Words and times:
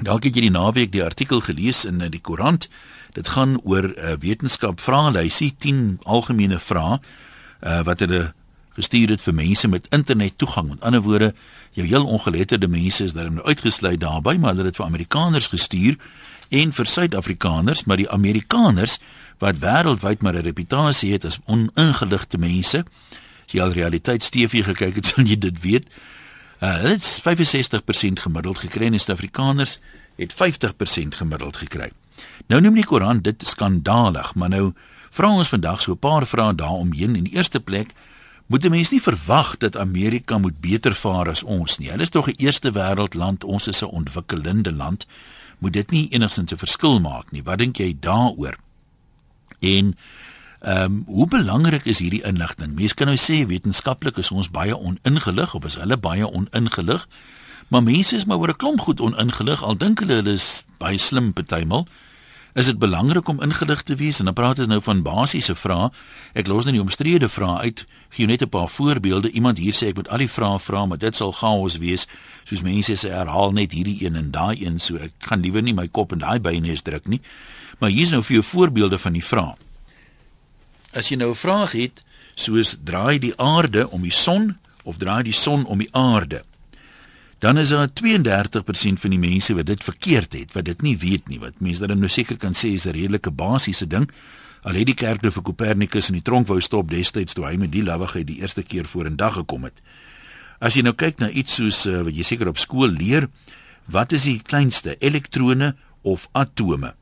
Dalk 0.00 0.24
het 0.24 0.36
jy 0.36 0.46
die 0.46 0.54
naweek 0.54 0.92
die 0.94 1.04
artikel 1.04 1.42
gelees 1.44 1.84
in 1.84 2.00
die 2.00 2.20
koerant. 2.24 2.68
Dit 3.12 3.28
gaan 3.36 3.60
oor 3.64 3.84
'n 3.84 3.94
uh, 3.98 4.16
wetenskap 4.16 4.80
vraelysie 4.80 5.54
10 5.58 6.00
algemene 6.04 6.58
vrae 6.58 7.00
uh, 7.62 7.82
wat 7.84 8.00
hulle 8.00 8.32
gestuur 8.74 9.10
het 9.10 9.20
vir 9.20 9.34
mense 9.34 9.68
met 9.68 9.86
internet 9.90 10.38
toegang. 10.38 10.68
Met 10.68 10.80
ander 10.80 11.02
woorde, 11.02 11.34
jou 11.72 11.86
heel 11.86 12.06
ongeletterde 12.06 12.68
mense 12.68 13.04
is 13.04 13.12
daarin 13.12 13.34
nou 13.34 13.46
uitgesluit 13.46 14.00
daarbey, 14.00 14.38
maar 14.38 14.54
hulle 14.54 14.64
het 14.64 14.72
dit 14.72 14.80
vir 14.80 14.86
Amerikaners 14.86 15.46
gestuur 15.46 15.96
en 16.48 16.72
vir 16.72 16.86
Suid-Afrikaners, 16.86 17.84
maar 17.84 17.96
die 17.96 18.10
Amerikaners 18.10 18.98
wat 19.38 19.58
wêreldwyd 19.58 20.22
maar 20.22 20.34
'n 20.34 20.48
reputasie 20.48 21.12
het 21.12 21.24
as 21.24 21.38
oningeligte 21.44 22.38
mense. 22.38 22.84
As 23.46 23.52
jy 23.52 23.60
al 23.60 23.72
realiteit 23.72 24.30
TV 24.30 24.64
gekyk 24.64 24.94
het, 24.94 25.06
sal 25.12 25.24
jy 25.24 25.38
dit 25.38 25.60
weet. 25.60 25.86
Hulle 26.60 26.88
het 26.88 27.22
65% 27.28 28.20
gemiddeld 28.20 28.58
gekry 28.58 28.86
en 28.86 28.98
Suid-Afrikaners 28.98 29.78
het 30.16 30.34
50% 30.34 30.36
gemiddeld 31.16 31.56
gekry. 31.56 31.90
Nou 32.46 32.60
noem 32.60 32.74
die 32.76 32.84
Koran 32.84 33.22
dit 33.24 33.46
skandalig, 33.48 34.34
maar 34.34 34.52
nou 34.52 34.72
vra 35.10 35.30
ons 35.32 35.48
vandag 35.48 35.82
so 35.82 35.92
'n 35.92 35.98
paar 35.98 36.26
vrae 36.26 36.54
daaromheen. 36.54 37.16
In 37.16 37.24
die 37.24 37.32
eerste 37.32 37.60
plek, 37.60 37.92
moet 38.46 38.64
'n 38.64 38.70
mens 38.70 38.90
nie 38.90 39.02
verwag 39.02 39.56
dat 39.56 39.76
Amerika 39.76 40.38
moet 40.38 40.60
beter 40.60 40.94
vaar 40.94 41.28
as 41.28 41.42
ons 41.42 41.78
nie. 41.78 41.90
Hulle 41.90 42.02
is 42.02 42.10
tog 42.10 42.28
'n 42.28 42.34
eerste 42.36 42.72
wêreld 42.72 43.14
land, 43.14 43.44
ons 43.44 43.66
is 43.66 43.82
'n 43.82 43.86
ontwikkelende 43.86 44.72
land. 44.72 45.06
Moet 45.58 45.72
dit 45.72 45.90
nie 45.90 46.08
enigsins 46.08 46.52
'n 46.52 46.58
verskil 46.58 47.00
maak 47.00 47.30
nie. 47.30 47.42
Wat 47.42 47.58
dink 47.58 47.76
jy 47.76 47.96
daaroor? 48.00 48.56
En 49.60 49.96
ehm 50.60 50.84
um, 50.84 51.02
hoe 51.06 51.26
belangrik 51.26 51.84
is 51.84 51.98
hierdie 51.98 52.22
inligting? 52.22 52.74
Mense 52.74 52.94
kan 52.94 53.06
nou 53.06 53.16
sê 53.16 53.46
wetenskaplik 53.46 54.18
is 54.18 54.30
ons 54.30 54.50
baie 54.50 54.76
oningelig 54.76 55.54
of 55.54 55.64
is 55.64 55.78
hulle 55.80 55.96
baie 55.96 56.26
oningelig? 56.28 57.08
Maar 57.68 57.82
mense 57.82 58.16
is 58.16 58.24
maar 58.24 58.38
oor 58.38 58.48
'n 58.48 58.56
klomp 58.56 58.80
goed 58.80 59.00
oningelig 59.00 59.62
al 59.62 59.76
dink 59.76 59.98
hulle 59.98 60.14
hulle 60.20 60.32
is 60.32 60.64
baie 60.78 60.98
slim 60.98 61.32
partymal. 61.32 61.86
Is 62.52 62.66
dit 62.66 62.78
belangrik 62.78 63.28
om 63.28 63.42
ingelig 63.42 63.82
te 63.82 63.94
wees? 63.94 64.18
En 64.18 64.24
dan 64.24 64.34
praat 64.34 64.58
ons 64.58 64.66
nou 64.66 64.82
van 64.82 65.02
basiese 65.02 65.54
vrae. 65.54 65.90
Ek 66.32 66.46
los 66.46 66.64
net 66.64 66.74
die 66.74 66.82
omstrede 66.82 67.28
vrae 67.28 67.58
uit. 67.58 67.86
Gee 68.08 68.26
net 68.26 68.42
'n 68.42 68.48
paar 68.48 68.68
voorbeelde. 68.68 69.30
Iemand 69.30 69.58
hier 69.58 69.72
sê 69.72 69.86
ek 69.86 69.94
moet 69.94 70.08
al 70.08 70.18
die 70.18 70.30
vrae 70.30 70.58
vra, 70.58 70.86
maar 70.86 70.98
dit 70.98 71.16
sal 71.16 71.32
chaos 71.32 71.78
wees. 71.78 72.06
Soos 72.44 72.62
mense 72.62 72.92
sê 72.92 73.10
herhaal 73.10 73.52
net 73.52 73.72
hierdie 73.72 74.04
een 74.04 74.16
en 74.16 74.30
daai 74.30 74.66
een, 74.66 74.78
so 74.80 74.96
ek 74.96 75.12
gaan 75.18 75.40
liewer 75.40 75.62
nie 75.62 75.74
my 75.74 75.88
kop 75.88 76.12
in 76.12 76.18
daai 76.18 76.40
bynes 76.40 76.82
druk 76.82 77.06
nie. 77.08 77.20
Maar 77.78 77.90
hier 77.90 78.02
is 78.02 78.10
nou 78.10 78.22
vir 78.22 78.34
jou 78.34 78.44
voorbeelde 78.44 78.98
van 78.98 79.12
die 79.12 79.24
vrae. 79.24 79.54
As 80.92 81.08
jy 81.08 81.16
nou 81.16 81.30
'n 81.30 81.38
vraag 81.38 81.72
het, 81.72 82.02
soos 82.34 82.76
draai 82.84 83.18
die 83.18 83.36
aarde 83.36 83.90
om 83.90 84.02
die 84.02 84.12
son 84.12 84.58
of 84.82 84.96
draai 84.96 85.22
die 85.22 85.32
son 85.32 85.64
om 85.64 85.78
die 85.78 85.94
aarde? 85.94 86.42
Dan 87.38 87.58
is 87.58 87.68
daar 87.68 87.88
32% 87.88 89.00
van 89.00 89.10
die 89.10 89.18
mense 89.18 89.54
wat 89.54 89.66
dit 89.66 89.84
verkeerd 89.84 90.32
het, 90.32 90.52
wat 90.52 90.64
dit 90.64 90.82
nie 90.82 90.98
weet 90.98 91.28
nie, 91.28 91.38
wat 91.38 91.60
mense 91.60 91.86
dan 91.86 91.98
nou 91.98 92.08
seker 92.08 92.36
kan 92.36 92.52
sê 92.52 92.74
is 92.74 92.84
'n 92.86 92.90
redelike 92.90 93.30
basiese 93.30 93.86
ding. 93.86 94.10
Al 94.62 94.74
het 94.74 94.86
die 94.86 94.94
kerk 94.94 95.22
nou 95.22 95.32
vir 95.32 95.42
Copernicus 95.42 96.08
in 96.08 96.14
die 96.14 96.22
tronk 96.22 96.46
wou 96.46 96.60
stop 96.60 96.90
destyds 96.90 97.32
toe 97.32 97.46
hy 97.46 97.56
met 97.56 97.72
die 97.72 97.82
lawigheid 97.82 98.26
die 98.26 98.40
eerste 98.40 98.62
keer 98.62 98.84
vorendag 98.84 99.34
gekom 99.34 99.64
het. 99.64 99.80
As 100.60 100.74
jy 100.74 100.82
nou 100.82 100.92
kyk 100.92 101.18
na 101.18 101.30
iets 101.30 101.54
soos 101.54 101.86
uh, 101.86 102.02
wat 102.02 102.16
jy 102.16 102.22
seker 102.22 102.48
op 102.48 102.58
skool 102.58 102.88
leer, 102.88 103.28
wat 103.86 104.12
is 104.12 104.22
die 104.22 104.42
kleinste 104.42 104.96
elektrone 104.98 105.76
of 106.02 106.28
atome? 106.32 106.94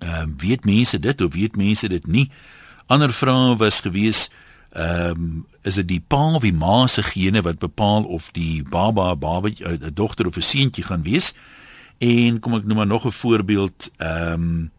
Ehm 0.00 0.30
uh, 0.30 0.34
weet 0.38 0.64
mense 0.64 0.98
dit 0.98 1.20
of 1.20 1.34
weet 1.34 1.56
mense 1.56 1.88
dit 1.88 2.06
nie? 2.06 2.30
Ander 2.86 3.12
vrae 3.12 3.56
was 3.56 3.80
gewees 3.80 4.30
ehm 4.74 5.10
um, 5.10 5.46
is 5.62 5.74
dit 5.74 5.86
die 5.88 6.00
pa 6.00 6.34
of 6.34 6.42
die 6.42 6.52
ma 6.52 6.86
se 6.86 7.02
gene 7.02 7.40
wat 7.42 7.58
bepaal 7.58 8.04
of 8.04 8.30
die 8.36 8.62
baba 8.62 9.14
baba 9.16 9.48
'n 9.48 9.56
uh, 9.62 9.88
dogter 9.92 10.26
of 10.26 10.36
'n 10.36 10.42
seentjie 10.42 10.84
gaan 10.84 11.02
wees? 11.02 11.32
En 11.98 12.40
kom 12.40 12.54
ek 12.54 12.64
noem 12.64 12.76
maar 12.76 12.86
nog 12.86 13.06
'n 13.06 13.10
voorbeeld 13.10 13.90
ehm 13.96 14.32
um, 14.32 14.72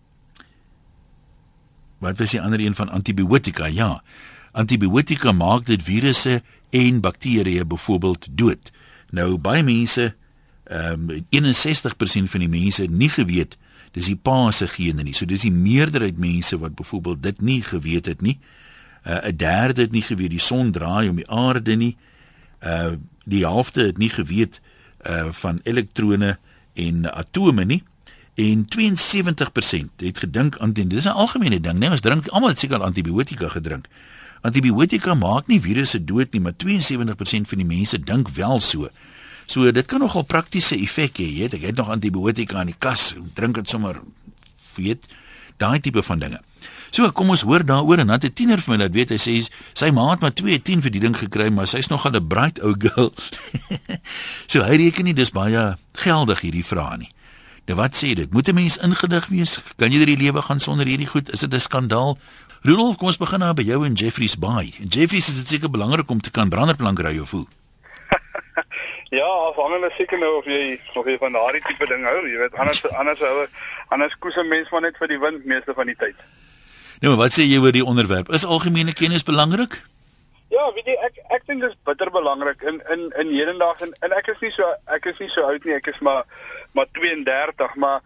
Wat 1.97 2.17
was 2.17 2.31
die 2.35 2.41
ander 2.41 2.59
een 2.59 2.75
van 2.75 2.89
antibiotika? 2.89 3.65
Ja. 3.65 4.03
Antibiotika 4.51 5.31
maak 5.31 5.65
dit 5.65 5.83
virusse 5.83 6.43
en 6.69 6.99
bakterieë 6.99 7.65
byvoorbeeld 7.65 8.27
dood. 8.31 8.71
Nou 9.09 9.37
baie 9.37 9.63
mense 9.63 10.15
ehm 10.63 11.09
um, 11.09 11.25
61% 11.29 12.29
van 12.29 12.39
die 12.39 12.49
mense 12.49 12.81
het 12.81 12.91
nie 12.91 13.09
geweet 13.09 13.57
dis 13.95 14.11
die 14.11 14.19
pa 14.19 14.51
se 14.51 14.67
gene 14.67 15.05
nie. 15.07 15.15
So 15.15 15.25
dis 15.25 15.45
die 15.47 15.53
meerderheid 15.53 16.17
mense 16.19 16.59
wat 16.59 16.75
byvoorbeeld 16.75 17.23
dit 17.23 17.41
nie 17.41 17.61
geweet 17.63 18.05
het 18.11 18.21
nie. 18.21 18.39
'n 19.05 19.11
uh, 19.11 19.37
derde 19.37 19.81
het 19.81 19.91
nie 19.91 20.01
geweet 20.01 20.29
die 20.29 20.41
son 20.41 20.71
draai 20.71 21.09
om 21.09 21.15
die 21.15 21.29
aarde 21.29 21.75
nie. 21.75 21.95
Uh 22.63 22.97
die 23.25 23.41
helfte 23.41 23.81
het 23.81 23.97
nie 23.97 24.09
geweet 24.09 24.61
uh 25.09 25.31
van 25.31 25.59
elektrone 25.63 26.37
en 26.73 27.13
atome 27.13 27.65
nie. 27.65 27.83
En 28.35 28.65
72% 28.65 29.95
het 29.97 30.17
gedink 30.19 30.57
aan 30.57 30.73
dit. 30.73 30.89
Dis 30.89 31.05
'n 31.05 31.07
algemene 31.07 31.59
ding, 31.59 31.79
né? 31.79 31.89
Ons 31.89 32.01
drink 32.01 32.27
almal 32.27 32.55
seker 32.55 32.81
antibiotika 32.81 33.49
gedrink. 33.49 33.87
Antibiotika 34.41 35.13
maak 35.13 35.47
nie 35.47 35.61
virusse 35.61 36.03
dood 36.03 36.31
nie, 36.31 36.41
maar 36.41 36.53
72% 36.55 37.47
van 37.47 37.57
die 37.57 37.65
mense 37.65 37.99
dink 37.99 38.29
wel 38.29 38.59
so. 38.59 38.89
So 39.45 39.71
dit 39.71 39.85
kan 39.85 39.99
nogal 39.99 40.23
praktiese 40.23 40.75
effek 40.75 41.21
hê, 41.21 41.29
weet 41.39 41.53
ek. 41.53 41.61
Het 41.61 41.75
nog 41.75 41.89
antibiotika 41.89 42.61
in 42.61 42.73
die 42.73 42.79
kas, 42.79 43.13
drink 43.33 43.55
dit 43.55 43.69
sommer 43.69 44.01
weet 44.75 45.07
daai 45.57 45.79
tipe 45.79 46.03
van 46.03 46.19
dinge. 46.19 46.41
So 46.95 47.07
kom 47.11 47.29
ons 47.33 47.43
hoor 47.47 47.63
daaroor 47.67 47.99
en 48.03 48.07
dan 48.07 48.19
'n 48.23 48.33
tiener 48.33 48.59
vir 48.59 48.71
my 48.71 48.77
laat 48.83 48.93
weet 48.93 49.09
hy 49.09 49.17
sê 49.17 49.49
sy 49.73 49.91
ma 49.91 50.11
het 50.11 50.21
maar 50.21 50.33
210 50.33 50.81
vir 50.81 50.91
die 50.91 50.99
ding 50.99 51.15
gekry, 51.17 51.49
maar 51.49 51.67
sy's 51.67 51.87
nog 51.87 52.05
'n 52.05 52.27
bright 52.27 52.59
ou 52.61 52.75
girl. 52.77 53.13
so 54.51 54.63
hy 54.63 54.75
reken 54.75 55.05
nie 55.05 55.13
dis 55.13 55.31
baie 55.31 55.77
geldig 55.93 56.39
hierdie 56.41 56.65
vrae 56.65 56.97
nie. 56.97 57.11
Nou 57.67 57.77
wat 57.77 57.95
sê 57.95 58.13
dit? 58.13 58.31
Moet 58.33 58.49
'n 58.49 58.55
mens 58.55 58.77
ingelig 58.77 59.27
wees? 59.27 59.59
Kan 59.77 59.91
jy 59.91 59.97
deur 59.97 60.15
die 60.15 60.23
lewe 60.23 60.41
gaan 60.41 60.59
sonder 60.59 60.85
hierdie 60.85 61.07
goed? 61.07 61.33
Is 61.33 61.39
dit 61.39 61.53
'n 61.53 61.59
skandaal? 61.59 62.17
Rudolf, 62.61 62.97
kom 62.97 63.07
ons 63.07 63.17
begin 63.17 63.39
nou 63.39 63.53
by 63.53 63.61
jou 63.63 63.85
in 63.85 63.93
Jeffrey's 63.93 64.35
Bay. 64.35 64.73
In 64.79 64.87
Jeffrey's 64.87 65.27
is 65.27 65.35
dit 65.35 65.47
seker 65.47 65.69
belangrik 65.69 66.09
om 66.09 66.21
te 66.21 66.31
kan 66.31 66.49
branderplank 66.49 66.99
ry 66.99 67.19
of 67.19 67.31
hoe? 67.31 67.47
Ja, 69.13 69.25
afhangende 69.25 69.91
seker 69.97 70.17
nou 70.19 70.37
of 70.39 70.45
jy 70.49 70.79
of 70.95 71.05
jy 71.05 71.17
van 71.21 71.35
daardie 71.37 71.61
tipe 71.67 71.85
ding 71.85 72.05
hou, 72.07 72.23
jy 72.25 72.39
weet 72.41 72.55
anders 72.57 72.81
anders 72.89 73.19
hou 73.19 73.47
anders 73.93 74.15
koes 74.17 74.35
'n 74.35 74.47
mens 74.47 74.69
maar 74.71 74.81
net 74.81 74.97
vir 74.97 75.07
die 75.07 75.19
wind 75.19 75.45
meeste 75.45 75.73
van 75.73 75.85
die 75.85 75.95
tyd. 75.95 76.15
Nou, 77.01 77.15
wat 77.15 77.33
sê 77.37 77.43
jy 77.45 77.59
oor 77.59 77.71
die 77.71 77.85
onderwerp? 77.85 78.29
Is 78.29 78.45
algemene 78.45 78.93
kennis 78.93 79.23
belangrik? 79.23 79.83
Ja, 80.49 80.71
weet 80.73 80.85
jy 80.85 80.97
ek 81.05 81.17
ek 81.29 81.45
dink 81.45 81.61
dit 81.61 81.69
is 81.69 81.77
bitter 81.85 82.09
belangrik 82.11 82.61
in 82.61 82.81
in 82.93 83.11
in 83.21 83.33
hedendaag 83.33 83.81
en, 83.81 83.93
en 84.01 84.11
ek 84.11 84.27
is 84.27 84.41
nie 84.41 84.51
so 84.51 84.73
ek 84.87 85.05
is 85.05 85.19
nie 85.19 85.29
so 85.29 85.41
oud 85.41 85.63
nie, 85.65 85.73
ek 85.75 85.87
is 85.87 85.99
maar 85.99 86.23
maar 86.73 86.85
32, 86.91 87.75
maar 87.75 88.01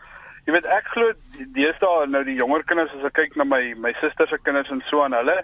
jy 0.46 0.56
weet 0.56 0.70
ek 0.74 0.88
glo 0.94 1.12
deesdae 1.56 2.08
nou 2.08 2.24
die 2.26 2.38
jonger 2.40 2.64
kinders 2.64 2.94
as 2.98 3.06
ek 3.06 3.18
kyk 3.20 3.36
na 3.38 3.46
my 3.48 3.62
my 3.78 3.92
susters 4.00 4.32
se 4.34 4.40
kinders 4.44 4.72
en 4.74 4.82
so 4.90 5.04
aan 5.04 5.14
hulle 5.14 5.36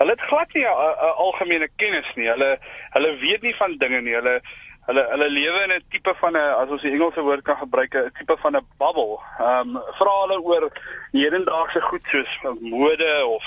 hulle 0.00 0.16
het 0.16 0.24
glad 0.30 0.54
nie 0.54 0.64
'n 0.64 1.12
algemene 1.26 1.68
kennis 1.76 2.08
nie. 2.16 2.28
Hulle 2.28 2.58
hulle 2.96 3.12
weet 3.20 3.42
nie 3.42 3.54
van 3.54 3.76
dinge 3.78 4.00
nie. 4.00 4.16
Hulle 4.18 4.40
hulle 4.88 5.04
hulle 5.12 5.28
lewe 5.28 5.62
in 5.66 5.72
'n 5.76 5.84
tipe 5.92 6.12
van 6.20 6.36
'n 6.36 6.54
as 6.60 6.70
ons 6.74 6.82
die 6.82 6.92
Engelse 6.92 7.22
woord 7.22 7.44
kan 7.44 7.56
gebruik 7.56 7.94
'n 7.94 8.12
tipe 8.18 8.36
van 8.44 8.56
'n 8.56 8.66
bubble. 8.78 9.18
Ehm 9.38 9.76
um, 9.76 9.82
vra 9.98 10.14
hulle 10.22 10.38
oor 10.42 10.64
hedendaagse 11.12 11.80
goed 11.80 12.04
soos 12.12 12.38
mode 12.60 13.12
of 13.26 13.44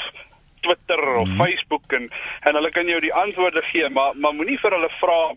Twitter 0.62 1.02
of 1.16 1.28
-hmm. 1.28 1.38
Facebook 1.42 1.94
en 1.98 2.12
en 2.42 2.56
hulle 2.56 2.70
kan 2.70 2.88
jou 2.88 3.02
die 3.02 3.14
antwoorde 3.14 3.62
gee, 3.62 3.90
maar 3.90 4.12
maar 4.16 4.34
moenie 4.34 4.60
vir 4.60 4.72
hulle 4.72 4.90
vra 4.90 5.36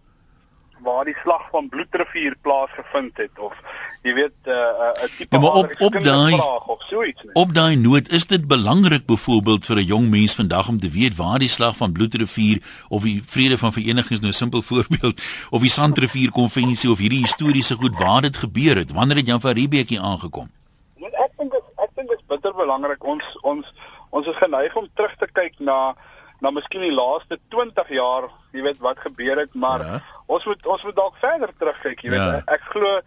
waar 0.82 1.04
die 1.04 1.16
slag 1.22 1.48
van 1.50 1.68
Bloedrivier 1.68 2.36
plaasgevind 2.40 3.16
het 3.16 3.38
of 3.38 3.54
jy 4.02 4.14
weet 4.14 4.34
'n 4.44 4.50
uh, 4.50 4.54
uh, 4.54 5.04
'n 5.04 5.10
tipe 5.16 5.36
ja, 5.36 5.42
op 5.42 5.74
op 5.78 6.04
daai 6.04 6.40
of 6.66 6.82
so 6.82 7.02
iets 7.02 7.22
nie. 7.22 7.32
Op 7.32 7.54
daai 7.54 7.76
noot 7.76 8.08
is 8.08 8.26
dit 8.26 8.46
belangrik 8.46 9.06
byvoorbeeld 9.06 9.64
vir 9.64 9.76
'n 9.76 9.84
jong 9.84 10.08
mens 10.10 10.34
vandag 10.34 10.68
om 10.68 10.78
te 10.80 10.90
weet 10.90 11.16
waar 11.16 11.38
die 11.38 11.48
slag 11.48 11.76
van 11.76 11.92
Bloedrivier 11.92 12.62
of 12.88 13.02
die 13.02 13.22
Vrede 13.26 13.58
van 13.58 13.72
Verenigings 13.72 14.20
nou 14.20 14.32
simpel 14.32 14.62
voorbeeld 14.70 15.20
of 15.50 15.60
die 15.60 15.70
Sandrivier 15.70 16.30
konvensie 16.30 16.90
of 16.90 16.98
hierdie 16.98 17.22
historiese 17.22 17.74
goed 17.74 17.96
waar 17.96 18.20
dit 18.20 18.36
gebeur 18.36 18.76
het. 18.76 18.92
Wanneer 18.92 19.16
het 19.16 19.26
Jan 19.26 19.40
van 19.40 19.52
Riebeeck 19.52 19.88
hier 19.88 20.00
aangekom? 20.00 20.50
Ja, 20.96 21.06
ek 21.06 21.32
dink 21.36 21.54
ek 21.54 21.90
dink 21.94 22.08
dit 22.08 22.18
is 22.18 22.26
bitter 22.26 22.54
belangrik 22.54 23.04
ons 23.04 23.24
ons 23.42 23.72
ons 24.10 24.26
is 24.26 24.36
geneig 24.36 24.76
om 24.76 24.88
terug 24.94 25.16
te 25.16 25.28
kyk 25.32 25.58
na 25.58 25.94
na 26.40 26.50
miskien 26.50 26.80
die 26.80 26.94
laaste 26.94 27.38
20 27.48 27.88
jaar, 27.88 28.28
jy 28.52 28.62
weet 28.62 28.80
wat 28.84 28.98
gebeur 28.98 29.38
het, 29.38 29.54
maar 29.54 29.80
ja. 29.80 30.00
ons 30.26 30.44
moet 30.44 30.66
ons 30.66 30.82
moet 30.82 30.96
dalk 30.96 31.16
verder 31.22 31.52
terugkyk, 31.58 32.02
jy 32.02 32.10
weet. 32.10 32.20
Ja. 32.20 32.42
Ek 32.56 32.66
glo 32.74 33.00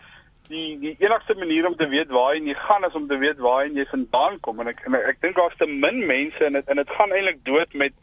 die 0.47 0.77
die 0.79 0.95
enigste 1.03 1.35
manier 1.35 1.67
om 1.67 1.75
te 1.75 1.87
weet 1.91 2.11
waar 2.13 2.35
jy 2.35 2.55
gaan 2.55 2.85
is 2.87 2.95
om 2.95 3.07
te 3.07 3.17
weet 3.17 3.39
waar 3.43 3.67
jy 3.67 3.85
vandaan 3.91 4.39
kom. 4.39 4.59
En 4.63 4.71
ek 4.71 4.83
en 4.87 4.95
ek, 4.99 5.07
ek 5.13 5.23
dink 5.25 5.39
daar's 5.39 5.57
te 5.59 5.67
min 5.67 6.03
mense 6.07 6.43
en 6.45 6.59
dit 6.59 6.69
en 6.71 6.81
dit 6.81 6.93
gaan 6.99 7.15
eintlik 7.15 7.41
dood 7.47 7.73
met 7.73 7.95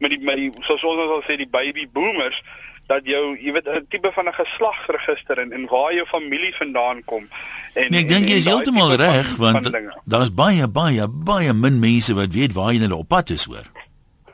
met 0.00 0.14
die 0.14 0.20
met 0.24 0.40
die 0.40 0.50
soos 0.60 0.84
ons 0.84 1.04
al 1.04 1.26
sê 1.28 1.36
die 1.40 1.50
baby 1.50 1.86
boomers 1.92 2.40
dat 2.88 3.06
jou 3.08 3.22
jy 3.40 3.52
weet 3.56 3.68
'n 3.68 3.86
tipe 3.88 4.10
van 4.12 4.28
'n 4.28 4.38
geslagsregister 4.40 5.38
en 5.38 5.52
en 5.52 5.66
waar 5.66 5.92
jou 5.94 6.06
familie 6.06 6.54
vandaan 6.56 7.04
kom. 7.04 7.28
En 7.74 7.90
nee, 7.90 8.00
ek 8.00 8.08
dink 8.08 8.28
jy 8.28 8.36
is 8.36 8.48
heeltemal 8.48 8.96
reg 8.96 9.36
want 9.36 9.70
daar's 10.04 10.32
baie 10.32 10.68
baie 10.68 11.08
baie 11.08 11.52
min 11.52 11.78
mense 11.78 12.14
wat 12.14 12.32
weet 12.32 12.52
waar 12.52 12.72
jy 12.72 12.80
hulle 12.80 12.96
op 12.96 13.08
pad 13.08 13.30
is 13.30 13.44
hoor 13.44 13.68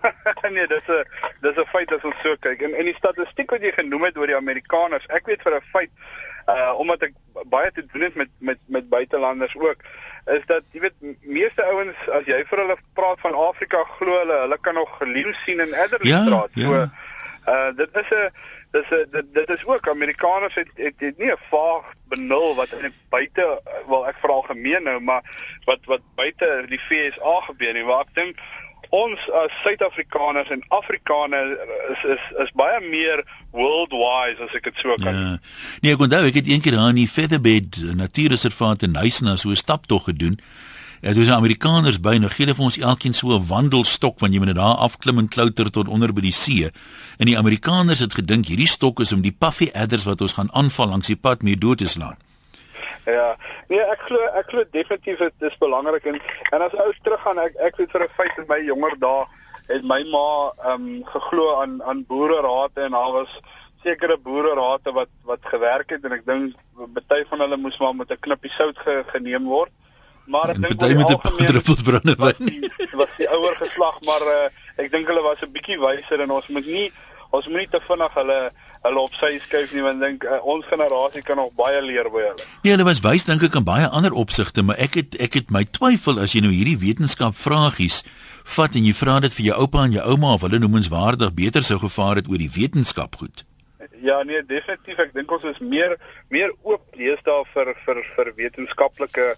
nee, 0.54 0.66
dis 0.66 0.88
'n 0.88 1.04
dis 1.40 1.56
'n 1.56 1.70
feit 1.72 1.92
as 1.92 2.04
ons 2.04 2.20
so 2.22 2.36
kyk. 2.40 2.62
En 2.62 2.74
in 2.74 2.84
die 2.84 2.96
statistiek 2.96 3.50
wat 3.50 3.62
jy 3.62 3.72
genoem 3.72 4.04
het 4.08 4.16
oor 4.18 4.26
die 4.26 4.36
Amerikaners, 4.36 5.06
ek 5.06 5.26
weet 5.26 5.42
vir 5.42 5.56
'n 5.56 5.70
feit 5.72 5.90
uh 6.48 6.72
omdat 6.78 7.02
ek 7.02 7.14
baie 7.52 7.70
te 7.72 7.84
doen 7.92 8.02
het 8.02 8.14
met 8.14 8.30
met 8.38 8.58
met 8.66 8.88
buitelanders 8.88 9.56
ook 9.56 9.82
is 10.26 10.46
dat 10.46 10.62
jy 10.72 10.80
weet 10.80 10.96
meeste 11.20 11.64
ouens 11.64 12.08
as 12.08 12.24
jy 12.26 12.40
vir 12.44 12.58
hulle 12.58 12.76
praat 12.94 13.20
van 13.20 13.34
Afrika 13.34 13.84
glo 13.98 14.18
hulle 14.18 14.38
hulle 14.44 14.58
kan 14.60 14.74
nog 14.74 14.96
geleef 14.98 15.36
sien 15.44 15.60
in 15.60 15.74
Adderleystraat. 15.74 16.50
Ja, 16.54 16.62
ja. 16.62 16.68
So 16.68 17.52
uh 17.52 17.70
dit 17.76 17.96
is 18.02 18.10
'n 18.10 18.30
dis 18.70 18.90
'n 18.90 19.06
dit, 19.10 19.34
dit 19.34 19.48
is 19.48 19.64
ook 19.66 19.88
Amerikaners 19.88 20.54
het 20.54 20.68
het, 20.74 20.94
het 20.98 21.18
nie 21.18 21.32
'n 21.32 21.44
vaag 21.50 21.84
benul 22.08 22.54
wat 22.54 22.72
in 22.72 22.94
buite 23.08 23.60
wel 23.88 24.08
ek 24.08 24.16
veral 24.20 24.42
gemeen 24.42 24.82
nou 24.82 25.00
maar 25.00 25.22
wat 25.64 25.78
wat 25.84 26.00
buite 26.14 26.64
die 26.68 26.78
FSA 26.78 27.40
gebeur 27.40 27.72
nie 27.72 27.84
waar 27.84 28.00
ek 28.00 28.14
dink 28.14 28.36
ons 28.90 29.26
as 29.42 29.52
Suid-Afrikaners 29.62 30.50
en 30.50 30.62
Afrikaners 30.68 31.56
is 31.92 32.04
is 32.16 32.24
is 32.44 32.50
baie 32.58 32.80
meer 32.90 33.22
worldwide 33.54 34.42
as 34.44 34.54
ek 34.58 34.66
dit 34.70 34.82
so 34.82 34.96
kan. 35.02 35.14
Ja. 35.14 35.38
Nee, 35.82 35.94
ek 35.94 36.02
onthou 36.06 36.24
ek 36.26 36.40
het 36.40 36.50
eendag 36.50 36.74
daar 36.74 36.90
in 36.90 37.02
die 37.02 37.10
Featherbed 37.10 37.80
Natuurreservaat 37.98 38.82
in 38.86 38.96
Nysna 38.98 39.36
so 39.36 39.50
'n 39.50 39.56
staptog 39.56 40.04
gedoen. 40.10 40.40
Ja, 41.00 41.14
dis 41.16 41.30
Amerikaners 41.32 42.00
by 42.04 42.18
nou 42.20 42.28
gee 42.28 42.44
hulle 42.44 42.54
vir 42.54 42.64
ons 42.64 42.76
elkeen 42.78 43.14
so 43.14 43.32
'n 43.32 43.46
wandelstok 43.46 44.18
want 44.20 44.34
jy 44.34 44.40
moet 44.40 44.54
daar 44.54 44.82
afklim 44.84 45.18
en 45.18 45.28
klouter 45.28 45.70
tot 45.70 45.88
onder 45.88 46.12
by 46.12 46.20
die 46.20 46.32
see. 46.32 46.70
En 47.18 47.26
die 47.26 47.38
Amerikaners 47.38 48.00
het 48.00 48.14
gedink 48.14 48.46
hierdie 48.46 48.68
stok 48.68 49.00
is 49.00 49.12
om 49.12 49.22
die 49.22 49.32
puffy 49.32 49.70
adders 49.72 50.04
wat 50.04 50.20
ons 50.20 50.32
gaan 50.32 50.52
aanval 50.52 50.88
langs 50.88 51.06
die 51.06 51.16
pad 51.16 51.42
mee 51.42 51.56
dood 51.56 51.78
te 51.78 51.88
slaan. 51.88 52.16
Ja, 53.04 53.36
nee, 53.68 53.80
ek 53.80 54.00
glo 54.08 54.18
ek 54.40 54.50
glo 54.52 54.64
definitief 54.70 55.18
dit 55.18 55.48
is 55.50 55.58
belangrik 55.58 56.04
en 56.04 56.20
en 56.52 56.62
as 56.66 56.74
ou 56.74 56.92
teruggaan 57.02 57.38
ek 57.38 57.56
ek 57.68 57.76
weet 57.76 57.90
vir 57.90 58.04
'n 58.04 58.16
feit 58.16 58.38
in 58.38 58.48
my 58.48 58.60
jonger 58.64 58.98
dae 58.98 59.26
het 59.70 59.82
my 59.86 60.02
ma 60.12 60.26
ehm 60.50 60.74
um, 60.74 61.04
geglo 61.14 61.46
aan 61.62 61.82
aan 61.82 62.04
boererate 62.06 62.80
en 62.86 62.96
daar 62.98 63.12
was 63.12 63.40
sekere 63.84 64.16
boererate 64.18 64.92
wat 64.92 65.12
wat 65.24 65.52
gewerk 65.52 65.90
het 65.90 66.04
en 66.04 66.12
ek 66.12 66.26
dink 66.26 66.54
baie 67.08 67.26
van 67.28 67.44
hulle 67.44 67.56
moes 67.56 67.78
maar 67.78 67.94
met 67.94 68.10
'n 68.10 68.24
knippie 68.26 68.50
sout 68.50 68.78
ge, 68.78 69.04
geneem 69.12 69.44
word. 69.44 69.72
Maar 70.26 70.50
ek 70.50 70.60
dink 70.62 70.80
baie 70.80 70.94
met 70.94 71.10
'n 71.10 71.46
druppel 71.46 71.76
brandewyn 71.84 72.70
was 73.00 73.16
die 73.16 73.28
ouer 73.28 73.54
geslag, 73.56 74.00
maar 74.00 74.22
uh, 74.22 74.48
ek 74.76 74.90
dink 74.92 75.08
hulle 75.08 75.22
was 75.22 75.40
'n 75.42 75.52
bietjie 75.52 75.78
wyser 75.80 76.20
en 76.20 76.30
ons 76.30 76.48
moet 76.48 76.66
nie 76.66 76.92
ons 77.30 77.46
moet 77.46 77.62
nie 77.64 77.70
te 77.70 77.80
vinnig 77.86 78.14
hulle 78.18 78.38
hulle 78.80 79.02
op 79.04 79.16
sy 79.18 79.34
skuif 79.44 79.74
nie 79.76 79.84
want 79.84 80.00
dink 80.00 80.24
uh, 80.24 80.38
ons 80.48 80.66
generasie 80.70 81.22
kan 81.26 81.36
nog 81.40 81.52
baie 81.58 81.82
leer 81.84 82.08
by 82.12 82.24
hulle. 82.30 82.46
Nee, 82.64 82.72
hulle 82.72 82.86
was 82.88 83.02
wys 83.04 83.26
dink 83.28 83.44
ek 83.46 83.58
in 83.60 83.66
baie 83.66 83.88
ander 83.88 84.16
opsigte, 84.16 84.64
maar 84.64 84.80
ek 84.80 84.96
het 85.00 85.18
ek 85.20 85.36
het 85.40 85.52
my 85.54 85.66
twyfel 85.68 86.20
as 86.22 86.34
jy 86.34 86.42
nou 86.46 86.52
hierdie 86.54 86.78
wetenskap 86.80 87.36
vragies 87.36 88.02
vat 88.56 88.74
en 88.74 88.88
jy 88.88 88.94
vra 88.96 89.18
dit 89.20 89.36
vir 89.36 89.50
jou 89.50 89.60
oupa 89.66 89.84
en 89.84 89.94
jou 89.98 90.06
ouma 90.14 90.34
of 90.38 90.46
hulle 90.46 90.62
noemenswaardig 90.62 91.34
beter 91.36 91.66
sou 91.66 91.78
gevaar 91.82 92.22
het 92.22 92.30
oor 92.32 92.40
die 92.40 92.50
wetenskap 92.56 93.20
goed. 93.20 93.44
Ja 94.00 94.22
nee, 94.24 94.40
definitief 94.48 95.00
ek 95.04 95.12
dink 95.12 95.32
ons 95.32 95.44
is 95.44 95.60
meer 95.60 95.98
meer 96.32 96.54
oop 96.64 96.96
lees 96.96 97.20
daar 97.28 97.44
vir 97.52 97.74
vir 97.84 98.00
vir 98.16 98.32
wetenskaplike 98.38 99.34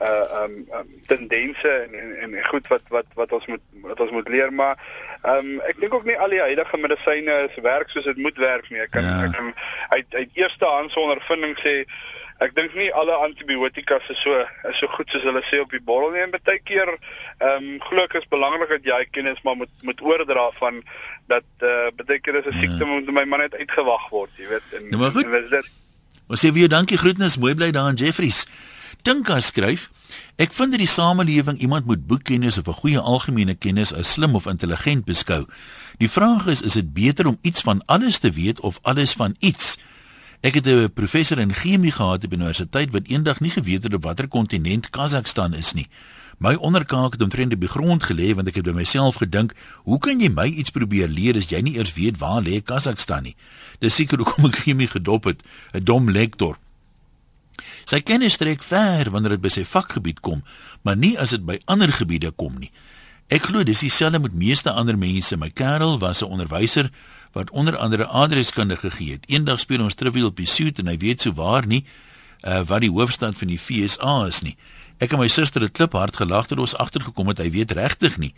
uh 0.00 0.42
um, 0.42 0.66
um 0.76 0.88
tendense 1.06 1.68
en, 1.68 1.94
en 1.94 2.34
en 2.34 2.44
goed 2.44 2.66
wat 2.68 2.82
wat 2.88 3.06
wat 3.14 3.32
ons 3.32 3.46
moet 3.46 3.62
wat 3.80 4.00
ons 4.00 4.10
moet 4.10 4.28
leer 4.28 4.52
maar 4.52 4.76
um 5.24 5.56
ek 5.60 5.80
dink 5.80 5.94
ook 5.94 6.04
nie 6.04 6.18
al 6.18 6.34
die 6.34 6.40
huidige 6.40 6.76
medisyne 6.76 7.38
is 7.48 7.56
werk 7.64 7.88
soos 7.90 8.04
dit 8.04 8.20
moet 8.20 8.36
werk 8.36 8.68
nie. 8.70 8.82
Ek 8.84 8.92
kan 8.92 9.08
ja. 9.08 9.24
ek 9.24 9.32
kan 9.32 9.54
uit 9.88 10.20
uit 10.20 10.30
eerste 10.42 10.68
hand 10.68 10.92
se 10.92 11.00
ondervinding 11.00 11.56
sê 11.62 11.74
ek 12.44 12.52
dink 12.58 12.74
nie 12.76 12.90
alle 12.92 13.16
antibiotika 13.24 13.96
is 14.12 14.20
so 14.20 14.36
is 14.68 14.76
so 14.76 14.92
goed 14.92 15.08
soos 15.08 15.24
hulle 15.24 15.40
sê 15.48 15.62
op 15.64 15.72
die 15.72 15.80
bottel 15.80 16.12
nie 16.12 16.24
en 16.26 16.36
baie 16.36 16.60
keer 16.68 16.92
um 17.48 17.72
glo 17.88 18.04
ek 18.04 18.18
is 18.20 18.28
belangrik 18.36 18.76
dat 18.76 18.92
jy 18.92 19.00
kennis 19.16 19.40
maar 19.48 19.56
moet 19.56 19.72
moet 19.88 20.04
oordra 20.04 20.50
van 20.60 20.82
dat 21.32 21.48
uh 21.64 21.88
baie 21.96 22.20
keer 22.20 22.42
is 22.42 22.44
'n 22.44 22.52
ja. 22.52 22.60
siekte 22.60 22.84
moet 22.84 23.08
my 23.08 23.24
man 23.24 23.40
net 23.46 23.56
uitgewag 23.56 24.08
word, 24.12 24.30
jy 24.36 24.52
weet 24.52 24.76
en, 24.76 24.88
nou, 24.92 25.08
en 25.08 25.30
wat 25.30 25.42
is 25.42 25.50
dit? 25.56 25.74
Ons 26.28 26.42
sê 26.44 26.52
vir 26.52 26.66
jou 26.66 26.68
dankie 26.68 26.98
groetnis, 26.98 27.38
mooi 27.38 27.54
bly 27.54 27.70
daar 27.70 27.88
in 27.88 27.96
Jeffries. 27.96 28.44
Tinka 29.06 29.36
skryf: 29.40 29.84
Ek 30.34 30.50
vind 30.50 30.74
dat 30.74 30.80
die 30.82 30.90
samelewing 30.90 31.60
iemand 31.62 31.84
moet 31.86 32.06
boekkennis 32.10 32.58
of 32.58 32.66
'n 32.66 32.80
goeie 32.82 32.98
algemene 32.98 33.54
kennis 33.54 33.94
as 33.94 34.12
slim 34.12 34.34
of 34.34 34.46
intelligent 34.46 35.04
beskou. 35.04 35.46
Die 35.98 36.10
vraag 36.10 36.46
is, 36.46 36.62
is 36.62 36.72
dit 36.72 36.92
beter 36.92 37.26
om 37.26 37.38
iets 37.40 37.60
van 37.60 37.82
alles 37.86 38.18
te 38.18 38.30
weet 38.30 38.60
of 38.60 38.78
alles 38.82 39.12
van 39.12 39.36
iets? 39.38 39.78
Ek 40.40 40.54
het 40.54 40.66
'n 40.66 40.90
professor 40.92 41.38
in 41.38 41.54
chemie 41.54 41.92
gehad 41.92 42.24
op 42.24 42.32
universiteit 42.32 42.90
wat 42.90 43.06
eendag 43.06 43.40
nie 43.40 43.50
geweet 43.50 43.82
het 43.82 43.94
op 43.94 44.02
watter 44.02 44.28
kontinent 44.28 44.90
Kazakhstan 44.90 45.54
is 45.54 45.72
nie. 45.72 45.88
My 46.38 46.54
onderkaak 46.54 47.12
het 47.12 47.22
omtrent 47.22 47.52
op 47.52 47.60
die 47.60 47.68
grond 47.68 48.02
gelê 48.04 48.34
want 48.34 48.48
ek 48.48 48.54
het 48.54 48.64
by 48.64 48.72
myself 48.72 49.14
gedink, 49.14 49.54
hoe 49.84 49.98
kan 49.98 50.20
jy 50.20 50.28
my 50.28 50.46
iets 50.46 50.70
probeer 50.70 51.08
leer 51.08 51.36
as 51.36 51.48
jy 51.48 51.60
nie 51.60 51.76
eers 51.76 51.94
weet 51.94 52.18
waar 52.18 52.42
lê 52.42 52.62
Kazakhstan 52.62 53.22
nie? 53.22 53.36
Dis 53.78 53.94
seker 53.94 54.18
hoekom 54.18 54.46
ek 54.46 54.56
chemie 54.56 54.88
gedop 54.88 55.24
het, 55.24 55.42
'n 55.74 55.84
dom 55.84 56.10
lektor. 56.10 56.58
Sy 57.84 58.00
kennis 58.00 58.36
strek 58.38 58.62
ver 58.62 59.10
wanneer 59.10 59.36
dit 59.36 59.40
by 59.40 59.52
sy 59.52 59.64
vakgebied 59.64 60.20
kom, 60.20 60.42
maar 60.82 60.96
nie 60.96 61.18
as 61.18 61.30
dit 61.30 61.44
by 61.46 61.58
ander 61.64 61.92
gebiede 61.92 62.30
kom 62.30 62.58
nie. 62.58 62.70
Ek 63.28 63.48
glo 63.48 63.64
dis 63.66 63.82
dieselfde 63.82 64.20
met 64.22 64.34
meeste 64.38 64.70
ander 64.70 64.98
mense. 64.98 65.36
My 65.36 65.50
kerel 65.50 65.98
was 65.98 66.22
'n 66.22 66.30
onderwyser 66.30 66.90
wat 67.32 67.50
onder 67.50 67.76
andere 67.76 68.06
adreskunde 68.06 68.76
gegee 68.76 69.12
het. 69.12 69.26
Eendag 69.26 69.60
speel 69.60 69.82
ons 69.82 69.94
trivial 69.94 70.30
pursuit 70.30 70.78
en 70.78 70.86
hy 70.86 70.96
weet 70.96 71.20
sou 71.20 71.34
waar 71.34 71.66
nie 71.66 71.84
uh, 72.42 72.62
wat 72.66 72.80
die 72.80 72.90
hoofstad 72.90 73.36
van 73.38 73.48
die 73.48 73.58
FSA 73.58 74.26
is 74.26 74.40
nie. 74.42 74.56
Ek 74.96 75.12
en 75.12 75.20
my 75.20 75.26
suster 75.28 75.60
het 75.60 75.74
klip 75.76 75.92
hard 75.92 76.16
gelag 76.16 76.46
toe 76.48 76.56
ons 76.56 76.72
agtergekom 76.80 77.28
het 77.28 77.40
hy 77.42 77.50
weet 77.52 77.74
regtig 77.76 78.16
nie. 78.16 78.30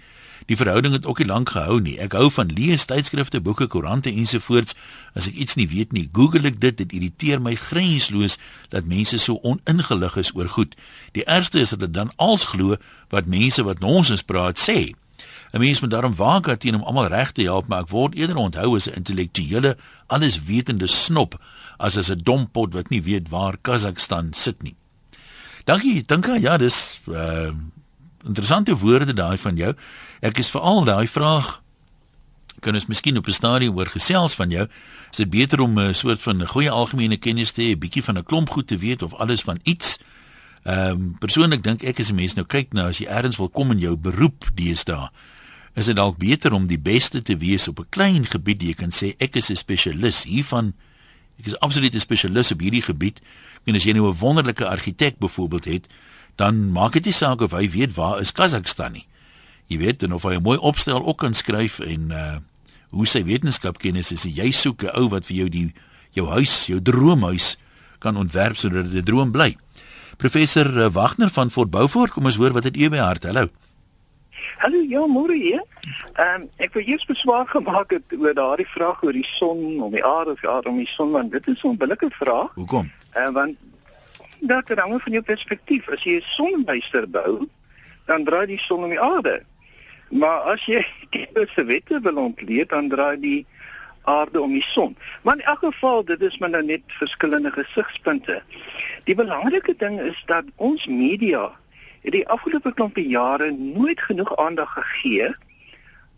Die 0.50 0.56
verhouding 0.58 0.94
het 0.96 1.06
ook 1.06 1.20
nie 1.22 1.28
lank 1.28 1.52
gehou 1.54 1.78
nie. 1.82 1.94
Ek 2.02 2.16
hou 2.18 2.26
van 2.34 2.50
lees 2.50 2.86
tydskrifte, 2.90 3.38
boeke, 3.40 3.68
koerante 3.70 4.10
ensovoorts. 4.10 4.74
As 5.14 5.28
ek 5.30 5.38
iets 5.38 5.54
nie 5.54 5.68
weet 5.70 5.94
nie, 5.94 6.08
Google 6.12 6.50
ek 6.50 6.58
dit. 6.58 6.74
Dit 6.78 6.94
irriteer 6.94 7.38
my 7.42 7.54
grensloos 7.54 8.38
dat 8.74 8.90
mense 8.90 9.18
so 9.22 9.38
oningelig 9.46 10.18
is 10.18 10.34
oor 10.34 10.50
goed. 10.50 10.74
Die 11.14 11.26
ergste 11.26 11.62
is 11.62 11.74
dat 11.74 11.84
hulle 11.84 11.94
dan 11.94 12.10
als 12.16 12.50
glo 12.50 12.78
wat 13.14 13.30
mense 13.30 13.62
wat 13.62 13.84
nonsens 13.84 14.26
praat 14.26 14.58
sê. 14.58 14.94
'n 15.52 15.60
Mens 15.62 15.80
moet 15.80 15.90
daarom 15.90 16.14
waak 16.14 16.50
teen 16.58 16.74
om 16.74 16.82
almal 16.82 17.06
reg 17.06 17.32
te 17.32 17.42
help, 17.42 17.68
maar 17.68 17.82
ek 17.86 17.94
word 17.94 18.14
eerder 18.14 18.36
onthou 18.36 18.76
as 18.76 18.86
'n 18.88 18.98
intellektuele, 19.00 19.76
alleswetende 20.06 20.86
snop 20.86 21.38
as 21.78 21.96
as 21.96 22.10
'n 22.10 22.20
dompot 22.22 22.74
wat 22.74 22.90
nie 22.90 23.02
weet 23.02 23.28
waar 23.28 23.56
Kazakhstan 23.56 24.32
sit 24.32 24.62
nie. 24.62 24.77
Dankie, 25.68 26.02
dankie. 26.06 26.40
Ja, 26.40 26.56
dis 26.56 27.00
uh 27.06 27.52
interessante 28.26 28.76
woorde 28.76 29.12
daai 29.12 29.38
van 29.38 29.56
jou. 29.56 29.74
Ek 30.20 30.38
is 30.40 30.48
veral 30.50 30.82
daai 30.84 31.06
vraag 31.08 31.60
kan 32.64 32.74
ons 32.74 32.88
miskien 32.90 33.16
op 33.16 33.28
'n 33.28 33.36
stadium 33.36 33.76
oor 33.76 33.86
gesels 33.86 34.34
van 34.34 34.50
jou. 34.50 34.66
Is 35.10 35.16
dit 35.16 35.30
beter 35.30 35.60
om 35.60 35.78
'n 35.78 35.94
soort 35.94 36.22
van 36.22 36.46
goeie 36.46 36.70
algemene 36.70 37.16
kennis 37.16 37.52
te 37.52 37.62
hê, 37.62 37.76
'n 37.76 37.78
bietjie 37.78 38.02
van 38.02 38.18
'n 38.18 38.24
klomp 38.24 38.50
goed 38.50 38.66
te 38.66 38.76
weet 38.76 39.02
of 39.02 39.14
alles 39.14 39.40
van 39.40 39.58
iets? 39.62 39.98
Ehm 40.64 40.90
um, 40.90 41.16
persoonlik 41.18 41.62
dink 41.62 41.82
ek 41.82 41.98
as 41.98 42.10
'n 42.10 42.14
mens 42.14 42.34
nou 42.34 42.46
kyk 42.46 42.72
na 42.72 42.88
as 42.88 42.98
jy 42.98 43.06
ergens 43.06 43.36
wil 43.36 43.48
kom 43.48 43.70
in 43.70 43.78
jou 43.78 43.96
beroep 43.96 44.50
deesdae, 44.54 45.08
is 45.74 45.86
dit 45.86 45.96
dalk 45.96 46.16
beter 46.16 46.52
om 46.52 46.66
die 46.66 46.80
beste 46.80 47.22
te 47.22 47.36
wees 47.36 47.68
op 47.68 47.78
'n 47.78 47.86
klein 47.88 48.26
gebied. 48.26 48.62
Jy 48.62 48.74
kan 48.74 48.90
sê 48.90 49.14
ek 49.18 49.36
is 49.36 49.50
'n 49.50 49.56
spesialis 49.56 50.24
hiervan. 50.24 50.74
Ek 51.38 51.46
is 51.46 51.58
absoluut 51.58 51.94
'n 51.94 52.00
spesialis 52.00 52.52
op 52.52 52.60
hierdie 52.60 52.82
gebied. 52.82 53.20
En 53.64 53.74
as 53.74 53.84
jy 53.84 53.92
nou 53.92 54.08
'n 54.08 54.18
wonderlike 54.18 54.66
argitek 54.66 55.18
byvoorbeeld 55.18 55.64
het, 55.64 55.86
dan 56.36 56.72
maak 56.72 56.92
dit 56.92 57.04
nie 57.04 57.12
saak 57.12 57.40
of 57.40 57.50
hy 57.50 57.68
weet 57.70 57.94
waar 57.94 58.20
is 58.20 58.32
Kazakhstan 58.32 58.92
nie. 58.92 59.06
Jy 59.66 59.78
weet 59.78 60.00
dan 60.00 60.12
of 60.12 60.22
hy 60.22 60.34
'n 60.34 60.42
mooi 60.42 60.58
opstel 60.58 61.06
ook 61.06 61.18
kan 61.18 61.34
skryf 61.34 61.78
en 61.78 62.10
uh 62.10 62.38
hoe 62.88 63.06
sy 63.06 63.20
wetenskapkennis 63.24 64.12
is. 64.12 64.24
Jy 64.24 64.50
soek 64.50 64.82
'n 64.82 64.96
ou 64.96 65.08
wat 65.08 65.26
vir 65.26 65.36
jou 65.36 65.48
die 65.48 65.72
jou 66.10 66.26
huis, 66.28 66.66
jou 66.66 66.80
droomhuis 66.82 67.58
kan 67.98 68.16
ontwerp 68.16 68.56
sodat 68.56 68.90
dit 68.90 69.02
'n 69.02 69.04
droom 69.04 69.30
bly. 69.30 69.56
Professor 70.16 70.66
uh, 70.66 70.90
Wagner 70.90 71.30
van 71.30 71.50
Fort 71.50 71.70
Beaufort, 71.70 72.10
kom 72.10 72.24
ons 72.24 72.36
hoor 72.36 72.52
wat 72.52 72.64
het 72.64 72.76
u 72.76 72.88
by 72.88 72.96
hart. 72.96 73.24
Hallo. 73.24 73.48
Hallo, 74.58 74.80
ja, 74.88 75.06
môre 75.06 75.34
hier. 75.34 75.62
Ehm 76.14 76.42
um, 76.42 76.48
ek 76.56 76.72
wil 76.74 76.82
eers 76.86 77.04
beswaar 77.04 77.46
gemaak 77.46 77.90
het 77.90 78.02
oor 78.18 78.34
daardie 78.34 78.66
vraag 78.66 79.02
oor 79.02 79.12
die 79.12 79.26
son 79.26 79.82
of 79.82 79.92
die 79.92 80.04
aarde 80.04 80.30
of 80.30 80.40
die 80.40 80.50
aarde 80.50 80.68
om 80.68 80.78
die 80.78 80.90
son 80.90 81.10
want 81.10 81.32
dit 81.32 81.46
is 81.46 81.62
'n 81.62 81.68
onbillike 81.68 82.10
vraag. 82.10 82.54
Hoekom? 82.54 82.90
Uh, 83.18 83.30
want 83.34 83.56
dat 84.40 84.68
hang 84.68 85.02
van 85.02 85.12
jou 85.12 85.22
perspektief. 85.22 85.88
As 85.88 86.02
jy 86.02 86.18
'n 86.18 86.26
sonbuister 86.38 87.10
bou, 87.10 87.48
dan 88.06 88.24
draai 88.24 88.46
die 88.46 88.58
son 88.58 88.84
om 88.84 88.90
die 88.90 89.00
aarde. 89.00 89.42
Maar 90.08 90.40
as 90.54 90.64
jy 90.66 90.84
se 91.54 91.64
wette 91.64 92.00
wil 92.00 92.16
ontleed, 92.16 92.68
dan 92.68 92.88
draai 92.88 93.20
die 93.20 93.46
aarde 94.02 94.40
om 94.40 94.52
die 94.52 94.64
son. 94.64 94.96
Maar 95.22 95.34
in 95.34 95.42
elk 95.42 95.58
geval, 95.58 96.04
dit 96.04 96.20
is 96.20 96.38
maar 96.38 96.50
nou 96.50 96.64
net 96.64 96.82
verskillende 96.86 97.50
gesigspunte. 97.50 98.42
Die 99.04 99.14
belangrike 99.14 99.74
ding 99.76 100.00
is 100.00 100.22
dat 100.26 100.44
ons 100.56 100.86
media 100.86 101.50
het 102.02 102.12
die 102.12 102.28
afgelope 102.28 102.72
klompie 102.72 103.08
jare 103.08 103.50
nooit 103.50 104.00
genoeg 104.00 104.36
aandag 104.36 104.72
gegee 104.72 105.34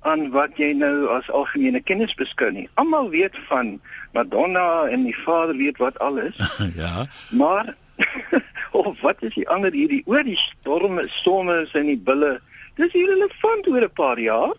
aan 0.01 0.31
wat 0.31 0.57
jy 0.57 0.73
nou 0.73 1.09
as 1.13 1.29
algemene 1.31 1.81
kennis 1.81 2.15
beskou 2.15 2.51
nie. 2.53 2.69
Almal 2.81 3.11
weet 3.11 3.37
van 3.49 3.81
Madonna 4.13 4.87
en 4.89 5.05
die 5.05 5.17
Vader 5.17 5.57
weet 5.57 5.79
wat 5.79 5.99
alles. 5.99 6.37
ja. 6.83 7.07
Maar 7.31 7.75
of 8.73 9.01
wat 9.01 9.23
is 9.23 9.35
die 9.35 9.49
ander 9.49 9.73
hierdie 9.73 10.03
oor 10.07 10.25
die 10.25 10.39
storme, 10.39 11.07
storme 11.09 11.69
en 11.73 11.87
die 11.87 11.99
bulle? 11.99 12.41
Dis 12.75 12.93
hier 12.93 13.09
relevant 13.09 13.69
oor 13.69 13.83
'n 13.83 13.93
paar 13.93 14.19
jaar. 14.19 14.55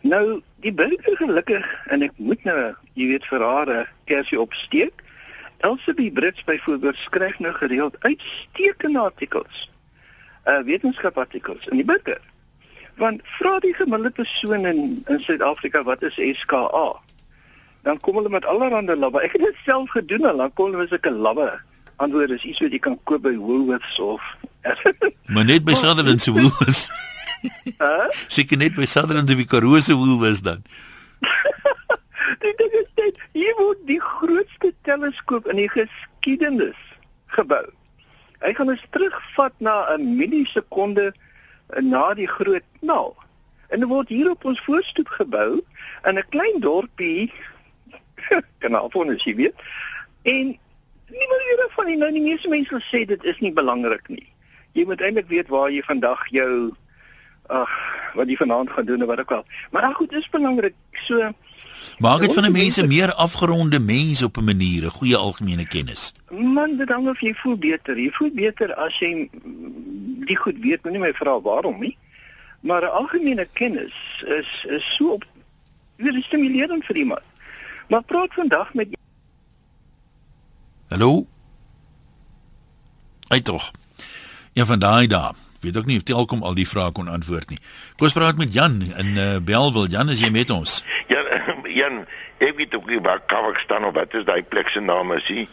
Nou, 0.00 0.40
die 0.60 0.72
burger 0.72 1.16
gelukkig 1.16 1.86
en 1.88 2.02
ek 2.02 2.12
moet 2.16 2.44
nou, 2.44 2.74
jy 2.92 3.06
weet 3.06 3.26
vir 3.26 3.42
haar 3.42 3.70
'n 3.70 3.88
kersie 4.04 4.40
opsteek, 4.40 5.04
Elsevier 5.64 6.12
Brits 6.12 6.44
byvoorbeeld 6.44 6.96
skryf 6.96 7.38
nou 7.38 7.54
gereeld 7.54 7.96
uitstekende 7.98 8.98
artikels. 8.98 9.70
Uh 10.44 10.60
wetenskapartikels 10.60 11.66
in 11.66 11.76
die 11.76 11.84
burger. 11.84 12.20
Want 13.00 13.20
vra 13.24 13.58
die 13.58 13.74
gemiddelde 13.74 14.10
persoon 14.10 14.66
in 14.66 15.02
in 15.08 15.20
Suid-Afrika 15.20 15.82
wat 15.82 16.02
is 16.02 16.20
SKA? 16.40 17.00
Dan 17.84 18.00
kom 18.00 18.16
hulle 18.16 18.32
met 18.32 18.46
allerlei 18.48 18.96
labbe. 18.96 19.20
Ek 19.20 19.36
het 19.36 19.44
dit 19.44 19.62
self 19.64 19.90
gedoen 19.92 20.26
en 20.30 20.40
dan 20.40 20.52
kom 20.52 20.70
hulle 20.70 20.84
met 20.84 20.92
sulke 20.92 21.12
labbe. 21.12 21.50
Antwoord 22.02 22.32
is 22.34 22.44
iets 22.48 22.62
wat 22.64 22.72
jy 22.74 22.80
kan 22.82 22.96
koop 23.06 23.22
by 23.22 23.36
Woolworths 23.38 23.98
of 24.02 24.22
Maar 25.34 25.44
net 25.44 25.64
by 25.64 25.74
Sutherland 25.74 26.22
se 26.22 26.32
Woolworths. 26.32 26.88
Hæ? 27.82 28.08
Seker 28.32 28.56
net 28.56 28.74
by 28.74 28.88
Sutherland 28.88 29.30
of 29.30 29.36
die 29.36 29.48
Karoo 29.48 29.80
se 29.80 29.94
Woolworths 29.94 30.42
dan. 30.42 30.64
Dit 32.44 32.60
is 32.60 32.88
dit. 32.96 33.18
Hier 33.36 33.54
word 33.60 33.80
die 33.88 34.00
grootste 34.00 34.72
teleskoop 34.88 35.46
in 35.52 35.60
die 35.60 35.68
geskiedenis 35.68 36.78
gebou. 37.36 37.64
Hy 38.44 38.52
gaan 38.56 38.72
ons 38.72 38.84
terugvat 38.96 39.52
na 39.60 39.74
'n 39.94 40.16
millisekonde 40.16 41.12
na 41.80 42.14
die 42.14 42.28
groot 42.28 42.64
knal. 42.80 43.12
En 43.68 43.80
dit 43.80 43.88
word 43.88 44.08
hier 44.08 44.30
op 44.30 44.44
ons 44.44 44.60
voorstoep 44.60 45.08
gebou 45.08 45.60
in 46.08 46.18
'n 46.18 46.28
klein 46.32 46.60
dorpie 46.60 47.32
kanaal 48.64 48.90
van 48.90 49.14
as 49.14 49.24
jy 49.24 49.34
weet. 49.34 49.54
En 50.22 50.46
nie 51.14 51.28
maar 51.28 51.42
hier 51.48 51.66
van 51.76 51.86
die 51.86 51.96
nou 51.96 52.12
die 52.12 52.22
meeste 52.22 52.48
mense 52.48 52.80
sê 52.90 53.04
dit 53.06 53.24
is 53.24 53.40
nie 53.40 53.52
belangrik 53.52 54.08
nie. 54.08 54.26
Jy 54.72 54.84
moet 54.84 55.00
eintlik 55.00 55.28
weet 55.28 55.48
waar 55.48 55.70
jy 55.70 55.82
vandag 55.86 56.26
jou 56.34 56.72
ag 57.52 57.72
wat 58.14 58.28
jy 58.28 58.36
vanaand 58.36 58.70
gaan 58.70 58.86
doen 58.86 59.02
of 59.02 59.08
wat 59.08 59.20
ook 59.20 59.32
al. 59.32 59.44
Maar 59.70 59.82
dan 59.82 59.94
goed, 59.94 60.12
is 60.12 60.28
belangrik. 60.28 60.74
So 61.04 61.32
Maak 61.98 62.20
dit 62.20 62.32
van 62.32 62.44
'n 62.44 62.52
mens 62.52 62.76
'n 62.76 62.86
meer 62.86 63.12
afgeronde 63.12 63.78
mens 63.80 64.22
op 64.22 64.36
'n 64.36 64.44
manier, 64.44 64.84
'n 64.84 64.90
goeie 64.90 65.16
algemene 65.16 65.66
kennis. 65.66 66.14
Man, 66.30 66.76
dit 66.76 66.88
hang 66.88 67.08
of 67.08 67.20
jy 67.20 67.34
voel 67.34 67.56
beter. 67.56 67.98
Jy 67.98 68.10
voel 68.10 68.30
beter 68.32 68.74
as 68.74 68.98
jy 68.98 69.28
die 70.26 70.36
goed 70.36 70.58
weet, 70.58 70.82
moenie 70.82 71.00
my 71.00 71.12
vra 71.12 71.40
waarom 71.40 71.80
nie. 71.80 71.96
Maar 72.60 72.82
'n 72.82 72.90
algemene 72.90 73.48
kennis 73.52 74.24
is 74.26 74.64
is 74.68 74.94
so 74.94 75.12
op 75.12 75.24
weer 75.96 76.22
stimulerend 76.22 76.84
vir 76.84 76.96
iemand. 76.96 77.22
Maar 77.88 78.02
praat 78.02 78.34
vandag 78.34 78.74
met 78.74 78.88
Hallo. 80.88 81.26
Hy 83.28 83.40
tog. 83.40 83.70
Een 84.52 84.66
van 84.66 84.78
daai 84.78 85.06
daar. 85.06 85.32
Weet 85.60 85.76
ook 85.76 85.86
nie 85.86 85.96
of 85.96 86.02
Telkom 86.02 86.42
al 86.42 86.54
die 86.54 86.68
vrae 86.68 86.92
kon 86.92 87.08
antwoord 87.08 87.48
nie. 87.48 87.58
Kom 87.96 88.06
ons 88.06 88.14
praat 88.14 88.36
met 88.36 88.52
Jan 88.52 88.82
in 88.82 89.16
uh, 89.16 89.36
Belwel. 89.42 89.86
Jan, 89.86 90.12
is 90.12 90.20
jy 90.20 90.30
met 90.30 90.50
ons? 90.50 90.82
Ja, 91.08 91.24
Jan, 91.80 92.04
ek 92.38 92.56
weet 92.60 92.76
ook 92.76 92.86
nie 92.86 93.00
waar 93.00 93.22
Kazakhstan 93.26 93.88
of 93.88 93.96
wat 93.96 94.14
is 94.14 94.26
daai 94.28 94.42
plek 94.42 94.68
se 94.68 94.80
naam 94.84 95.12
is 95.16 95.28
nie. 95.28 95.48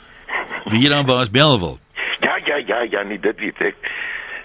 Wie 0.69 0.89
dan 0.89 1.07
was 1.07 1.31
Belwel? 1.31 1.79
Ja, 2.19 2.38
ja, 2.45 2.59
ja, 2.67 2.81
ja, 2.91 3.03
nie 3.07 3.19
dit 3.19 3.39
weet 3.39 3.63
ek. 3.71 3.91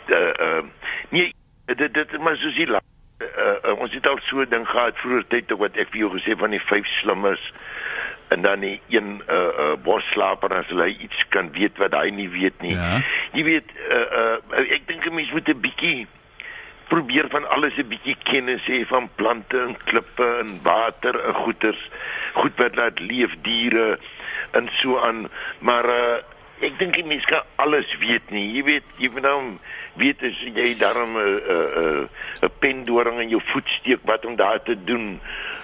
Uh, 0.06 0.30
uh, 0.46 0.62
nee, 1.10 1.34
dit 1.66 1.94
dit 1.94 2.18
maar 2.22 2.38
soos 2.38 2.54
hier 2.54 2.78
uh, 3.18 3.26
uh, 3.70 3.78
ons 3.80 3.94
het 3.94 4.06
al 4.06 4.18
so 4.22 4.40
'n 4.40 4.50
ding 4.50 4.68
gehad 4.68 4.98
vroeër 4.98 5.26
tyd 5.28 5.52
ook 5.52 5.60
wat 5.60 5.76
ek 5.76 5.88
vir 5.90 6.00
jou 6.04 6.10
gesê 6.18 6.36
van 6.38 6.50
die 6.50 6.60
vyf 6.60 6.86
slimmes 6.86 7.52
en 8.28 8.42
dan 8.42 8.60
die 8.60 8.80
een 8.88 9.22
uh 9.30 9.36
uh 9.36 9.76
bosslaper 9.82 10.52
as 10.54 10.66
hy 10.66 10.96
iets 11.00 11.28
kan 11.28 11.52
weet 11.52 11.78
wat 11.78 11.94
hy 11.94 12.10
nie 12.10 12.28
weet 12.28 12.60
nie. 12.60 12.74
Ja. 12.74 13.00
Jy 13.32 13.44
weet 13.44 13.72
uh 13.90 14.06
uh 14.20 14.64
ek 14.66 14.86
dink 14.86 15.06
'n 15.06 15.14
mens 15.14 15.32
moet 15.32 15.48
'n 15.48 15.60
bietjie 15.60 16.06
probeer 16.88 17.26
van 17.30 17.48
alles 17.48 17.78
'n 17.78 17.88
bietjie 17.88 18.16
kennis 18.22 18.66
hê 18.66 18.86
van 18.86 19.08
plante 19.14 19.60
en 19.60 19.76
klippe 19.84 20.26
en 20.40 20.58
water 20.62 21.20
en 21.24 21.34
goeters, 21.34 21.90
goed 22.32 22.52
wat 22.56 22.74
laat 22.74 22.98
leef 22.98 23.36
diere 23.42 23.98
en 24.50 24.68
so 24.72 24.98
aan, 24.98 25.28
maar 25.58 25.84
uh 25.84 26.16
ek 26.60 26.78
dink 26.78 26.94
die 26.96 27.04
mens 27.04 27.24
kan 27.28 27.42
alles 27.60 27.90
weet 28.00 28.30
nie. 28.30 28.46
Jy 28.56 28.62
weet, 28.64 28.84
jy 28.98 29.10
moet 29.12 29.22
nou 29.26 29.40
weet 30.00 30.22
as 30.24 30.38
jy 30.40 30.74
daarom 30.80 31.16
'n 31.16 31.40
'n 31.44 32.08
'n 32.42 32.50
pendoring 32.60 33.20
in 33.20 33.28
jou 33.28 33.40
voet 33.44 33.68
steek 33.68 34.00
wat 34.04 34.24
om 34.24 34.36
daar 34.36 34.62
te 34.62 34.76
doen. 34.84 35.20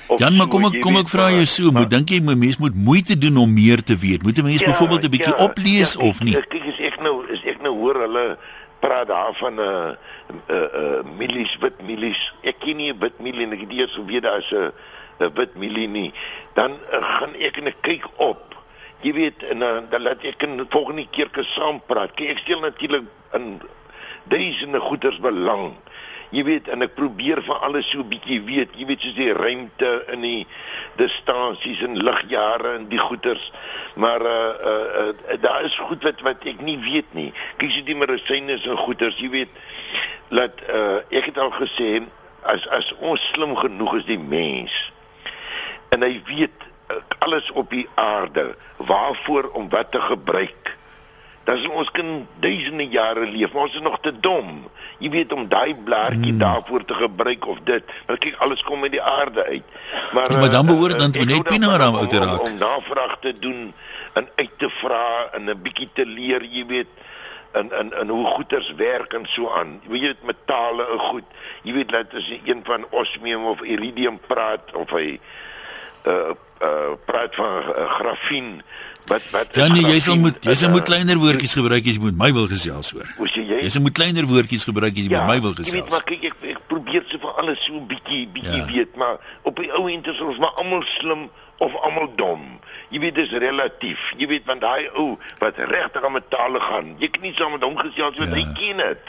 Of 0.07 0.19
Jan, 0.19 0.37
maar 0.37 0.49
kom 0.49 0.65
ek 0.65 0.81
kom 0.81 0.97
ek 0.97 1.09
vra 1.09 1.31
jou 1.31 1.47
so, 1.47 1.71
moet 1.71 1.91
dink 1.91 2.11
jy 2.11 2.21
'n 2.21 2.39
mens 2.39 2.59
moet 2.59 2.75
moeite 2.75 3.19
doen 3.19 3.37
om 3.37 3.53
meer 3.53 3.83
te 3.83 3.97
weet? 3.97 4.23
Moet 4.23 4.39
'n 4.39 4.45
mens 4.45 4.65
byvoorbeeld 4.65 5.05
'n 5.05 5.11
bietjie 5.11 5.37
oplees 5.37 5.97
kyk, 5.97 6.05
of 6.05 6.21
nie? 6.21 6.35
Kyk, 6.35 6.67
as 6.69 6.79
ek 6.79 7.01
nou 7.01 7.25
as 7.33 7.43
ek 7.45 7.63
nou 7.63 7.75
hoor 7.79 7.95
hulle 7.95 8.39
praat 8.81 9.07
daar 9.07 9.35
van 9.35 9.55
'n 9.55 9.59
uh, 9.59 9.91
'n 10.29 10.41
uh, 10.49 10.69
uh, 10.83 11.01
milies 11.17 11.57
wit 11.61 11.83
milies. 11.83 12.35
Ek 12.43 12.59
ken 12.59 12.77
nie 12.77 12.93
'n 12.93 12.99
wit 12.99 13.19
milie 13.21 13.45
en 13.47 13.53
ek 13.53 13.61
het 13.61 13.73
eers 13.73 13.95
geweet 13.95 14.23
daar 14.23 14.39
is 14.39 14.53
'n 14.53 14.73
'n 15.21 15.33
wit 15.35 15.55
milie 15.55 15.89
nie. 15.89 16.13
Dan 16.55 16.71
uh, 16.71 17.03
gaan 17.17 17.35
ek 17.39 17.57
en 17.57 17.67
ek 17.67 17.81
kyk 17.81 18.05
op. 18.17 18.52
Jy 19.03 19.13
weet 19.17 19.43
en 19.51 19.63
uh, 19.67 19.79
dan 19.91 20.05
laat 20.07 20.25
ek 20.27 20.45
in 20.47 20.61
volgende 20.71 21.07
keer 21.11 21.31
kan 21.35 21.47
saam 21.55 21.81
praat. 21.87 22.15
Kyk, 22.15 22.37
ek 22.37 22.43
stel 22.45 22.63
natuurlik 22.63 23.09
in 23.37 23.57
duisende 24.31 24.81
goeders 24.81 25.19
belang. 25.23 25.73
Jy 26.33 26.45
weet 26.47 26.71
en 26.73 26.87
ek 26.87 26.95
probeer 26.97 27.43
van 27.45 27.61
alles 27.67 27.91
so 27.91 28.01
'n 28.01 28.09
bietjie 28.09 28.41
weet. 28.47 28.79
Jy 28.79 28.87
weet 28.89 29.03
soos 29.03 29.19
die 29.19 29.33
ruimte 29.37 29.91
in 30.15 30.23
die 30.25 30.47
distansies 30.97 31.83
en 31.83 31.99
ligjare 31.99 32.79
en 32.79 32.89
die 32.89 33.03
goeders. 33.03 33.51
Maar 33.95 34.23
uh 34.23 34.55
uh, 34.71 35.11
uh 35.35 35.37
daar 35.43 35.65
is 35.67 35.77
goed 35.77 36.03
wat 36.03 36.23
wat 36.23 36.47
ek 36.47 36.63
nie 36.63 36.79
weet 36.79 37.13
nie. 37.13 37.33
Kyk 37.59 37.71
so 37.71 37.85
die 37.85 37.99
medisyne 37.99 38.57
en 38.57 38.83
goeders, 38.87 39.19
jy 39.21 39.29
weet 39.29 39.53
laat 40.31 40.63
uh 40.71 41.03
ek 41.11 41.29
het 41.35 41.39
al 41.39 41.53
gesê 41.53 42.01
as 42.43 42.65
as 42.69 42.95
ons 42.99 43.21
slim 43.35 43.57
genoeg 43.57 44.01
is 44.01 44.07
die 44.09 44.19
mens 44.19 44.93
en 45.93 46.03
hy 46.03 46.17
weet 46.27 46.71
alles 47.19 47.51
op 47.53 47.71
die 47.71 47.87
aarde 47.95 48.57
waarvoor 48.87 49.51
om 49.53 49.69
wat 49.69 49.91
te 49.91 50.01
gebruik 50.01 50.77
dan 51.45 51.59
sal 51.59 51.75
ons 51.83 51.91
kan 51.91 52.11
duisende 52.43 52.87
jare 52.87 53.27
leef, 53.27 53.53
maar 53.53 53.67
ons 53.67 53.75
is 53.75 53.83
nog 53.83 53.99
te 54.01 54.13
dom. 54.21 54.69
Jy 55.03 55.11
weet 55.11 55.33
om 55.35 55.49
daai 55.51 55.75
blaartjie 55.75 56.31
hmm. 56.31 56.39
daarvoor 56.39 56.85
te 56.85 56.95
gebruik 56.95 57.47
of 57.51 57.59
dit. 57.67 57.95
Nou 58.07 58.19
kyk 58.19 58.37
alles 58.47 58.63
kom 58.63 58.83
uit 58.87 58.95
die 58.95 59.03
aarde 59.03 59.45
uit. 59.45 59.65
Maar 60.13 60.31
Ja, 60.33 60.39
maar 60.39 60.51
dan 60.51 60.69
eh, 60.69 60.71
behoort 60.71 60.93
eh, 60.93 60.99
dan 60.99 61.11
toe 61.11 61.25
net 61.25 61.49
aan 61.51 61.95
om- 61.95 61.99
uit 61.99 62.11
te 62.11 62.19
om- 62.21 62.25
raak. 62.25 62.43
Om 62.43 62.59
navraag 62.59 63.17
te 63.21 63.35
doen 63.39 63.75
en 64.13 64.29
uit 64.37 64.51
te 64.57 64.71
vra 64.71 65.07
en 65.33 65.51
'n 65.51 65.63
bietjie 65.63 65.89
te 65.93 66.07
leer, 66.07 66.45
jy 66.45 66.67
weet 66.67 66.93
en 67.53 67.73
en 67.73 67.93
en 67.99 68.09
hoe 68.09 68.27
goeders 68.27 68.73
werk 68.77 69.13
en 69.13 69.27
so 69.27 69.51
aan. 69.51 69.81
Jy 69.83 70.01
weet 70.01 70.23
metale 70.23 70.87
en 70.93 70.99
goed. 70.99 71.25
Jy 71.63 71.73
weet 71.73 71.89
dat 71.89 72.15
as 72.15 72.29
jy 72.29 72.41
een 72.45 72.61
van 72.65 72.87
osmium 72.91 73.45
of 73.45 73.61
iridium 73.63 74.21
praat 74.27 74.73
of 74.75 74.91
hy 74.91 75.19
uh 76.07 76.33
uh 76.63 76.95
praat 77.07 77.35
van 77.35 77.63
uh, 77.63 77.87
grafien 77.99 78.63
wat 79.11 79.23
wat 79.35 79.57
Ja 79.57 79.67
nee, 79.69 79.83
jy 79.83 80.01
sal 80.01 80.17
moet 80.17 80.39
jy 80.47 80.55
sal 80.55 80.71
moet 80.71 80.85
kleiner 80.87 81.17
woordjies 81.19 81.55
gebruik 81.59 81.87
as 81.87 81.97
jy 81.99 82.03
met 82.03 82.17
my 82.17 82.33
wil 82.33 82.47
gesels 82.49 82.91
hoor. 82.95 83.09
Hoe 83.17 83.29
sê 83.29 83.43
jy? 83.43 83.63
Jy 83.67 83.71
sal 83.75 83.83
moet 83.83 83.93
kleiner 83.99 84.27
woordjies 84.31 84.65
gebruik 84.65 84.93
as 84.95 85.05
jy 85.07 85.11
met 85.11 85.27
my 85.27 85.41
wil 85.41 85.55
Jy 85.55 85.57
weet 85.57 85.67
gesels. 85.73 85.91
maar 85.91 86.05
kyk 86.07 86.25
ek, 86.31 86.37
ek 86.55 86.61
probeer 86.71 87.03
se 87.11 87.19
van 87.19 87.35
alles 87.43 87.65
so 87.65 87.75
'n 87.75 87.87
bietjie 87.87 88.29
bietjie 88.29 88.63
Ja. 88.63 88.67
ja. 88.67 88.73
weet, 88.73 88.97
maar 88.97 89.17
op 89.43 89.57
die 89.57 89.71
ou 89.75 89.89
end 89.91 90.07
is 90.07 90.21
ons 90.21 90.39
maar 90.39 90.55
almal 90.57 90.83
slim 90.87 91.31
of 91.59 91.75
almal 91.83 92.09
dom. 92.17 92.61
Jy 92.91 92.99
weet 93.01 93.15
dis 93.15 93.31
relatief. 93.31 94.13
Jy 94.19 94.27
weet 94.27 94.45
want 94.47 94.61
daai 94.61 94.89
ou 94.95 95.19
wat 95.39 95.55
regtig 95.59 96.05
aan 96.05 96.13
metale 96.13 96.61
gaan, 96.61 96.95
jy 96.99 97.09
kan 97.11 97.23
nie 97.23 97.35
saam 97.35 97.53
met 97.53 97.63
hom 97.63 97.77
gesels 97.77 98.17
want 98.19 98.31
Ja. 98.31 98.37
ja. 98.37 98.47
hy 98.47 98.53
ken 98.55 98.77
dit. 98.77 99.03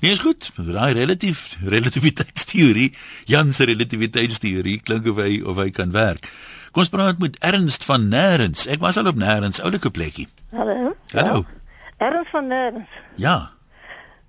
Nee, 0.00 0.12
is 0.12 0.18
goed. 0.24 0.50
Daai 0.56 0.92
relatief 0.96 1.56
relativiteitsteorie, 1.64 2.94
Jan 3.28 3.52
se 3.52 3.64
relativiteitsteorie 3.68 4.80
klink 4.82 5.06
of 5.10 5.16
hy 5.20 5.40
of 5.44 5.56
hy 5.60 5.68
kan 5.76 5.92
werk. 5.92 6.24
Kom 6.72 6.84
ons 6.84 6.90
praat 6.92 7.18
met 7.18 7.36
Ernst 7.44 7.84
van 7.84 8.08
Nêrens. 8.08 8.66
Ek 8.70 8.80
was 8.80 8.96
al 9.00 9.10
op 9.10 9.18
Nêrens, 9.20 9.60
oulike 9.60 9.90
plekkie. 9.90 10.28
Hallo. 10.54 10.94
Hallo. 11.12 11.44
Ernst 12.00 12.30
van 12.32 12.46
Nederlands. 12.48 12.88
Ja. 13.20 13.50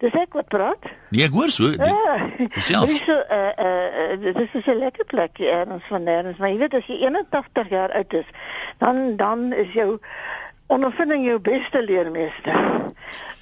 Dis 0.02 0.16
ek 0.18 0.34
wat 0.34 0.48
praat. 0.50 0.88
Nee, 1.14 1.24
ek 1.28 1.36
hoor 1.38 1.52
so. 1.54 1.70
Die, 1.70 1.78
Ja. 1.78 2.16
gesels. 2.58 2.98
Dit 2.98 3.00
is 3.00 3.06
so 3.06 3.20
eh 3.30 3.54
eh 3.56 4.20
dit 4.20 4.38
is 4.42 4.66
'n 4.66 4.78
lekker 4.80 5.06
plekkie 5.06 5.48
Ernst 5.48 5.88
van 5.88 6.04
Nederlands, 6.04 6.40
maar 6.40 6.50
jy 6.50 6.58
weet 6.58 6.74
as 6.74 6.86
jy 6.88 6.98
81 7.06 7.70
jaar 7.70 7.92
oud 7.94 8.14
is, 8.14 8.26
dan 8.80 9.16
dan 9.16 9.54
is 9.54 9.72
jou 9.74 10.00
ondervinding 10.72 11.26
jou 11.28 11.40
beste 11.44 11.84
leermeester. 11.84 12.56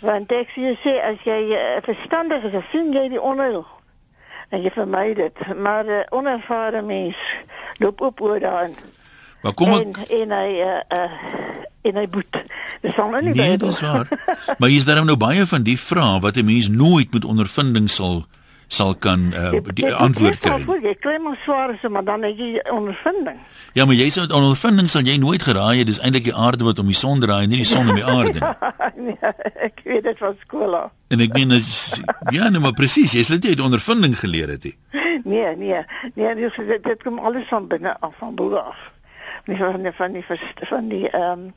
Want 0.01 0.31
ek 0.31 0.49
sê 0.55 0.61
jy 0.69 0.75
sê 0.83 0.93
as 1.03 1.19
jy 1.27 1.39
uh, 1.53 1.79
verstandig 1.85 2.43
is, 2.47 2.51
dan 2.55 2.65
sien 2.71 2.93
jy 2.95 3.09
die 3.13 3.21
onheil. 3.21 3.65
En 4.49 4.63
jy 4.65 4.71
vermy 4.73 5.13
dit, 5.13 5.41
maar 5.55 5.83
'n 5.85 5.89
uh, 5.89 6.05
onervare 6.09 6.81
mens 6.81 7.17
loop 7.77 8.01
op 8.01 8.21
oor 8.21 8.39
daarin. 8.39 8.73
Maar 9.41 9.53
kom 9.53 9.69
en 9.73 9.89
ek 9.93 10.09
en 10.09 10.31
hy 10.31 10.49
uh, 10.59 10.79
uh, 10.93 11.11
en 11.81 11.95
hy 11.95 12.07
boet. 12.11 12.41
Dis 12.81 12.97
al 12.99 13.09
nou 13.09 13.21
nie 13.23 13.33
Nee, 13.33 13.51
Bybel. 13.57 13.67
dis 13.67 13.79
waar. 13.79 14.07
Maar 14.59 14.69
hier's 14.69 14.85
daarom 14.85 15.05
nou 15.05 15.17
baie 15.17 15.45
van 15.47 15.63
die 15.63 15.79
vrae 15.79 16.19
wat 16.19 16.35
'n 16.35 16.45
mens 16.45 16.67
nooit 16.67 17.13
met 17.13 17.25
ondervinding 17.25 17.89
sal 17.89 18.25
sal 18.69 18.93
kan 19.01 19.31
uh, 19.33 19.51
die 19.73 19.89
antwoord 19.89 20.39
kry. 20.43 20.59
goed, 20.65 20.83
Jy 20.85 20.93
kry 21.01 21.17
maar 21.23 21.37
swaar 21.43 21.73
is, 21.73 21.85
maar 21.89 22.05
dan 22.05 22.23
het 22.23 22.37
jy 22.37 22.61
ondervinding. 22.69 23.39
Ja, 23.73 23.85
maar 23.85 23.97
jy 23.97 24.09
sou 24.13 24.25
met 24.27 24.35
ondervinding 24.37 24.89
sal 24.89 25.05
jy 25.09 25.17
nooit 25.21 25.43
geraai 25.45 25.81
het 25.81 25.89
dis 25.89 25.99
eintlik 26.01 26.27
die 26.29 26.35
aarde 26.35 26.65
wat 26.67 26.79
om 26.81 26.89
die 26.89 26.97
son 26.97 27.21
draai, 27.21 27.47
nie 27.49 27.63
die 27.63 27.67
son 27.69 27.89
om 27.89 27.97
die 27.97 28.05
aarde 28.05 28.39
nie. 28.39 28.75
nee, 29.09 29.33
ek 29.65 29.81
weet 29.85 30.05
dit 30.05 30.21
van 30.21 30.37
skool 30.45 30.77
af. 30.77 30.93
En 31.09 31.21
ek 31.25 31.33
meen 31.33 31.57
as 31.57 31.69
ja, 32.35 32.49
nee, 32.49 32.61
maar 32.61 32.77
presies, 32.77 33.13
jy 33.17 33.25
sal 33.25 33.41
dit 33.41 33.57
uit 33.57 33.65
ondervinding 33.65 34.13
geleer 34.19 34.53
het. 34.53 34.69
He. 34.69 35.19
Nee, 35.25 35.55
nee, 35.57 35.83
nee, 36.15 36.35
dis 36.37 36.57
dit, 36.57 36.83
dit 36.85 37.03
kom 37.03 37.19
alles 37.19 37.49
van 37.49 37.67
binne 37.67 37.95
af 37.99 38.13
van 38.21 38.35
bo 38.37 38.53
af. 38.61 38.77
Nie 39.49 39.57
van 39.57 39.81
die 39.83 39.93
van 39.97 40.13
die 40.13 40.25
van 40.69 40.89
die 40.93 41.07
ehm 41.09 41.49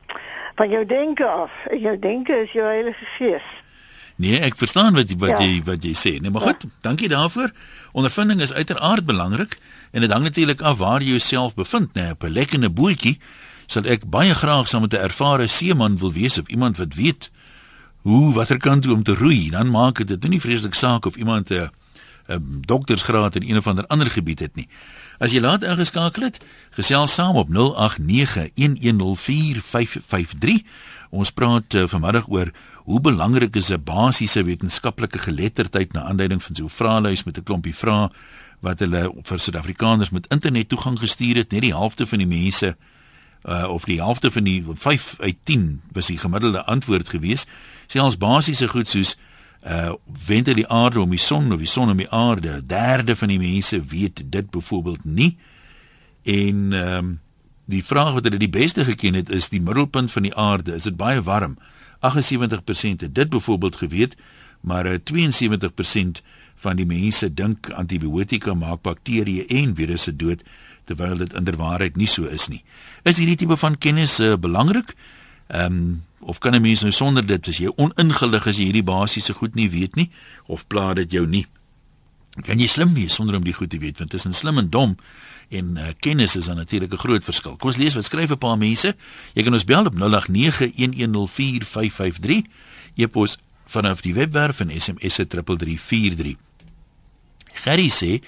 van 0.57 0.69
jou 0.69 0.85
denke 0.87 1.27
af. 1.27 1.53
Jou 1.81 1.99
denke 1.99 2.43
is 2.45 2.53
jou 2.53 2.65
heilige 2.67 3.05
gees. 3.17 3.45
Nee, 4.23 4.39
ek 4.39 4.55
verstaan 4.61 4.95
wat 4.95 5.11
wat 5.19 5.35
ja. 5.35 5.39
jy 5.43 5.63
wat 5.67 5.83
jy 5.83 5.93
sê. 5.99 6.13
Nee, 6.23 6.31
maar 6.31 6.45
goed, 6.47 6.63
ja. 6.63 6.71
dankie 6.87 7.09
daarvoor. 7.11 7.51
Ondervinding 7.93 8.41
is 8.41 8.53
uiteraard 8.53 9.07
belangrik 9.07 9.59
en 9.91 10.01
dit 10.01 10.11
hang 10.11 10.23
natuurlik 10.23 10.61
af 10.61 10.79
waar 10.79 11.03
jy 11.03 11.17
jouself 11.17 11.55
bevind, 11.59 11.95
nee, 11.95 12.11
op 12.15 12.23
'n 12.23 12.31
lekkende 12.31 12.71
bootjie 12.71 13.19
sal 13.67 13.85
ek 13.85 14.07
baie 14.07 14.35
graag 14.35 14.69
saam 14.69 14.81
met 14.87 14.95
'n 14.95 15.03
ervare 15.09 15.47
seeman 15.47 15.99
wil 15.99 16.13
wees 16.13 16.39
of 16.39 16.47
iemand 16.47 16.77
wat 16.77 16.95
weet 16.95 17.31
hoe 18.03 18.35
watter 18.35 18.59
kant 18.59 18.83
toe 18.83 18.93
om 18.95 19.03
te 19.03 19.15
roei. 19.15 19.51
Dan 19.51 19.71
maak 19.71 20.07
dit 20.07 20.29
nie 20.29 20.41
vreeslik 20.41 20.75
saak 20.75 21.07
of 21.07 21.17
iemand 21.17 21.51
'n 21.51 21.71
'n 22.29 22.61
doktorsgraad 22.61 23.37
in 23.37 23.43
een 23.43 23.57
of 23.57 23.67
ander 23.67 23.87
ander 23.87 24.11
gebied 24.11 24.39
het 24.39 24.55
nie. 24.55 24.69
As 25.19 25.33
jy 25.33 25.41
laat 25.41 25.63
ingeskakel 25.63 26.23
het, 26.23 26.45
gesels 26.71 27.15
saam 27.15 27.37
op 27.37 27.49
0891104553. 27.49 27.55
Ons 31.13 31.29
praat 31.37 31.75
uh, 31.77 31.85
vanmiddag 31.93 32.29
oor 32.33 32.49
hoe 32.89 33.01
belangrik 33.05 33.57
is 33.57 33.69
'n 33.69 33.85
basiese 33.85 34.43
wetenskaplike 34.45 35.19
geletterdheid 35.19 35.93
na 35.93 36.09
aanleiding 36.09 36.43
van 36.43 36.57
so 36.57 36.65
'n 36.65 36.69
vraelys 36.71 37.25
met 37.25 37.37
'n 37.37 37.43
klompie 37.43 37.75
vrae 37.77 38.09
wat 38.61 38.79
hulle 38.79 39.13
vir 39.23 39.39
Suid-Afrikaners 39.39 40.11
met 40.11 40.27
internet 40.31 40.69
toegang 40.69 40.99
gestuur 40.99 41.37
het. 41.37 41.53
Net 41.53 41.63
die 41.63 41.75
helfte 41.75 42.07
van 42.07 42.19
die 42.19 42.27
mense 42.27 42.77
uh, 43.45 43.69
of 43.69 43.85
die 43.85 44.01
helfte 44.01 44.31
van 44.31 44.45
die 44.45 44.65
5 44.75 45.17
uit 45.21 45.37
10 45.45 45.83
was 45.93 46.07
die 46.07 46.19
gemiddelde 46.19 46.65
antwoord 46.65 47.09
gewees. 47.09 47.47
Sê 47.87 48.01
ons 48.01 48.17
basiese 48.17 48.69
goed 48.69 48.89
soos 48.89 49.19
uh 49.67 49.93
wende 50.27 50.55
die 50.55 50.67
aarde 50.67 51.01
om 51.01 51.11
die 51.11 51.23
son 51.23 51.53
of 51.53 51.59
die 51.59 51.71
son 51.71 51.91
om 51.91 51.97
die 51.97 52.11
aarde. 52.11 52.57
'n 52.57 52.67
Derde 52.67 53.17
van 53.17 53.29
die 53.29 53.39
mense 53.39 53.81
weet 53.81 54.23
dit 54.25 54.51
byvoorbeeld 54.51 55.05
nie. 55.05 55.37
En 56.23 56.73
ehm 56.73 56.97
um, 56.97 57.21
die 57.73 57.85
vraag 57.85 58.13
wat 58.19 58.29
hulle 58.29 58.41
die 58.41 58.53
beste 58.53 58.85
geken 58.85 59.17
het 59.19 59.33
is 59.33 59.49
die 59.49 59.61
middelpunt 59.61 60.13
van 60.13 60.29
die 60.29 60.35
aarde, 60.37 60.77
is 60.77 60.89
dit 60.89 60.97
baie 60.97 61.23
warm? 61.23 61.59
78% 62.03 63.07
het 63.07 63.15
dit 63.15 63.29
byvoorbeeld 63.31 63.77
geweet, 63.77 64.17
maar 64.61 64.87
72% 64.87 66.23
uh, 66.23 66.23
van 66.63 66.79
die 66.79 66.87
mense 66.89 67.29
dink 67.35 67.71
antibiotika 67.79 68.55
maak 68.59 68.83
bakterieë 68.87 69.49
en 69.61 69.75
virusse 69.79 70.15
dood 70.19 70.45
terwyl 70.91 71.19
dit 71.21 71.35
inderwaarheid 71.39 71.99
nie 71.99 72.11
so 72.11 72.31
is 72.31 72.49
nie. 72.51 72.63
Is 73.07 73.21
hierdie 73.21 73.39
tipe 73.43 73.59
van 73.59 73.79
kennis 73.79 74.19
uh, 74.23 74.35
belangrik? 74.39 74.97
Ehm 75.49 75.83
um, 75.83 76.01
of 76.23 76.39
kan 76.39 76.55
'n 76.55 76.63
mens 76.63 76.83
nou 76.83 76.93
sonder 76.93 77.27
dit 77.27 77.49
as 77.49 77.59
jy 77.59 77.71
oningelig 77.77 78.47
is 78.47 78.57
jy 78.57 78.65
hierdie 78.71 78.87
basiese 78.87 79.33
goed 79.35 79.57
nie 79.59 79.69
weet 79.71 79.97
nie 79.97 80.11
of 80.47 80.67
pla 80.67 80.95
dit 80.95 81.11
jou 81.11 81.27
nie? 81.27 81.47
Kan 82.47 82.61
jy 82.61 82.69
slim 82.69 82.95
wees 82.95 83.15
sonder 83.15 83.35
om 83.35 83.45
die 83.45 83.53
goed 83.53 83.71
te 83.71 83.79
weet 83.79 83.99
want 83.99 84.11
tussen 84.11 84.35
slim 84.35 84.59
en 84.59 84.71
dom 84.71 84.97
en 85.53 85.77
uh, 85.77 85.85
kennis 86.01 86.37
is 86.37 86.49
dan 86.49 86.57
natuurlik 86.57 86.93
'n 86.93 86.99
groot 86.99 87.25
verskil. 87.25 87.57
Kom 87.57 87.69
ons 87.69 87.77
lees 87.77 87.95
wat 87.95 88.05
skryf 88.05 88.31
'n 88.31 88.39
paar 88.39 88.59
mense. 88.59 88.97
Jy 89.35 89.43
kan 89.43 89.53
ons 89.53 89.65
bel 89.65 89.85
op 89.85 89.95
0891104553. 89.95 92.43
E-pos 92.95 93.39
vanaf 93.67 94.01
die 94.01 94.15
webwerf 94.15 94.61
en 94.61 94.81
SMS 94.81 95.15
se 95.15 95.27
3343. 95.27 96.37
Gerry 97.53 97.91
sê 97.91 98.23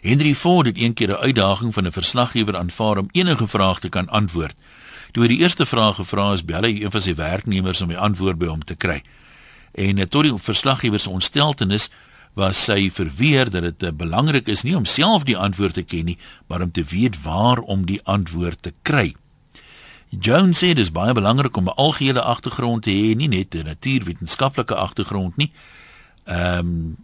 Henry 0.00 0.34
Ford 0.34 0.66
het 0.66 0.78
een 0.78 0.94
keer 0.94 1.08
'n 1.08 1.22
uitdaging 1.22 1.74
van 1.74 1.86
'n 1.86 1.92
verslaggewer 1.92 2.56
aanvaar 2.56 2.98
om 2.98 3.08
enige 3.12 3.46
vraag 3.46 3.80
te 3.80 3.88
kan 3.88 4.08
antwoord. 4.08 4.54
Toe 5.10 5.22
hy 5.22 5.28
die 5.28 5.38
eerste 5.38 5.66
vraag 5.66 5.96
gevra 5.96 6.32
is, 6.32 6.44
bel 6.44 6.62
hy 6.62 6.82
een 6.82 6.90
van 6.90 7.02
sy 7.02 7.14
werknemers 7.14 7.80
om 7.80 7.88
die 7.88 7.98
antwoord 7.98 8.38
by 8.38 8.46
hom 8.46 8.64
te 8.64 8.74
kry. 8.74 9.02
En 9.72 9.98
eh, 9.98 10.06
tot 10.06 10.22
die 10.22 10.38
verslaggewer 10.38 11.00
se 11.00 11.10
ontsteltenis 11.10 11.90
was 12.34 12.64
sy 12.64 12.90
verweer 12.90 13.50
dat 13.50 13.62
dit 13.62 13.82
eh, 13.82 13.92
belangrik 13.92 14.48
is 14.48 14.62
nie 14.62 14.76
om 14.76 14.84
self 14.84 15.24
die 15.24 15.36
antwoord 15.36 15.74
te 15.74 15.82
ken 15.82 16.04
nie, 16.04 16.18
maar 16.46 16.62
om 16.62 16.70
te 16.70 16.84
weet 16.84 17.22
waar 17.22 17.58
om 17.58 17.86
die 17.86 18.00
antwoord 18.04 18.62
te 18.62 18.72
kry. 18.82 19.14
Jones 20.10 20.58
sê 20.58 20.72
dit 20.74 20.82
is 20.82 20.92
baie 20.92 21.12
belangrik 21.14 21.56
om 21.56 21.68
'n 21.68 21.76
algehele 21.76 22.22
agtergrond 22.22 22.82
te 22.82 22.90
hê, 22.90 23.14
nie 23.16 23.28
net 23.28 23.54
'n 23.54 23.64
natuurwetenskaplike 23.64 24.74
agtergrond 24.74 25.36
nie. 25.36 25.52
Ehm 26.24 26.58
um, 26.58 26.96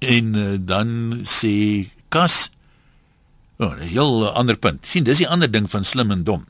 En 0.00 0.34
uh, 0.34 0.56
dan 0.60 1.20
sê 1.28 1.86
Kas 2.08 2.50
Oh, 3.60 3.76
'n 3.76 3.92
heel 3.92 4.30
ander 4.32 4.56
punt. 4.56 4.86
sien, 4.86 5.04
dis 5.04 5.18
die 5.18 5.28
ander 5.28 5.50
ding 5.50 5.70
van 5.70 5.84
slim 5.84 6.10
en 6.10 6.24
dom. 6.24 6.46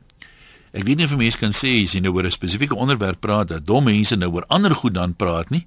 Ek 0.70 0.84
weet 0.84 0.96
nie 0.96 1.04
of 1.04 1.16
mense 1.16 1.38
kan 1.38 1.50
sê 1.50 1.82
as 1.82 1.92
jy 1.92 2.00
nou 2.00 2.14
oor 2.14 2.24
'n 2.24 2.30
spesifieke 2.30 2.74
onderwerp 2.74 3.20
praat 3.20 3.48
dat 3.48 3.66
dom 3.66 3.84
mense 3.84 4.16
nou 4.16 4.30
oor 4.30 4.44
ander 4.46 4.74
goed 4.74 4.94
dan 4.94 5.14
praat 5.14 5.50
nie 5.50 5.66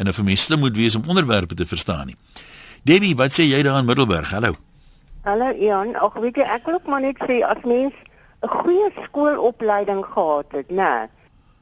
en 0.00 0.08
of 0.08 0.18
'n 0.18 0.24
mens 0.24 0.42
slim 0.42 0.58
moet 0.58 0.76
wees 0.76 0.94
om 0.94 1.02
onderwerpe 1.06 1.54
te 1.54 1.66
verstaan 1.66 2.06
nie. 2.06 2.16
Debbie, 2.82 3.16
wat 3.16 3.32
sê 3.32 3.42
jy 3.44 3.62
daar 3.62 3.78
in 3.78 3.84
Middelburg? 3.84 4.30
Hallo. 4.30 4.56
Hallo 5.22 5.52
Ian, 5.52 5.94
ek 5.94 6.14
weet 6.14 6.38
ek 6.38 6.64
wil 6.64 6.74
ook 6.74 6.86
maar 6.86 7.00
net 7.00 7.18
sê 7.28 7.44
as 7.44 7.62
mens 7.64 7.94
'n 8.42 8.48
goeie 8.48 8.90
skoolopleiding 9.04 10.04
gehad 10.04 10.46
het, 10.52 10.68
né? 10.68 10.74
Nee, 10.74 11.08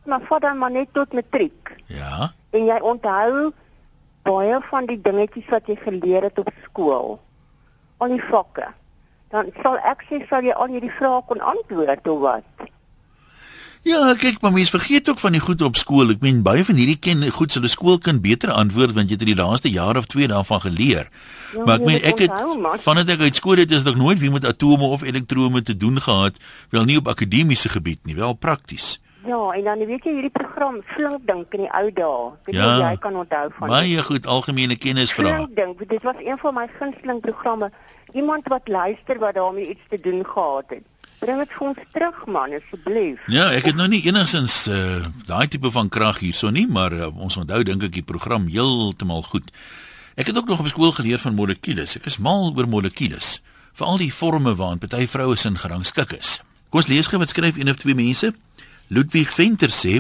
maar 0.07 0.21
vat 0.21 0.43
dan 0.43 0.59
maar 0.59 0.71
net 0.71 0.89
tot 0.93 1.13
matriek. 1.13 1.77
Ja. 1.87 2.33
En 2.51 2.65
jy 2.65 2.79
onthou 2.81 3.53
baie 4.23 4.59
van 4.71 4.87
die 4.87 5.01
dingetjies 5.01 5.49
wat 5.49 5.67
jy 5.67 5.77
geleer 5.77 6.23
het 6.23 6.39
op 6.39 6.51
skool, 6.65 7.21
al 7.97 8.09
die 8.09 8.23
vakke, 8.23 8.67
dan 9.29 9.51
sal 9.63 9.77
ek 9.77 10.05
sê 10.09 10.27
sal 10.29 10.43
jy 10.43 10.53
al 10.53 10.69
hierdie 10.69 10.97
vrae 10.99 11.23
kon 11.27 11.41
antwoord 11.41 12.09
of 12.09 12.21
wat? 12.21 12.71
Ja, 13.89 14.13
kyk, 14.21 14.43
maar 14.45 14.53
mense 14.53 14.71
vergeet 14.71 15.09
ook 15.09 15.19
van 15.19 15.33
die 15.33 15.41
goed 15.41 15.63
op 15.65 15.77
skool. 15.81 16.11
Ek 16.13 16.21
meen 16.21 16.43
baie 16.45 16.61
van 16.65 16.77
hierdie 16.77 16.99
ken 17.01 17.23
goed 17.33 17.55
sou 17.55 17.63
'n 17.65 17.73
skoolkind 17.73 18.21
beter 18.21 18.51
antwoord 18.53 18.93
want 18.93 19.09
jy 19.09 19.17
het 19.17 19.25
in 19.25 19.33
die 19.33 19.43
laaste 19.43 19.71
jaar 19.71 19.97
of 19.97 20.05
2 20.07 20.29
daarvan 20.29 20.61
geleer. 20.61 21.09
Ja, 21.55 21.65
maar 21.65 21.81
ek 21.81 21.87
meen 21.87 22.03
ek 22.03 22.19
het 22.19 22.33
vandat 22.85 23.09
ek 23.09 23.21
uit 23.21 23.35
skool 23.35 23.57
het 23.57 23.71
is 23.71 23.83
nog 23.83 23.97
nooit 23.97 24.19
wie 24.19 24.31
met 24.31 24.45
atome 24.45 24.85
of 24.85 25.03
elektrone 25.03 25.63
te 25.63 25.77
doen 25.77 26.01
gehad, 26.01 26.37
wel 26.71 26.85
nie 26.85 26.99
op 26.99 27.09
akademiese 27.09 27.69
gebied 27.69 27.99
nie, 28.05 28.15
wel 28.15 28.33
prakties. 28.33 29.01
Ja, 29.25 29.53
en 29.53 29.65
dan 29.65 29.79
weet 29.87 30.05
jy 30.05 30.13
hierdie 30.13 30.37
program 30.37 30.83
flink 30.85 31.27
dink 31.27 31.53
in 31.53 31.61
die 31.61 31.73
ou 31.73 31.91
dae. 31.93 32.33
Weet 32.45 32.55
ja, 32.55 32.77
jy 32.77 32.91
jy 32.91 32.99
kan 32.99 33.17
onthou 33.17 33.49
van. 33.59 33.69
Baie 33.69 34.03
goed 34.03 34.27
algemene 34.27 34.77
kennis 34.77 35.13
vra. 35.13 35.35
Flink 35.35 35.57
dink, 35.57 35.89
dit 35.89 36.03
was 36.03 36.21
een 36.25 36.39
van 36.39 36.55
my 36.55 36.69
gunsteling 36.79 37.21
programme. 37.21 37.73
Iemand 38.13 38.49
wat 38.49 38.69
luister 38.69 39.19
wat 39.19 39.35
daarmee 39.35 39.69
iets 39.69 39.85
te 39.89 40.01
doen 40.01 40.25
gehad 40.25 40.65
het. 40.69 40.85
Bring 41.19 41.41
dit 41.43 41.55
vir 41.57 41.67
ons 41.67 41.79
terug 41.95 42.19
man 42.31 42.53
asseblief. 42.55 43.23
Ja, 43.33 43.49
ek 43.51 43.73
het 43.73 43.79
nou 43.79 43.89
nie 43.91 44.05
enigsins 44.07 44.69
uh, 44.71 45.01
daai 45.27 45.49
tipe 45.51 45.71
van 45.75 45.91
krag 45.91 46.21
hierso 46.23 46.53
nie, 46.55 46.67
maar 46.71 46.95
uh, 46.95 47.09
ons 47.11 47.37
onthou 47.41 47.65
dink 47.67 47.89
ek 47.89 47.97
die 47.97 48.07
program 48.07 48.47
heeltemal 48.47 49.25
goed. 49.27 49.51
Ek 50.19 50.31
het 50.31 50.39
ook 50.39 50.51
nog 50.51 50.63
op 50.63 50.71
skool 50.71 50.95
geleer 50.95 51.19
van 51.23 51.35
molekules. 51.35 51.97
Ek 51.99 52.07
is 52.07 52.21
mal 52.23 52.53
oor 52.55 52.71
molekules, 52.71 53.41
veral 53.75 53.99
die 53.99 54.13
forme 54.15 54.55
waarin 54.59 54.83
party 54.83 55.09
vroue 55.11 55.35
sin 55.39 55.59
gerangskik 55.59 56.15
is. 56.19 56.39
Kom 56.71 56.83
ons 56.85 56.91
lees 56.91 57.11
gou 57.11 57.19
wat 57.19 57.35
skryf 57.35 57.59
een 57.59 57.71
of 57.71 57.83
twee 57.83 57.99
mense. 57.99 58.31
Ludwig 58.89 59.35
Venter 59.35 59.75
sê 59.75 59.99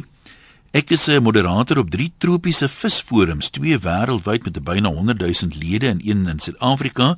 ek 0.70 0.90
is 0.94 1.09
'n 1.09 1.22
moderator 1.22 1.78
op 1.78 1.90
drie 1.90 2.12
tropiese 2.18 2.68
visforums, 2.68 3.50
twee 3.50 3.78
wêreldwyd 3.78 4.44
met 4.44 4.62
byna 4.62 4.88
100 4.88 5.18
000 5.18 5.59
lede 5.59 5.88
en 5.88 6.00
een 6.04 6.28
in 6.28 6.38
Suid-Afrika. 6.38 7.16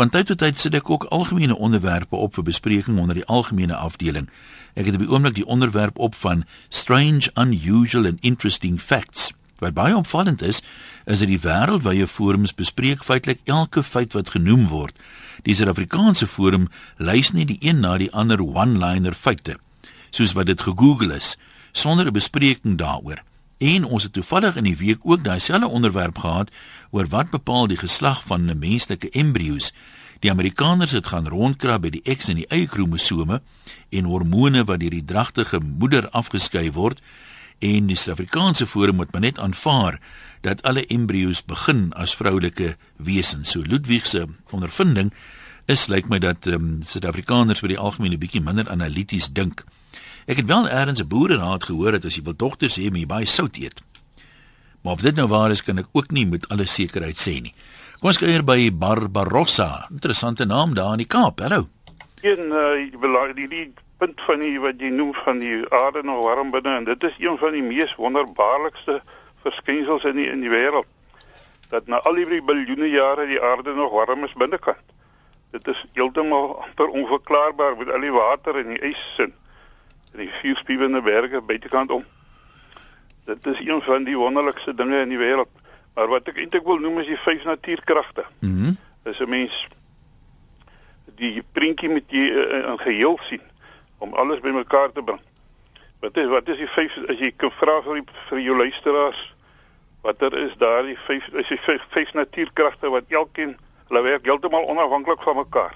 Van 0.00 0.08
tyd 0.08 0.30
tot 0.30 0.38
tyd 0.40 0.56
sit 0.56 0.72
ek 0.72 0.88
ook 0.88 1.02
algemene 1.12 1.52
onderwerpe 1.60 2.16
op 2.16 2.38
vir 2.38 2.44
bespreking 2.46 2.96
onder 2.98 3.18
die 3.18 3.24
algemene 3.28 3.76
afdeling. 3.76 4.30
Ek 4.72 4.86
het 4.88 4.96
op 4.96 5.02
die 5.04 5.10
oomblik 5.12 5.34
die 5.36 5.44
onderwerp 5.44 5.98
op 6.00 6.16
van 6.16 6.46
strange, 6.72 7.28
unusual 7.36 8.08
and 8.08 8.24
interesting 8.24 8.80
facts. 8.80 9.34
Wat 9.60 9.76
baie 9.76 9.92
opvallend 9.96 10.40
is, 10.40 10.62
is 11.04 11.20
dat 11.20 11.28
die 11.28 11.42
wêreldwye 11.44 12.08
forums 12.08 12.56
bespreek 12.56 13.04
feitelik 13.04 13.44
elke 13.44 13.84
feit 13.84 14.16
wat 14.16 14.32
genoem 14.32 14.70
word. 14.72 14.96
Die 15.44 15.52
Suid-Afrikaanse 15.52 16.24
forum 16.26 16.70
lys 16.96 17.34
nie 17.36 17.44
die 17.44 17.60
een 17.60 17.84
na 17.84 17.98
die 18.00 18.12
ander 18.16 18.40
one-liner 18.40 19.12
feite 19.12 19.60
soos 20.10 20.32
wat 20.32 20.48
dit 20.48 20.64
gegoogel 20.64 21.12
is 21.12 21.36
sonder 21.72 22.08
'n 22.08 22.16
bespreking 22.16 22.80
daaroor. 22.80 23.20
En 23.60 23.84
ons 23.84 24.02
het 24.02 24.12
toevallig 24.12 24.56
in 24.56 24.64
die 24.64 24.76
week 24.76 25.02
ook 25.04 25.24
daai 25.24 25.40
selfde 25.40 25.68
onderwerp 25.68 26.18
gehad 26.18 26.48
oor 26.90 27.08
wat 27.12 27.30
bepaal 27.30 27.66
die 27.68 27.76
geslag 27.76 28.22
van 28.24 28.48
'n 28.48 28.58
menslike 28.58 29.10
embrio's. 29.10 29.72
Die 30.20 30.30
Amerikaners 30.30 30.90
het 30.90 31.06
gaan 31.06 31.28
rondkrap 31.28 31.82
by 31.82 31.90
die 31.90 32.16
X 32.16 32.28
en 32.28 32.36
die 32.36 32.46
Y 32.48 32.66
kromosome 32.66 33.42
en 33.88 34.04
hormone 34.04 34.64
wat 34.64 34.80
deur 34.80 34.90
die 34.90 35.04
dragtige 35.04 35.60
moeder 35.60 36.08
afgeskei 36.08 36.72
word 36.72 37.00
en 37.58 37.86
die 37.86 37.96
Suid-Afrikaanse 37.96 38.66
forum 38.66 38.96
moet 38.96 39.12
maar 39.12 39.20
net 39.20 39.38
aanvaar 39.38 40.00
dat 40.40 40.62
alle 40.62 40.86
embrio's 40.86 41.44
begin 41.44 41.92
as 41.92 42.14
vroulike 42.14 42.76
wesens. 42.96 43.50
So 43.50 43.60
Ludwig 43.60 44.06
se 44.06 44.26
ondervinding 44.50 45.12
is 45.66 45.86
lyk 45.86 46.08
my 46.08 46.18
dat 46.18 46.46
um, 46.46 46.80
Suid-Afrikaners 46.82 47.60
vir 47.60 47.68
die 47.68 47.78
algemeen 47.78 48.12
'n 48.12 48.18
bietjie 48.18 48.40
minder 48.40 48.68
analities 48.68 49.28
dink. 49.32 49.64
Ek 50.30 50.38
het 50.38 50.46
wel 50.46 50.68
eers 50.68 51.02
'n 51.02 51.08
boereraad 51.08 51.64
gehoor 51.64 51.90
dat 51.90 52.04
as 52.04 52.14
jy 52.14 52.22
wil 52.22 52.36
dogters 52.36 52.76
hê, 52.78 52.86
moet 52.90 53.02
jy 53.02 53.06
baie 53.06 53.26
sout 53.26 53.56
eet. 53.56 53.82
Maar 54.82 54.92
of 54.92 55.00
dit 55.00 55.14
nou 55.14 55.28
waar 55.28 55.50
is, 55.50 55.62
kan 55.62 55.78
ek 55.78 55.86
ook 55.92 56.10
nie 56.10 56.26
met 56.26 56.48
alle 56.48 56.66
sekerheid 56.66 57.18
sê 57.18 57.40
nie. 57.42 57.54
Kom 57.98 58.08
ons 58.08 58.18
kyk 58.18 58.28
hier 58.28 58.44
by 58.44 58.70
Barbarossa. 58.72 59.88
Interessante 59.90 60.44
naam 60.44 60.74
daar 60.74 60.92
in 60.92 60.98
die 60.98 61.06
Kaap. 61.06 61.40
Hallo. 61.40 61.68
Een 62.22 62.52
uh 62.52 63.34
die 63.34 63.48
die 63.48 63.72
punt 63.98 64.20
van 64.20 64.38
die 64.38 64.60
wat 64.60 64.74
jy 64.78 64.88
noem 64.88 65.14
van 65.14 65.38
die 65.38 65.70
aarde 65.70 66.02
nog 66.02 66.22
warm 66.22 66.50
binne 66.50 66.76
en 66.76 66.84
dit 66.84 67.02
is 67.02 67.14
een 67.18 67.38
van 67.38 67.52
die 67.52 67.62
mees 67.62 67.94
wonderbaarlikste 67.94 69.02
verskynsels 69.42 70.04
in 70.04 70.14
die 70.14 70.30
in 70.30 70.40
die 70.40 70.50
wêreld. 70.50 70.86
Dat 71.68 71.86
na 71.86 71.96
al 71.96 72.14
die 72.14 72.42
biljoene 72.42 72.88
jare 72.88 73.26
die 73.26 73.42
aarde 73.42 73.74
nog 73.74 73.90
warm 73.90 74.24
is 74.24 74.32
binnekant. 74.32 74.86
Dit 75.50 75.68
is 75.68 75.86
heeltemal 75.92 76.64
onverklaarbaar 76.76 77.76
met 77.76 77.90
al 77.90 78.00
die 78.00 78.12
water 78.12 78.56
en 78.56 78.68
die 78.68 78.80
ys 78.80 79.14
sin. 79.16 79.24
in 79.24 79.40
die 80.12 80.30
vuurspiewende 80.40 81.02
berge 81.02 81.40
buitekant 81.40 81.90
om. 81.90 82.04
Dit 83.24 83.46
is 83.46 83.60
een 83.60 83.82
van 83.82 84.04
die 84.04 84.16
wonderlikste 84.16 84.74
dinge 84.74 85.00
in 85.00 85.08
die 85.08 85.18
wêreld. 85.18 85.50
Maar 85.94 86.08
wat 86.08 86.28
ek 86.28 86.38
eintlik 86.38 86.64
wil 86.64 86.78
noem 86.78 86.98
is 87.02 87.06
die 87.06 87.18
vyf 87.18 87.44
natuurkragte. 87.44 88.24
Mhm. 88.40 88.52
Mm 88.52 88.78
Dis 89.02 89.18
'n 89.18 89.28
mens 89.28 89.68
die 91.16 91.42
prentjie 91.52 91.88
met 91.88 92.04
jy 92.12 92.26
uh, 92.30 92.70
in 92.70 92.78
geheel 92.78 93.18
sien 93.22 93.40
om 93.98 94.14
alles 94.14 94.40
bymekaar 94.40 94.92
te 94.92 95.02
bring. 95.02 95.20
Wat 96.00 96.16
is 96.16 96.26
wat 96.26 96.48
is 96.48 96.56
die 96.56 96.68
vyf 96.68 96.98
as 97.08 97.18
jy 97.18 97.32
kan 97.36 97.50
vra 97.50 97.80
vir 97.82 98.00
die, 98.00 98.04
vir 98.28 98.40
jou 98.40 98.56
luisteraars 98.56 99.22
watter 100.04 100.36
is 100.38 100.56
daardie 100.60 100.96
vyf 101.06 101.28
is 101.32 101.48
die 101.48 101.58
vyf, 101.60 101.84
vyf 101.92 102.12
natuurkragte 102.16 102.92
wat 102.92 103.04
elkeen 103.08 103.56
hulle 103.88 104.02
werk 104.02 104.24
heeltemal 104.24 104.68
onafhanklik 104.72 105.22
van 105.22 105.36
mekaar. 105.36 105.74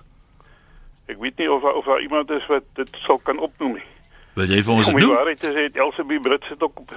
Ek 1.07 1.19
weet 1.21 1.37
nie 1.39 1.51
of 1.53 1.65
of 1.65 1.85
daar 1.85 2.01
iemand 2.01 2.31
is 2.31 2.47
wat 2.47 2.65
dit 2.75 2.97
sal 3.05 3.19
kan 3.19 3.39
opnoem 3.39 3.77
nie. 3.81 3.89
Wil 4.35 4.51
jy 4.51 4.63
vir 4.67 4.75
ons 4.75 4.89
Om 4.91 4.97
die 4.99 5.07
waarheid 5.07 5.41
te 5.41 5.51
sê, 5.55 5.69
Elsabie 5.79 6.21
Brits 6.21 6.49
het 6.49 6.63
ook 6.63 6.81
op 6.81 6.95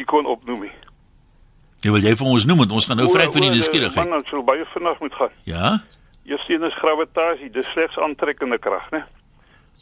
die 0.00 0.04
kon 0.08 0.26
opnoem. 0.26 0.62
Jy 1.82 1.90
wil 1.90 2.04
jy 2.06 2.14
vir 2.16 2.26
ons 2.30 2.44
noem 2.48 2.62
want 2.62 2.72
ons 2.72 2.86
gaan 2.88 2.96
nou 3.00 3.10
vrek 3.12 3.32
vir 3.34 3.44
die 3.44 3.50
eh, 3.50 3.56
nuuskierigheid. 3.58 4.08
Man, 4.08 4.20
ons 4.22 4.30
sal 4.32 4.44
baie 4.46 4.64
vinnig 4.72 5.00
moet 5.02 5.14
gaan. 5.18 5.34
Ja? 5.44 5.72
Eerste 6.24 6.54
een 6.54 6.62
is 6.68 6.74
gravitasie, 6.78 7.50
dis 7.50 7.66
slegs 7.74 7.98
aantrekkende 7.98 8.58
krag, 8.62 8.86
né? 8.94 9.02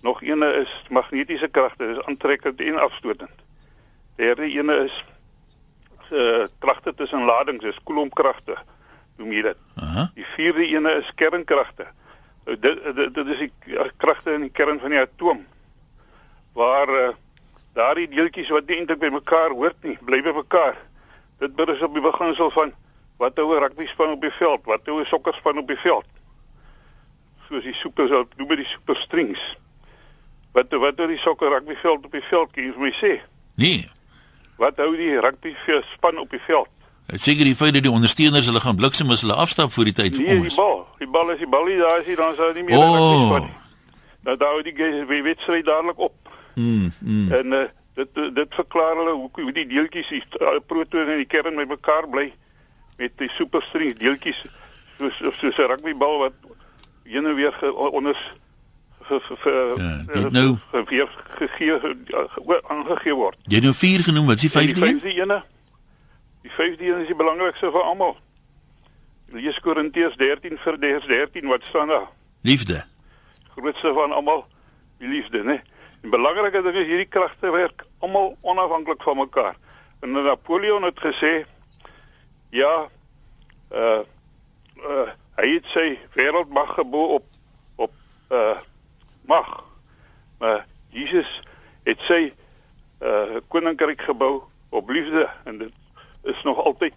Nog 0.02 0.22
een 0.24 0.42
is 0.48 0.70
magnetiese 0.88 1.48
krag, 1.52 1.74
dit 1.76 1.90
is 1.92 2.00
aantrekkend 2.08 2.60
en 2.64 2.78
afstotend. 2.80 3.42
Derde 4.16 4.48
een 4.48 4.70
is 4.86 5.04
uh 6.10 6.46
kragte 6.58 6.94
tussen 6.96 7.22
ladings, 7.28 7.62
dis 7.62 7.76
koulomkragte, 7.84 8.56
noem 9.20 9.30
jy 9.36 9.42
dit. 9.42 9.58
Aha. 9.78 10.08
Die 10.16 10.24
vierde 10.34 10.64
een 10.72 10.88
is 10.96 11.12
kernkragte. 11.14 11.86
Nou, 12.48 12.56
Dit 12.58 12.80
dit, 12.96 13.14
dit 13.14 13.26
is 13.36 13.38
die 13.44 13.52
k- 13.60 13.92
kragte 14.00 14.32
in 14.34 14.40
die 14.48 14.50
kern 14.50 14.80
van 14.80 14.90
die 14.90 14.98
atoom. 14.98 15.44
Waar 16.52 16.88
uh, 16.88 17.08
daardie 17.74 18.08
deeltjies 18.08 18.48
wat 18.50 18.66
nie 18.66 18.76
eintlik 18.80 18.98
by 18.98 19.08
mekaar 19.14 19.50
hoort 19.54 19.82
nie, 19.82 19.98
bly 20.04 20.22
by 20.22 20.32
mekaar. 20.34 20.76
Dit 21.38 21.54
berus 21.56 21.82
op 21.82 21.94
die 21.94 22.02
beginsel 22.02 22.50
van 22.50 22.72
wat 23.20 23.36
hou 23.36 23.54
'n 23.54 23.60
rugby 23.62 23.86
span 23.86 24.10
op 24.16 24.20
die 24.22 24.30
veld, 24.38 24.60
wat 24.64 24.80
hou 24.86 25.00
'n 25.00 25.04
sokkerspan 25.06 25.58
op 25.58 25.68
die 25.68 25.76
veld. 25.78 26.04
Soos 27.48 27.62
die 27.62 27.74
super 27.74 28.08
sal 28.08 28.24
noem 28.36 28.48
dit 28.48 28.58
die 28.58 28.66
super 28.66 28.96
strings. 28.96 29.40
Wat 30.52 30.72
wat 30.72 30.98
hou 30.98 31.06
die 31.08 31.18
sokker 31.18 31.48
rugby 31.50 31.74
veld 31.76 32.04
op 32.04 32.12
die 32.12 32.22
veld, 32.30 32.52
kan 32.52 32.64
jy 32.64 32.72
vir 32.72 32.80
my 32.80 32.92
sê? 32.92 33.20
Nee. 33.54 33.88
Wat 34.58 34.76
hou 34.76 34.96
die 34.96 35.20
rugby 35.20 35.54
span 35.94 36.18
op 36.18 36.30
die 36.30 36.40
veld? 36.46 36.68
Dit 37.06 37.20
seker 37.22 37.44
die 37.44 37.56
feit 37.56 37.74
dat 37.74 37.82
die 37.82 37.90
ondersteuners 37.90 38.46
hulle 38.46 38.60
gaan 38.60 38.76
bliksem 38.76 39.10
as 39.10 39.20
hulle 39.20 39.34
afstap 39.34 39.72
voor 39.72 39.84
die 39.84 39.92
tyd 39.92 40.16
Nee, 40.16 40.26
kom 40.26 40.36
die 40.44 40.46
is. 40.46 40.54
bal. 40.56 40.86
Die 40.98 41.08
bal 41.08 41.30
is 41.30 41.38
die 41.38 41.48
bal 41.48 41.64
daar 41.78 42.00
is 42.00 42.06
nie, 42.06 42.16
dan 42.16 42.34
sou 42.36 42.48
hy 42.48 42.54
nie 42.54 42.62
meer 42.62 42.78
Oh. 42.78 42.84
rugby 42.94 43.26
span 43.26 43.42
nie. 43.42 43.56
Nou 44.36 44.62
die 44.62 44.74
ge- 44.76 45.06
die 45.08 45.22
wedstryd 45.22 45.64
dadelik 45.66 45.98
op. 45.98 46.19
Mm, 46.54 46.92
mm. 46.98 47.32
En 47.32 47.46
uh, 47.52 47.64
dit 47.94 48.14
dit 48.34 48.54
verklaar 48.54 48.96
hulle 48.96 49.10
hoe 49.12 49.30
hoe 49.32 49.52
die 49.52 49.66
deeltjies 49.66 50.08
die 50.08 50.22
uh, 50.40 50.56
protone 50.66 51.10
in 51.12 51.16
die 51.24 51.26
kern 51.26 51.54
met 51.54 51.68
mekaar 51.68 52.08
bly 52.08 52.32
met 52.96 53.12
die 53.18 53.28
superstrings 53.28 53.98
deeltjies 53.98 54.44
soos 54.98 55.16
soos 55.40 55.56
'n 55.58 55.68
rugbybal 55.72 56.18
wat 56.18 56.32
heen 57.04 57.26
en 57.26 57.34
weer 57.34 57.52
ge, 57.52 57.72
onder 57.74 58.16
Ja, 59.10 60.28
nou- 60.30 60.58
weer 60.86 61.08
gegee 61.38 61.80
ge- 61.80 62.62
aangegee 62.68 63.14
word. 63.14 63.36
Jy 63.42 63.54
het 63.54 63.62
nou 63.62 63.74
4 63.74 64.02
genoem, 64.04 64.26
wat 64.26 64.34
is 64.34 64.40
die 64.40 64.50
En 64.60 64.66
vyfde 64.66 64.80
die 64.80 64.88
een? 64.90 65.00
vyfde 65.00 65.22
ene. 65.22 65.42
Die 66.42 66.50
vyfde 66.50 66.84
een 66.86 67.00
is 67.00 67.06
die 67.06 67.16
belangrikste 67.16 67.70
vir 67.70 67.82
almal. 67.82 68.16
Lees 69.32 69.60
Korintiërs 69.60 70.16
13 70.16 70.58
vir 70.58 70.76
vers 70.80 71.06
13 71.06 71.46
wat 71.48 71.62
staan 71.64 71.88
daar? 71.88 72.08
Liefde. 72.42 72.84
grootste 73.56 73.92
van 73.94 74.12
almal 74.12 74.46
die 74.98 75.08
liefde, 75.08 75.42
né? 75.44 75.60
Die 76.00 76.08
belangrike 76.08 76.62
ding 76.64 76.76
is 76.80 76.88
hierdie 76.88 77.08
kragte 77.12 77.50
werk 77.52 77.84
almal 78.00 78.32
onafhanklik 78.40 79.02
van 79.04 79.16
mekaar. 79.16 79.56
En 80.00 80.12
Napoleon 80.12 80.82
het 80.82 81.00
gesê 81.00 81.44
ja, 82.56 82.88
uh 83.72 84.00
uh 84.80 85.08
hy 85.40 85.48
het 85.54 85.68
sy 85.72 85.98
wêreldmag 86.16 86.72
gebo 86.78 87.04
op 87.18 87.26
op 87.76 87.92
uh 88.32 88.56
mag. 89.28 89.50
Maar 90.38 90.64
Jesus 90.88 91.42
het 91.84 92.00
sy 92.08 92.32
uh 93.04 93.36
koninkryk 93.52 94.00
gebou 94.08 94.42
op 94.68 94.88
liefde 94.88 95.28
en 95.44 95.58
dit 95.58 95.72
is 96.22 96.42
nog 96.48 96.64
altyd 96.64 96.96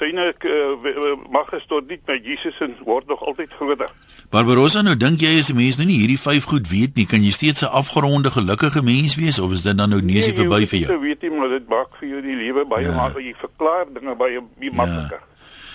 syne 0.00 0.34
uh, 0.44 1.16
mag 1.30 1.52
is 1.52 1.64
tot 1.68 1.88
niet 1.88 2.00
met 2.06 2.24
Jesus 2.24 2.58
en 2.60 2.74
word 2.84 3.06
nog 3.08 3.20
altyd 3.24 3.50
groter. 3.58 3.90
Barbarossa, 4.30 4.82
nou 4.82 4.96
dink 4.96 5.20
jy 5.20 5.38
as 5.38 5.48
'n 5.50 5.56
mens 5.56 5.76
nou 5.76 5.86
nie 5.86 5.98
hierdie 5.98 6.18
5 6.18 6.44
goed 6.44 6.68
weet 6.68 6.94
nie, 6.96 7.06
kan 7.06 7.22
jy 7.22 7.30
steeds 7.30 7.62
'n 7.62 7.66
afgeronde 7.70 8.30
gelukkige 8.30 8.82
mens 8.82 9.14
wees 9.14 9.38
of 9.38 9.52
is 9.52 9.62
dit 9.62 9.76
dan 9.76 9.88
nou 9.88 10.00
neusie 10.02 10.32
Nee, 10.32 10.36
jy 10.36 10.48
verby 10.48 10.66
vir 10.66 10.78
nie 10.78 10.86
jou? 10.86 10.92
te 10.94 11.00
weet 11.00 11.20
jy 11.22 11.30
maar 11.38 11.48
dit 11.48 11.68
maak 11.68 11.88
vir 12.00 12.08
jou 12.08 12.20
die 12.22 12.36
lewe 12.36 12.64
baie 12.66 12.82
Ja. 12.84 12.90
ja. 12.90 12.96
makliker. 12.96 13.22
Jy 13.22 13.34
verklaar 13.40 13.84
dinge 13.94 14.14
baie 14.16 14.40
baie 14.58 14.70
makliker. 14.72 15.20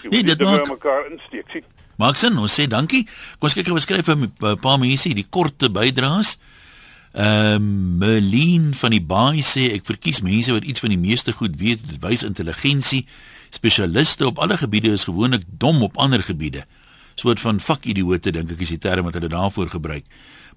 Jy 0.03 0.09
Nee, 0.09 0.23
dit 0.23 0.39
maak- 0.41 0.67
mekaar 0.67 1.05
insteek. 1.11 1.45
Sien. 1.51 1.63
Maak 1.97 2.17
sin, 2.17 2.37
ons 2.37 2.59
sê 2.59 2.67
dankie. 2.67 3.03
Kom 3.39 3.45
ons 3.49 3.53
kyk 3.53 3.65
gou 3.65 3.75
beskryf 3.75 4.05
vir 4.05 4.15
'n 4.17 4.57
paar 4.59 4.79
mense 4.79 5.09
die 5.13 5.27
korte 5.29 5.69
bydraes. 5.69 6.37
Ehm 7.13 7.55
um, 7.55 7.97
Merlin 7.97 8.73
van 8.73 8.91
die 8.91 9.01
Baai 9.01 9.41
sê 9.43 9.73
ek 9.75 9.85
verkies 9.85 10.21
mense 10.21 10.51
wat 10.51 10.63
iets 10.63 10.79
van 10.79 10.89
die 10.89 10.97
meeste 10.97 11.33
goed 11.33 11.55
weet, 11.59 11.83
dit 11.87 11.99
wys 12.01 12.23
intelligensie. 12.23 13.05
Spesialiste 13.51 14.25
op 14.25 14.39
alle 14.39 14.57
gebiede 14.57 14.91
is 14.95 15.03
gewoonlik 15.03 15.43
dom 15.47 15.81
op 15.83 15.97
ander 15.97 16.23
gebiede. 16.23 16.65
Soort 17.15 17.39
van 17.39 17.59
vakidiote 17.59 18.31
dink 18.31 18.51
ek 18.51 18.63
is 18.63 18.71
die 18.71 18.79
term 18.79 19.05
wat 19.05 19.17
hulle 19.19 19.29
daarvoor 19.31 19.69
gebruik. 19.69 20.05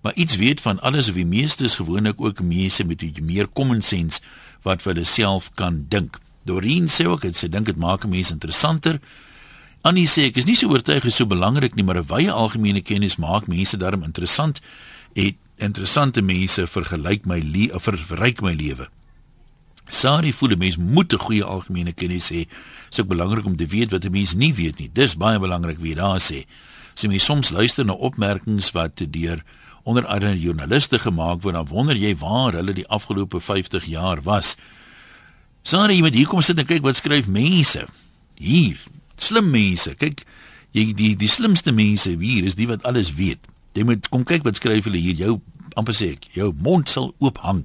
Maar 0.03 0.15
iets 0.15 0.37
weet 0.37 0.61
van 0.61 0.81
alles 0.81 1.09
of 1.09 1.19
die 1.19 1.27
meeste 1.27 1.65
is 1.65 1.75
gewoonlik 1.75 2.21
ook 2.21 2.41
mense 2.41 2.85
met 2.85 3.03
meer 3.21 3.49
common 3.49 3.83
sense 3.83 4.21
wat 4.63 4.83
vir 4.83 4.93
hulle 4.95 5.05
self 5.05 5.51
kan 5.59 5.85
dink. 5.89 6.21
Doreen 6.45 6.89
sê 6.93 7.07
ook 7.09 7.25
dit 7.25 7.37
sê 7.37 7.49
dink 7.49 7.67
dit 7.67 7.77
maak 7.77 8.05
'n 8.05 8.09
mens 8.09 8.31
interessanter. 8.31 9.01
Annie 9.83 10.07
sê 10.09 10.25
ek 10.29 10.37
is 10.37 10.47
nie 10.47 10.57
so 10.57 10.69
oortuig 10.69 11.05
is 11.05 11.17
so 11.17 11.27
belangrik 11.27 11.75
nie, 11.75 11.85
maar 11.85 11.99
'n 11.99 12.07
wye 12.07 12.31
algemene 12.31 12.81
kennis 12.81 13.17
maak 13.17 13.47
mense 13.47 13.77
daarom 13.77 14.03
interessant. 14.03 14.61
En 15.15 15.37
interessante 15.59 16.23
mense 16.23 16.67
vergelyk 16.67 17.27
my 17.27 17.41
le 17.41 17.75
of 17.75 17.83
ver- 17.83 17.99
verryk 17.99 18.41
my 18.41 18.55
lewe. 18.55 18.89
Sari 19.89 20.33
voel 20.33 20.51
'n 20.53 20.59
mens 20.59 20.77
moet 20.77 21.13
'n 21.13 21.19
goeie 21.19 21.45
algemene 21.45 21.93
kennis 21.93 22.31
hê. 22.31 22.47
Dit 22.49 22.93
is 22.93 23.01
ook 23.01 23.09
belangrik 23.09 23.45
om 23.45 23.57
te 23.57 23.67
weet 23.67 23.91
wat 23.91 24.05
'n 24.05 24.11
mens 24.11 24.35
nie 24.35 24.55
weet 24.55 24.79
nie. 24.79 24.91
Dis 24.93 25.17
baie 25.17 25.39
belangrik 25.39 25.79
wie 25.79 25.95
daar 25.95 26.21
sê. 26.21 26.47
Jy 26.95 27.09
mens 27.09 27.25
soms 27.25 27.51
luister 27.51 27.85
na 27.85 27.93
opmerkings 27.93 28.71
wat 28.71 29.03
deur 29.11 29.43
onder 29.83 30.07
andere 30.07 30.41
joernaliste 30.41 30.99
gemaak 30.99 31.43
word, 31.43 31.55
dan 31.55 31.67
wonder 31.67 31.97
jy 31.97 32.17
waar 32.17 32.53
hulle 32.53 32.73
die 32.73 32.89
afgelope 32.89 33.41
50 33.41 33.85
jaar 33.85 34.23
was. 34.23 34.57
Sari, 35.63 35.95
jy 35.95 36.01
moet 36.01 36.15
hier 36.15 36.27
kom 36.27 36.41
sit 36.41 36.59
en 36.59 36.67
kyk 36.67 36.83
wat 36.83 36.97
skryf 36.97 37.27
mense. 37.27 37.87
Hier, 38.41 38.81
slim 39.17 39.51
mense. 39.51 39.95
Kyk, 39.95 40.25
jy 40.73 40.91
die 40.97 41.13
die 41.17 41.29
slimste 41.29 41.73
mense 41.73 42.17
hier 42.19 42.45
is 42.45 42.57
die 42.59 42.69
wat 42.71 42.83
alles 42.83 43.15
weet. 43.15 43.47
Jy 43.75 43.85
moet 43.85 44.09
kom 44.09 44.25
kyk 44.25 44.45
wat 44.47 44.57
skryf 44.57 44.89
hulle 44.89 45.01
hier. 45.01 45.15
Jou 45.15 45.39
amper 45.79 45.95
sê 45.97 46.15
ek, 46.15 46.29
jou 46.33 46.53
mond 46.63 46.89
sal 46.89 47.13
oop 47.19 47.39
hang. 47.45 47.65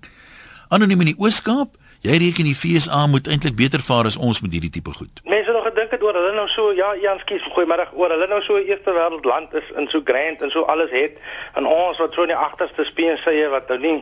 Anoniem 0.70 1.02
in 1.06 1.12
die 1.14 1.20
Ooskaap, 1.20 1.79
jy 2.06 2.18
reken 2.24 2.48
die 2.48 2.56
FSA 2.56 3.06
moet 3.08 3.28
eintlik 3.28 3.56
beter 3.56 3.84
vaar 3.84 4.06
as 4.06 4.18
ons 4.18 4.42
met 4.42 4.52
hierdie 4.56 4.72
tipe 4.80 4.94
goed. 4.96 5.22
Mense 5.26 5.52
gedink 5.70 5.92
het 5.92 6.04
oor 6.04 6.18
hulle 6.20 6.34
nou 6.34 6.48
so 6.48 6.72
ja 6.74 6.94
Janskies 7.02 7.46
goeiemiddag 7.54 7.94
oor 7.94 8.10
hulle 8.16 8.28
nou 8.28 8.42
so 8.42 8.58
eerste 8.58 8.96
wêreld 8.98 9.26
land 9.26 9.54
is 9.54 9.72
en 9.76 9.90
so 9.94 10.02
grand 10.06 10.42
en 10.42 10.52
so 10.52 10.66
alles 10.74 10.92
het 10.92 11.18
en 11.54 11.66
ons 11.66 11.98
wat 11.98 12.14
so 12.14 12.26
in 12.28 12.34
die 12.34 12.42
agterste 12.48 12.86
speensye 12.86 13.50
wat 13.50 13.70
nou 13.70 13.80
nie 13.80 13.98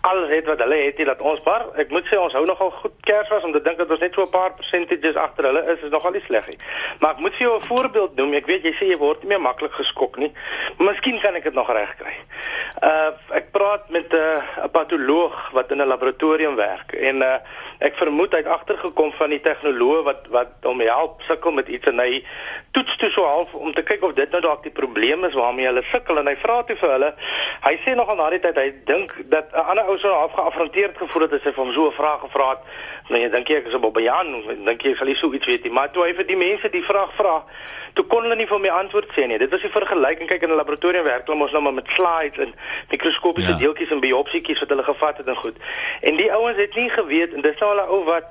alles 0.00 0.30
het 0.30 0.46
wat 0.46 0.62
hulle 0.62 0.80
het 0.84 0.98
nie 0.98 1.08
dat 1.10 1.20
ons 1.20 1.42
maar 1.44 1.66
ek 1.84 1.90
moet 1.90 2.06
sê 2.06 2.20
ons 2.20 2.36
hou 2.38 2.44
nogal 2.46 2.70
goed 2.82 2.94
kers 3.08 3.28
was 3.34 3.44
om 3.44 3.52
te 3.52 3.62
dink 3.62 3.78
dat 3.78 3.90
ons 3.90 4.04
net 4.04 4.14
so 4.14 4.22
'n 4.22 4.30
paar 4.30 4.54
percentages 4.54 5.16
agter 5.16 5.50
hulle 5.50 5.64
is 5.74 5.82
is 5.82 5.94
nogal 5.94 6.12
nie 6.12 6.22
sleg 6.26 6.46
nie. 6.48 6.58
Maar 7.00 7.16
ek 7.16 7.22
moet 7.24 7.36
vir 7.36 7.46
jou 7.46 7.54
'n 7.56 7.66
voorbeeld 7.66 8.16
noem. 8.16 8.34
Ek 8.34 8.46
weet 8.46 8.64
jy 8.64 8.72
sê 8.72 8.84
jy 8.88 8.98
word 8.98 9.22
nie 9.22 9.28
meer 9.28 9.40
maklik 9.40 9.72
geskok 9.72 10.16
nie. 10.16 10.32
Miskien 10.78 11.20
kan 11.20 11.34
ek 11.34 11.44
dit 11.44 11.54
nog 11.54 11.72
regkry. 11.72 12.14
Uh 12.82 13.10
ek 13.30 13.50
praat 13.52 13.88
met 13.90 14.12
'n 14.12 14.16
uh, 14.16 14.68
patoloog 14.72 15.50
wat 15.52 15.70
in 15.70 15.80
'n 15.80 15.86
laboratorium 15.86 16.56
werk 16.56 16.92
en 16.92 17.22
uh 17.22 17.38
ek 17.78 17.94
vermoed 17.94 18.32
hy 18.32 18.38
het 18.38 18.46
agtergekom 18.46 19.12
van 19.12 19.30
die 19.30 19.40
tegnoloog 19.40 20.04
wat 20.04 20.26
wat 20.28 20.52
hom 20.62 20.80
help 20.80 21.07
sukkel 21.26 21.52
met 21.52 21.68
iets 21.68 21.86
en 21.86 21.98
hy 21.98 22.24
toets 22.70 22.96
toe 22.96 23.10
so 23.10 23.24
half 23.24 23.54
om 23.54 23.72
te 23.74 23.82
kyk 23.82 24.02
of 24.02 24.12
dit 24.14 24.30
nou 24.30 24.40
dalk 24.40 24.62
die 24.62 24.70
probleem 24.74 25.24
is 25.24 25.34
waarmee 25.34 25.66
hulle 25.66 25.82
sukkel 25.90 26.18
en 26.18 26.26
hy 26.26 26.36
vra 26.36 26.62
toe 26.62 26.76
vir 26.76 26.90
hulle. 26.90 27.14
Hy 27.64 27.74
sê 27.84 27.94
nogal 27.94 28.16
na 28.16 28.30
die 28.30 28.40
tyd 28.40 28.56
hy 28.56 28.68
dink 28.84 29.14
dat 29.30 29.52
'n 29.52 29.64
ander 29.70 29.88
ou 29.88 29.98
so 29.98 30.12
half 30.12 30.32
geafronteerd 30.32 30.96
gevoel 30.96 31.22
het 31.22 31.32
as 31.32 31.44
hy 31.44 31.52
vir 31.52 31.64
hom 31.64 31.72
so 31.72 31.88
'n 31.88 31.92
vraag 31.92 32.20
gevra 32.20 32.48
het 32.50 32.62
nou 33.08 33.20
jy 33.20 33.28
dink 33.28 33.48
jy 33.48 33.56
ek 33.56 33.66
is 33.66 33.74
op 33.74 33.82
Bobbejaan 33.82 34.64
dink 34.64 34.82
jy 34.82 34.94
sal 34.94 35.06
hy 35.06 35.14
so 35.14 35.32
iets 35.32 35.46
weet 35.46 35.62
nie? 35.64 35.72
Maar 35.72 35.90
toe 35.90 36.04
hy 36.04 36.14
vir 36.14 36.26
die 36.26 36.36
mense 36.36 36.68
die 36.70 36.84
vraag 36.84 37.12
vra 37.16 37.44
toe 37.94 38.04
kon 38.06 38.22
hulle 38.22 38.36
nie 38.36 38.46
vir 38.46 38.60
my 38.60 38.68
antwoord 38.68 39.10
sê 39.16 39.26
nie. 39.26 39.38
Dit 39.38 39.50
was 39.50 39.60
die 39.60 39.70
vergelyking. 39.70 40.28
Kyk 40.28 40.42
in 40.42 40.50
'n 40.50 40.60
laboratorium 40.60 41.04
werk 41.04 41.26
hulle 41.26 41.38
mos 41.38 41.52
nou 41.52 41.62
maar 41.62 41.74
met 41.74 41.88
slides 41.90 42.38
en 42.38 42.54
mikroskopiese 42.90 43.50
Ja. 43.50 43.58
deeltjies 43.58 43.90
en 43.90 44.00
biopsietjies 44.00 44.60
wat 44.60 44.68
hulle 44.68 44.84
gevat 44.84 45.16
het 45.16 45.26
en 45.26 45.36
goed. 45.36 45.56
En 46.00 46.16
die 46.16 46.32
ouens 46.32 46.56
het 46.56 46.74
nie 46.74 46.90
geweet 46.90 47.34
en 47.34 47.40
dis 47.40 47.58
nou 47.58 47.70
hulle 47.70 47.88
ou 47.88 48.04
wat 48.04 48.24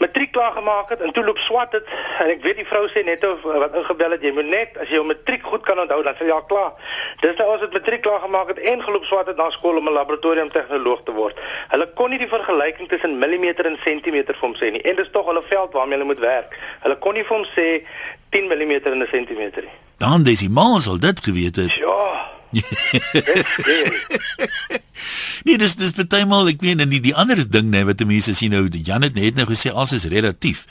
matriek 0.00 0.32
klaar 0.32 0.52
gemaak 0.52 0.88
het 0.88 1.00
en 1.04 1.12
toe 1.12 1.24
loop 1.24 1.38
swat 1.38 1.72
dit 1.76 1.90
en 2.24 2.30
ek 2.32 2.42
weet 2.44 2.56
die 2.62 2.66
vrou 2.68 2.86
sê 2.92 3.02
net 3.04 3.24
of 3.28 3.42
wat 3.44 3.76
ingebel 3.76 4.16
het 4.16 4.24
jy 4.24 4.32
moet 4.36 4.48
net 4.48 4.78
as 4.80 4.88
jy 4.88 4.96
jou 4.96 5.04
matriek 5.08 5.44
goed 5.52 5.66
kan 5.68 5.82
onthou 5.82 6.00
dan 6.06 6.16
sê 6.16 6.24
jy 6.24 6.32
ja 6.32 6.40
klaar. 6.52 6.72
Dis 7.20 7.36
nou 7.40 7.48
as 7.54 7.60
dit 7.64 7.76
matriek 7.76 8.02
klaar 8.06 8.24
gemaak 8.24 8.54
het 8.54 8.62
en 8.72 8.84
geloop 8.86 9.04
swat 9.04 9.28
het 9.30 9.36
na 9.36 9.50
skool 9.56 9.76
om 9.82 9.88
'n 9.88 9.98
laboratorium 9.98 10.50
tegnoloog 10.56 11.04
te 11.04 11.12
word. 11.12 11.36
Hulle 11.68 11.88
kon 12.00 12.10
nie 12.10 12.18
die 12.18 12.32
vergelyking 12.32 12.88
tussen 12.88 13.18
millimeter 13.18 13.66
en 13.66 13.78
sentimeter 13.84 14.34
vir 14.34 14.48
hom 14.48 14.56
sê 14.56 14.72
nie 14.72 14.82
en 14.82 14.96
dis 14.96 15.10
tog 15.12 15.26
hulle 15.26 15.42
veld 15.48 15.72
waarmee 15.72 15.98
hulle 15.98 16.12
moet 16.12 16.24
werk. 16.24 16.58
Hulle 16.80 16.96
kon 16.96 17.14
nie 17.14 17.24
vir 17.24 17.36
hom 17.36 17.46
sê 17.56 17.84
10 18.30 18.48
mm 18.48 18.72
en 18.84 19.02
'n 19.02 19.08
sentimeter 19.10 19.62
nie. 19.62 19.76
Dan 19.98 20.22
desimaal 20.22 20.80
sal 20.80 20.98
dit 20.98 21.20
geweet 21.20 21.56
het. 21.56 21.72
Ja. 21.72 22.39
nee, 25.46 25.58
dis 25.58 25.76
dis 25.78 25.94
partymal 25.96 26.50
ek 26.50 26.62
meen 26.64 26.82
en 26.82 26.90
die 26.90 27.02
die 27.02 27.14
ander 27.14 27.42
ding 27.46 27.70
net 27.70 27.86
wat 27.86 28.02
mense 28.06 28.34
sien 28.34 28.54
nou 28.54 28.66
Jan 28.70 29.06
het 29.06 29.14
net 29.14 29.38
nou 29.38 29.46
gesê 29.50 29.70
alles 29.70 30.00
is 30.00 30.10
relatief. 30.10 30.66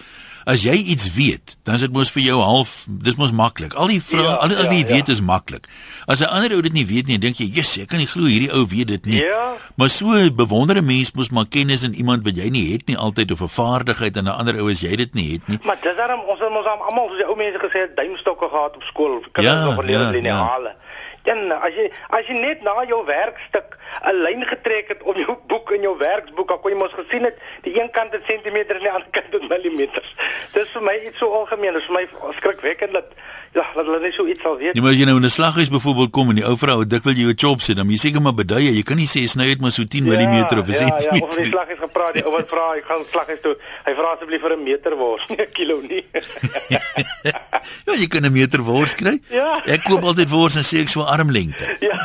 As 0.49 0.63
jy 0.63 0.73
iets 0.93 1.11
weet, 1.13 1.57
dan 1.67 1.77
is 1.77 1.83
dit 1.83 1.93
mos 1.93 2.09
vir 2.13 2.23
jou 2.23 2.37
half 2.41 2.71
dis 3.03 3.17
mos 3.19 3.33
maklik. 3.35 3.75
Al 3.77 3.91
die 3.91 3.99
vrae, 4.01 4.23
ja, 4.23 4.37
al 4.39 4.53
wat 4.55 4.71
jy 4.71 4.79
ja, 4.81 4.87
weet 4.87 5.11
ja. 5.11 5.13
is 5.13 5.21
maklik. 5.21 5.67
As 6.07 6.23
'n 6.23 6.31
ander 6.31 6.55
ou 6.55 6.61
dit 6.65 6.73
nie 6.73 6.85
weet 6.85 7.07
nie, 7.07 7.19
dink 7.19 7.37
jy, 7.37 7.45
"Jesus, 7.45 7.83
ek 7.83 7.89
kan 7.89 7.99
nie 7.99 8.07
glo 8.07 8.25
hierdie 8.25 8.51
ou 8.51 8.65
weet 8.65 8.87
dit 8.87 9.05
nie." 9.05 9.21
Ja. 9.21 9.57
Maar 9.75 9.89
so 9.89 10.31
bewondere 10.31 10.81
mens 10.81 11.13
mos 11.13 11.29
maar 11.29 11.45
kennis 11.45 11.83
in 11.83 11.93
iemand 11.93 12.23
wat 12.23 12.37
jy 12.37 12.49
nie 12.49 12.71
het 12.71 12.87
nie 12.87 12.97
altyd 12.97 13.31
of 13.31 13.41
'n 13.41 13.47
vaardigheid 13.47 14.17
en 14.17 14.25
'n 14.25 14.37
ander 14.39 14.57
ou 14.57 14.71
as 14.71 14.79
jy 14.79 14.95
dit 14.95 15.13
nie 15.13 15.33
het 15.33 15.47
nie. 15.47 15.59
Maar 15.63 15.77
dis 15.81 15.95
daarom 15.95 16.21
ons 16.25 16.39
het 16.39 16.49
mos 16.49 16.65
almal 16.65 17.07
soos 17.07 17.17
die 17.17 17.27
ou 17.27 17.35
mense 17.35 17.59
gesê 17.59 17.79
het, 17.85 17.97
duimstokke 17.97 18.49
gehad 18.49 18.75
op 18.75 18.83
skool, 18.83 19.19
kinders 19.31 19.55
ja, 19.55 19.65
nog 19.65 19.75
geleer 19.75 20.01
ja, 20.01 20.09
lineale. 20.09 20.69
Ja. 20.69 20.75
En 21.23 21.51
as 21.51 21.73
jy 21.75 21.91
as 22.09 22.27
jy 22.27 22.35
net 22.39 22.61
na 22.61 22.83
jou 22.87 23.05
werkstuk 23.05 23.77
'n 24.05 24.21
lyn 24.23 24.45
getrek 24.45 24.87
het 24.87 25.03
om 25.03 25.15
jou 25.15 25.35
boek 25.47 25.71
in 25.71 25.81
jou 25.81 25.97
werksboek, 25.97 26.47
dan 26.47 26.59
kon 26.59 26.71
jy 26.71 26.77
mos 26.77 26.93
gesien 26.93 27.23
het 27.23 27.37
die 27.63 27.81
een 27.81 27.91
kant 27.91 28.13
het 28.13 28.23
sentimeter 28.25 28.75
en 28.75 28.81
die 28.81 28.91
ander 28.91 29.09
kant 29.11 29.33
het 29.33 29.49
millimeters. 29.49 30.15
Dis 30.53 30.69
vir 30.73 30.81
my 30.81 30.95
iets 31.07 31.17
so 31.17 31.31
algemeen, 31.33 31.73
dis 31.73 31.85
vir 31.85 31.93
my 31.93 32.33
skrikwekkend 32.37 32.93
dat 32.93 33.11
ja, 33.53 33.65
dat 33.75 33.85
hulle 33.85 33.99
net 33.99 34.13
so 34.13 34.25
iets 34.27 34.41
sal 34.41 34.57
weet. 34.57 34.75
Jy 34.77 34.81
moet 34.81 34.97
jy 34.97 35.05
nou 35.09 35.17
in 35.17 35.25
'n 35.25 35.29
slaghuis 35.29 35.69
byvoorbeeld 35.69 36.11
kom 36.11 36.29
en 36.29 36.35
die 36.35 36.45
ou 36.45 36.57
vrou 36.57 36.85
dik 36.85 37.03
wil 37.03 37.13
jy 37.13 37.25
jou 37.29 37.35
chop 37.35 37.61
sê, 37.61 37.73
dan 37.73 37.89
jy 37.89 37.97
seker 37.97 38.21
maar 38.21 38.33
beduie, 38.33 38.71
jy 38.75 38.83
kan 38.83 38.97
nie 38.97 39.07
sê 39.07 39.25
sny 39.27 39.49
uit 39.49 39.61
maar 39.61 39.71
so 39.71 39.83
10 39.83 40.05
ja, 40.05 40.19
mm 40.19 40.59
of 40.59 40.67
'n 40.67 40.71
ja, 40.71 40.77
sentimeter. 40.77 41.17
Ja, 41.17 41.27
of 41.27 41.37
in 41.37 41.43
die 41.43 41.51
slaghuis 41.51 41.79
gepraat, 41.79 42.13
die 42.13 42.25
ou 42.25 42.31
wat 42.31 42.47
vra, 42.47 42.75
ek 42.75 42.85
gaan 42.85 43.03
slaghuis 43.11 43.41
toe. 43.41 43.55
Hy 43.85 43.93
vra 43.93 44.07
asseblief 44.15 44.41
vir 44.41 44.53
'n 44.57 44.63
meter 44.63 44.95
wors, 44.95 45.27
nie 45.29 45.37
'n 45.37 45.51
kilo 45.51 45.81
nie. 45.81 46.05
ja, 46.69 47.93
jy 47.97 48.07
kan 48.07 48.25
'n 48.25 48.31
meter 48.31 48.61
wors 48.61 48.95
kry. 48.95 49.19
Ja. 49.29 49.61
Ek 49.65 49.83
koop 49.83 50.03
altyd 50.03 50.29
wors 50.29 50.55
en 50.55 50.63
sê 50.63 50.81
ek 50.81 50.89
so 50.89 51.01
armlengte. 51.15 51.75
Ja. 51.89 51.97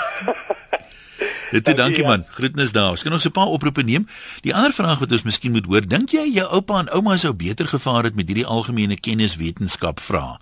Dit 1.54 1.64
dankie, 1.64 1.82
dankie 1.82 2.04
man. 2.04 2.24
Groetnis 2.34 2.72
daar. 2.74 2.90
Ons 2.90 3.02
kan 3.02 3.12
nog 3.12 3.20
so 3.22 3.28
'n 3.28 3.32
paar 3.32 3.46
oproepe 3.46 3.82
neem. 3.82 4.08
Die 4.42 4.54
ander 4.54 4.72
vraag 4.72 4.98
wat 4.98 5.12
ons 5.12 5.22
miskien 5.22 5.52
moet 5.52 5.66
hoor, 5.66 5.86
dink 5.86 6.10
jy 6.10 6.26
jou 6.34 6.46
oupa 6.50 6.78
en 6.78 6.90
ouma 6.90 7.16
sou 7.16 7.32
beter 7.32 7.68
gevaar 7.68 8.04
het 8.04 8.14
met 8.14 8.26
hierdie 8.26 8.46
algemene 8.46 8.96
kenniswetenskap 8.96 10.00
vra 10.00 10.40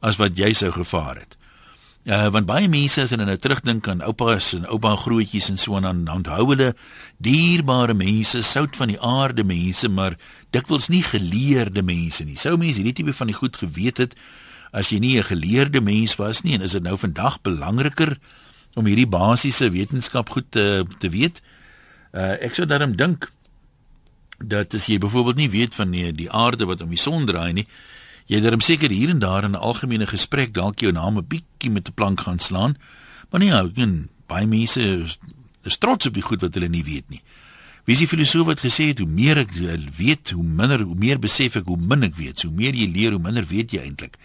as 0.00 0.16
wat 0.16 0.36
jy 0.36 0.52
sou 0.52 0.72
gevaar 0.72 1.16
het? 1.16 1.36
Uh 2.02 2.26
want 2.34 2.46
baie 2.46 2.68
mense 2.68 2.98
as 2.98 3.10
hulle 3.14 3.24
nou 3.24 3.36
terugdink 3.38 3.88
aan 3.88 4.00
oupas 4.02 4.52
en 4.56 4.66
oupa 4.66 4.96
grootjies 4.96 5.48
en 5.52 5.58
so 5.58 5.76
aan 5.78 6.08
onthou 6.10 6.48
hulle 6.50 6.72
dierbare 7.22 7.94
mense, 7.94 8.42
sout 8.42 8.76
van 8.76 8.90
die 8.90 8.98
aarde 9.00 9.44
mense, 9.44 9.88
maar 9.88 10.16
dikwels 10.50 10.88
nie 10.88 11.02
geleerde 11.02 11.82
mense 11.82 12.24
nie. 12.24 12.36
Sou 12.36 12.56
mense 12.56 12.82
hierdie 12.82 12.92
tipe 12.92 13.14
van 13.14 13.30
die 13.30 13.38
goed 13.38 13.56
geweet 13.56 14.02
het 14.02 14.16
as 14.72 14.88
jy 14.90 14.98
nie 14.98 15.18
'n 15.18 15.28
geleerde 15.28 15.80
mens 15.80 16.16
was 16.16 16.42
nie 16.42 16.54
en 16.54 16.62
is 16.62 16.72
dit 16.72 16.82
nou 16.82 16.96
vandag 16.96 17.40
belangriker 17.42 18.18
om 18.74 18.86
hierdie 18.88 19.06
basiese 19.06 19.70
wetenskap 19.70 20.30
goed 20.30 20.50
te 20.50 20.84
te 20.98 21.08
weet. 21.08 21.42
Uh 22.12 22.36
ek 22.40 22.54
sou 22.54 22.66
daarom 22.66 22.96
dink 22.96 23.30
dat 24.38 24.74
as 24.74 24.86
jy 24.86 24.98
byvoorbeeld 24.98 25.36
nie 25.36 25.50
weet 25.50 25.74
van 25.74 25.90
die, 25.90 26.12
die 26.12 26.30
aarde 26.30 26.66
wat 26.66 26.80
om 26.80 26.88
die 26.88 26.98
son 26.98 27.26
draai 27.26 27.52
nie, 27.52 27.66
jy 28.26 28.40
daarom 28.40 28.60
seker 28.60 28.90
hier 28.90 29.08
en 29.08 29.18
daar 29.18 29.44
in 29.44 29.52
'n 29.52 29.60
algemene 29.60 30.06
gesprek 30.06 30.54
dalk 30.54 30.80
jou 30.80 30.92
naam 30.92 31.18
'n 31.18 31.26
bietjie 31.26 31.70
met 31.70 31.88
'n 31.88 31.94
plank 31.94 32.20
gaan 32.20 32.38
slaan. 32.38 32.76
Maar 33.30 33.40
nee, 33.40 33.52
ek 33.52 33.76
en 33.76 34.08
baie 34.26 34.46
mense 34.46 34.80
is 35.62 35.76
trots 35.76 36.06
op 36.06 36.14
die 36.14 36.22
goed 36.22 36.40
wat 36.40 36.54
hulle 36.54 36.68
nie 36.68 36.84
weet 36.84 37.08
nie. 37.08 37.22
Wie 37.84 37.94
is 37.94 37.98
die 37.98 38.08
filosoof 38.08 38.46
wat 38.46 38.60
gesê 38.62 38.92
het 38.92 38.98
hoe 38.98 39.08
meer 39.08 39.38
ek 39.42 39.50
weet, 39.96 40.30
hoe 40.30 40.44
minder, 40.44 40.80
hoe 40.80 40.94
meer 40.94 41.18
besef 41.18 41.56
ek 41.56 41.66
hoe 41.66 41.76
min 41.76 42.02
ek 42.02 42.14
weet. 42.14 42.38
So 42.38 42.48
hoe 42.48 42.56
meer 42.56 42.74
jy 42.74 42.86
leer, 42.86 43.16
hoe 43.16 43.22
minder 43.22 43.46
weet 43.46 43.72
jy 43.74 43.82
eintlik. 43.82 44.18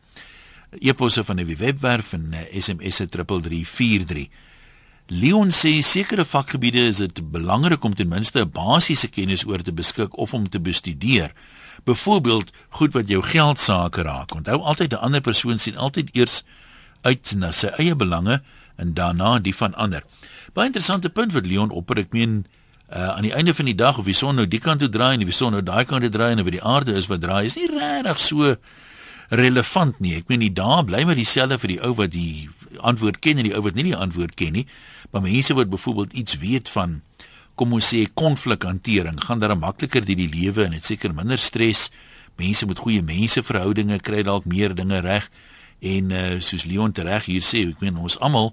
Eposse 0.80 1.24
van 1.24 1.36
die 1.36 1.56
webwerf 1.56 2.12
en 2.12 2.34
SMS 2.52 2.96
se 2.96 3.08
3343. 3.08 4.28
Leon 5.06 5.50
sê 5.50 5.80
sekere 5.80 6.24
vakgebiede 6.24 6.78
is 6.78 6.96
dit 6.96 7.30
belangrik 7.30 7.84
om 7.84 7.94
ten 7.94 8.08
minste 8.08 8.40
'n 8.40 8.50
basiese 8.50 9.08
kennis 9.08 9.46
oor 9.46 9.62
te 9.62 9.72
beskik 9.72 10.16
of 10.16 10.34
om 10.34 10.48
te 10.48 10.60
bestudeer. 10.60 11.32
Byvoorbeeld 11.84 12.52
goed 12.68 12.92
wat 12.92 13.08
jou 13.08 13.22
geld 13.22 13.58
sake 13.58 14.02
raak. 14.02 14.34
Onthou 14.34 14.60
altyd 14.60 14.92
'n 14.92 14.96
ander 14.96 15.20
persoon 15.20 15.58
sien 15.58 15.76
altyd 15.76 16.16
eers 16.16 16.44
uit 17.02 17.34
na 17.36 17.52
sy 17.52 17.66
eie 17.66 17.96
belange 17.96 18.42
en 18.76 18.94
daarna 18.94 19.38
die 19.38 19.54
van 19.54 19.74
ander. 19.74 20.02
Baie 20.52 20.66
interessante 20.66 21.10
punt 21.10 21.32
wat 21.32 21.46
Leon 21.46 21.70
opper. 21.70 21.98
Ek 21.98 22.12
meen 22.12 22.46
uh, 22.92 23.08
aan 23.16 23.26
die 23.26 23.34
einde 23.34 23.54
van 23.54 23.68
die 23.68 23.76
dag 23.76 23.98
of 23.98 24.08
die 24.08 24.16
son 24.16 24.38
nou 24.40 24.46
die 24.48 24.60
kant 24.62 24.80
toe 24.80 24.88
draai 24.88 25.14
en 25.14 25.24
die 25.24 25.34
son 25.34 25.52
nou 25.56 25.62
daai 25.62 25.84
kant 25.84 26.04
toe 26.06 26.12
draai 26.12 26.32
en 26.32 26.40
of 26.44 26.50
die 26.52 26.62
aarde 26.62 26.94
is 26.96 27.08
wat 27.10 27.20
draai 27.20 27.44
is 27.46 27.56
nie 27.58 27.68
regtig 27.70 28.20
so 28.20 28.54
relevant 29.28 29.98
nie. 30.00 30.14
Ek 30.16 30.30
meen 30.32 30.40
die 30.40 30.54
dae 30.54 30.84
bly 30.88 31.02
maar 31.04 31.18
dieselfde 31.18 31.58
vir 31.60 31.74
die 31.74 31.80
ou 31.84 31.92
wat 31.98 32.14
die 32.14 32.48
antwoord 32.78 33.20
ken 33.24 33.40
en 33.40 33.48
die 33.48 33.56
ou 33.56 33.62
wat 33.66 33.76
nie 33.76 33.90
die 33.90 33.96
antwoord 33.96 34.36
ken 34.40 34.56
nie. 34.56 34.64
Maar 35.12 35.24
mense 35.26 35.56
wat 35.56 35.70
byvoorbeeld 35.72 36.16
iets 36.16 36.38
weet 36.40 36.68
van 36.72 37.00
kom 37.58 37.74
ons 37.74 37.90
sê 37.90 38.04
konflikhantering, 38.14 39.18
gaan 39.24 39.40
daar 39.42 39.56
makliker 39.58 40.04
deur 40.06 40.16
die 40.16 40.30
lewe 40.30 40.68
en 40.68 40.76
het 40.76 40.86
seker 40.86 41.14
minder 41.14 41.40
stres. 41.42 41.88
Mense 42.38 42.68
met 42.70 42.78
goeie 42.78 43.02
menseverhoudinge 43.02 43.98
kry 44.06 44.22
dalk 44.22 44.46
meer 44.46 44.76
dinge 44.78 45.00
reg 45.02 45.26
en 45.82 46.12
uh, 46.14 46.22
soos 46.42 46.64
Leon 46.66 46.94
tereg 46.94 47.26
hier 47.26 47.42
sê, 47.42 47.64
ek 47.66 47.82
meen 47.82 47.98
ons 47.98 48.18
almal 48.22 48.52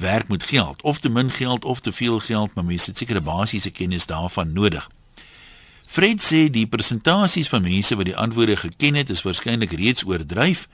werk 0.00 0.28
met 0.28 0.42
geld, 0.42 0.82
of 0.82 0.98
te 0.98 1.08
min 1.08 1.30
geld 1.30 1.64
of 1.64 1.80
te 1.80 1.92
veel 1.92 2.18
geld, 2.18 2.54
maar 2.54 2.64
mense 2.64 2.90
het 2.90 2.98
sekere 2.98 3.20
basiese 3.20 3.70
kennis 3.70 4.06
daarvan 4.06 4.52
nodig. 4.52 4.88
Fred 5.90 6.22
sê 6.22 6.44
die 6.50 6.66
presentasies 6.70 7.48
van 7.50 7.62
mense 7.62 7.96
wat 7.98 8.06
die 8.06 8.16
antwoorde 8.16 8.56
geken 8.56 8.94
het, 8.94 9.10
is 9.10 9.22
waarskynlik 9.26 9.72
reeds 9.74 10.04
oordryf. 10.06 10.68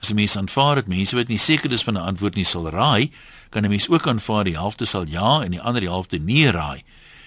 As 0.00 0.10
'n 0.10 0.14
mens 0.14 0.36
aanvaar 0.36 0.74
dat 0.74 0.86
mense 0.86 1.16
wat 1.16 1.28
nie 1.28 1.38
seker 1.38 1.72
is 1.72 1.82
van 1.82 1.94
'n 1.94 2.06
antwoord 2.10 2.34
nie 2.34 2.44
sal 2.44 2.68
raai, 2.70 3.10
kan 3.50 3.64
'n 3.64 3.68
mens 3.68 3.88
ook 3.88 4.06
aanvaar 4.06 4.44
die 4.44 4.56
helfte 4.56 4.84
sal 4.84 5.04
ja 5.06 5.42
en 5.42 5.50
die 5.50 5.60
ander 5.60 5.82
helfte 5.82 6.18
nee 6.18 6.50
raai. 6.50 6.82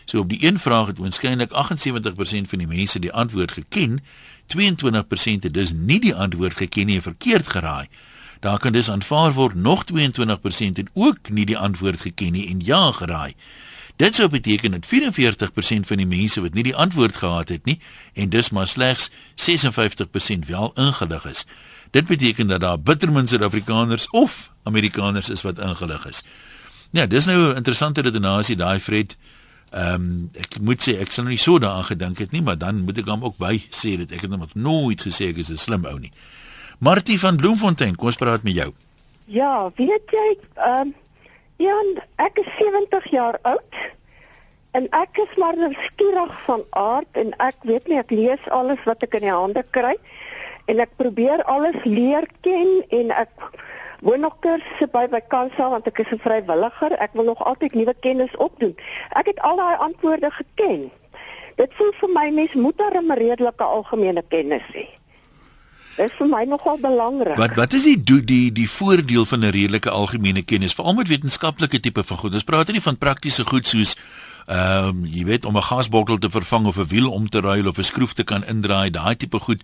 So 0.06 0.20
op 0.20 0.30
die 0.30 0.46
een 0.46 0.60
vraag 0.60 0.88
het 0.88 0.98
waarskynlik 0.98 1.52
78% 1.52 2.50
van 2.50 2.58
die 2.58 2.68
mense 2.68 3.00
die 3.00 3.12
antwoord 3.12 3.52
geken, 3.52 4.00
22% 4.48 5.44
het 5.44 5.54
dus 5.54 5.72
nie 5.72 6.00
die 6.00 6.16
antwoord 6.16 6.56
geken 6.56 6.86
nie 6.86 6.96
en 6.96 7.02
verkeerd 7.02 7.48
geraai. 7.48 7.88
Daar 8.40 8.60
kan 8.60 8.72
dus 8.72 8.92
aanvaar 8.92 9.34
word 9.34 9.56
nog 9.56 9.84
22% 9.94 9.98
het 10.74 10.90
ook 10.94 11.30
nie 11.30 11.46
die 11.46 11.58
antwoord 11.58 12.02
geken 12.02 12.32
nie 12.32 12.48
en 12.50 12.60
ja 12.60 12.92
geraai. 12.92 13.34
Dit 13.96 14.16
sou 14.16 14.30
beteken 14.30 14.72
dat 14.72 14.86
44% 14.86 15.88
van 15.90 15.98
die 15.98 16.06
mense 16.06 16.42
wat 16.42 16.54
nie 16.54 16.64
die 16.64 16.76
antwoord 16.76 17.16
gehad 17.18 17.50
het 17.50 17.66
nie 17.66 17.80
en 18.14 18.30
dus 18.30 18.50
maar 18.50 18.68
slegs 18.68 19.10
56% 19.36 20.46
wel 20.48 20.72
ingelig 20.76 21.26
is. 21.26 21.46
Dit 21.92 22.08
beteken 22.08 22.48
dat 22.48 22.60
daar 22.60 22.80
bittermin 22.80 23.28
Suid-Afrikaners 23.28 24.10
of 24.10 24.52
Amerikaners 24.64 25.30
is 25.30 25.42
wat 25.42 25.60
ingelig 25.60 26.08
is. 26.08 26.24
Ja, 26.90 27.06
dis 27.06 27.26
nou 27.26 27.52
'n 27.52 27.56
interessante 27.56 28.02
redenasie 28.02 28.56
daai 28.56 28.80
Fred. 28.80 29.18
Ehm 29.70 29.94
um, 29.94 30.30
ek 30.34 30.60
moet 30.62 30.90
sê 30.90 31.00
ek 31.00 31.12
sou 31.12 31.28
nie 31.28 31.38
so 31.38 31.60
daaraan 31.60 31.84
gedink 31.84 32.18
het 32.18 32.32
nie, 32.32 32.42
maar 32.42 32.58
dan 32.58 32.82
moet 32.82 32.98
ek 32.98 33.08
hom 33.08 33.24
ook 33.24 33.38
by 33.38 33.64
sê 33.70 33.98
dat 33.98 34.12
ek 34.12 34.22
het 34.22 34.30
nog 34.30 34.54
nooit 34.54 35.02
gesê 35.02 35.28
ek 35.28 35.38
is 35.38 35.50
'n 35.50 35.58
slim 35.58 35.86
ou 35.86 36.00
nie. 36.00 36.12
Martie 36.80 37.18
van 37.20 37.36
Bloemfontein, 37.36 37.96
kom 37.98 38.12
ons 38.12 38.20
praat 38.22 38.44
met 38.46 38.54
jou. 38.54 38.68
Ja, 39.34 39.72
weet 39.76 40.12
jy, 40.14 40.26
ehm 40.62 40.88
um, 40.88 40.96
Jan, 41.58 41.88
ek 42.22 42.38
is 42.38 42.50
70 42.60 43.08
jaar 43.10 43.40
oud 43.50 43.78
en 44.78 44.86
ek 44.94 45.18
is 45.24 45.32
maar 45.42 45.58
nuuskierig 45.58 46.36
van 46.46 46.62
aard 46.78 47.18
en 47.18 47.32
ek 47.42 47.66
weet 47.66 47.88
nie 47.90 47.98
ek 47.98 48.14
lees 48.14 48.44
alles 48.54 48.84
wat 48.86 49.02
ek 49.08 49.18
in 49.18 49.26
die 49.26 49.34
hande 49.34 49.64
kry 49.74 49.96
en 50.70 50.84
ek 50.86 50.94
probeer 51.02 51.42
alles 51.50 51.80
leer 51.88 52.28
ken 52.46 52.70
en 53.00 53.10
ek 53.24 53.34
woon 54.06 54.22
nog 54.22 54.38
kursusse 54.46 54.86
by 54.94 55.08
by 55.10 55.24
Kansa 55.34 55.72
want 55.74 55.90
ek 55.90 56.04
is 56.06 56.14
'n 56.14 56.22
vrywilliger. 56.22 56.94
Ek 57.02 57.18
wil 57.18 57.26
nog 57.34 57.42
altyd 57.42 57.74
nuwe 57.74 57.98
kennis 58.06 58.38
opdoen. 58.38 58.78
Ek 59.18 59.34
het 59.34 59.42
al 59.42 59.58
daai 59.58 59.82
antwoorde 59.90 60.30
geken. 60.30 60.92
Dit 61.58 61.74
voel 61.74 61.92
vir 62.06 62.10
my 62.14 62.30
mens 62.30 62.54
moet 62.54 62.78
'n 62.78 63.12
redelike 63.18 63.64
algemene 63.64 64.22
kennis 64.30 64.70
hê. 64.78 64.86
Dit 65.98 66.12
is 66.12 66.18
vir 66.20 66.28
my 66.30 66.44
nogal 66.46 66.78
belangrik. 66.78 67.40
Wat 67.42 67.56
wat 67.58 67.74
is 67.74 67.88
die 67.88 67.98
die 67.98 68.22
die, 68.22 68.52
die 68.54 68.70
voordeel 68.70 69.26
van 69.26 69.40
'n 69.40 69.50
redelike 69.50 69.90
algemene 69.90 70.44
kennis 70.46 70.74
veral 70.78 70.94
met 70.94 71.08
wetenskaplike 71.08 71.80
tipe 71.80 72.04
van 72.04 72.18
goed? 72.18 72.34
Ons 72.34 72.44
praat 72.44 72.72
nie 72.72 72.82
van 72.82 72.98
praktiese 72.98 73.46
goed 73.46 73.68
soos 73.68 73.96
ehm 74.48 74.88
um, 74.88 75.06
jy 75.06 75.26
weet 75.26 75.46
om 75.46 75.58
'n 75.58 75.62
gasbottel 75.62 76.18
te 76.18 76.30
vervang 76.30 76.66
of 76.66 76.78
'n 76.78 76.88
wiel 76.88 77.10
om 77.12 77.30
te 77.30 77.42
ruil 77.42 77.68
of 77.68 77.78
'n 77.78 77.84
skroef 77.84 78.14
te 78.14 78.24
kan 78.24 78.46
indraai, 78.46 78.90
daai 78.90 79.16
tipe 79.16 79.40
goed. 79.40 79.64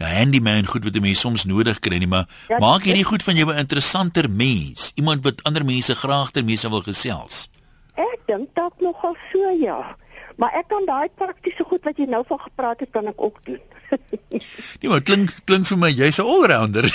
'n 0.00 0.04
Handyman 0.04 0.66
goed 0.66 0.84
wat 0.84 0.94
'n 0.94 1.00
mens 1.00 1.20
soms 1.20 1.44
nodig 1.44 1.78
kry 1.78 1.96
nie, 1.96 2.06
maar 2.06 2.28
ja, 2.48 2.58
maak 2.58 2.82
hierdie 2.82 3.04
goed 3.04 3.22
van 3.22 3.36
jou 3.36 3.52
'n 3.52 3.58
interessanter 3.58 4.30
mens, 4.30 4.92
iemand 4.94 5.24
wat 5.24 5.42
ander 5.42 5.64
mense 5.64 5.94
graag 5.94 6.30
ter 6.30 6.44
mense 6.44 6.68
wil 6.68 6.82
gesels. 6.82 7.48
Ek 7.94 8.20
dink 8.26 8.48
dalk 8.54 8.74
nogal 8.80 9.16
so 9.32 9.50
ja. 9.60 9.96
Maar 10.40 10.56
ek 10.56 10.70
kan 10.72 10.86
daai 10.88 11.10
praktiese 11.20 11.66
goed 11.68 11.84
wat 11.84 11.98
jy 12.00 12.06
nou 12.08 12.22
van 12.28 12.40
gepraat 12.40 12.80
het 12.80 12.90
kan 12.94 13.10
ek 13.12 13.20
ook 13.20 13.44
doen. 13.44 13.60
Nee, 14.80 14.88
maar 14.88 15.02
klink 15.02 15.32
klink 15.44 15.66
vir 15.66 15.78
my 15.82 15.90
jy's 15.90 16.20
'n 16.22 16.24
allrounder. 16.24 16.86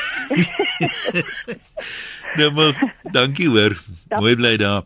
nou 2.39 2.49
maar, 2.55 2.73
dankie 3.11 3.49
hoor. 3.51 3.75
Mooi 4.09 4.35
bly 4.35 4.55
daar. 4.57 4.85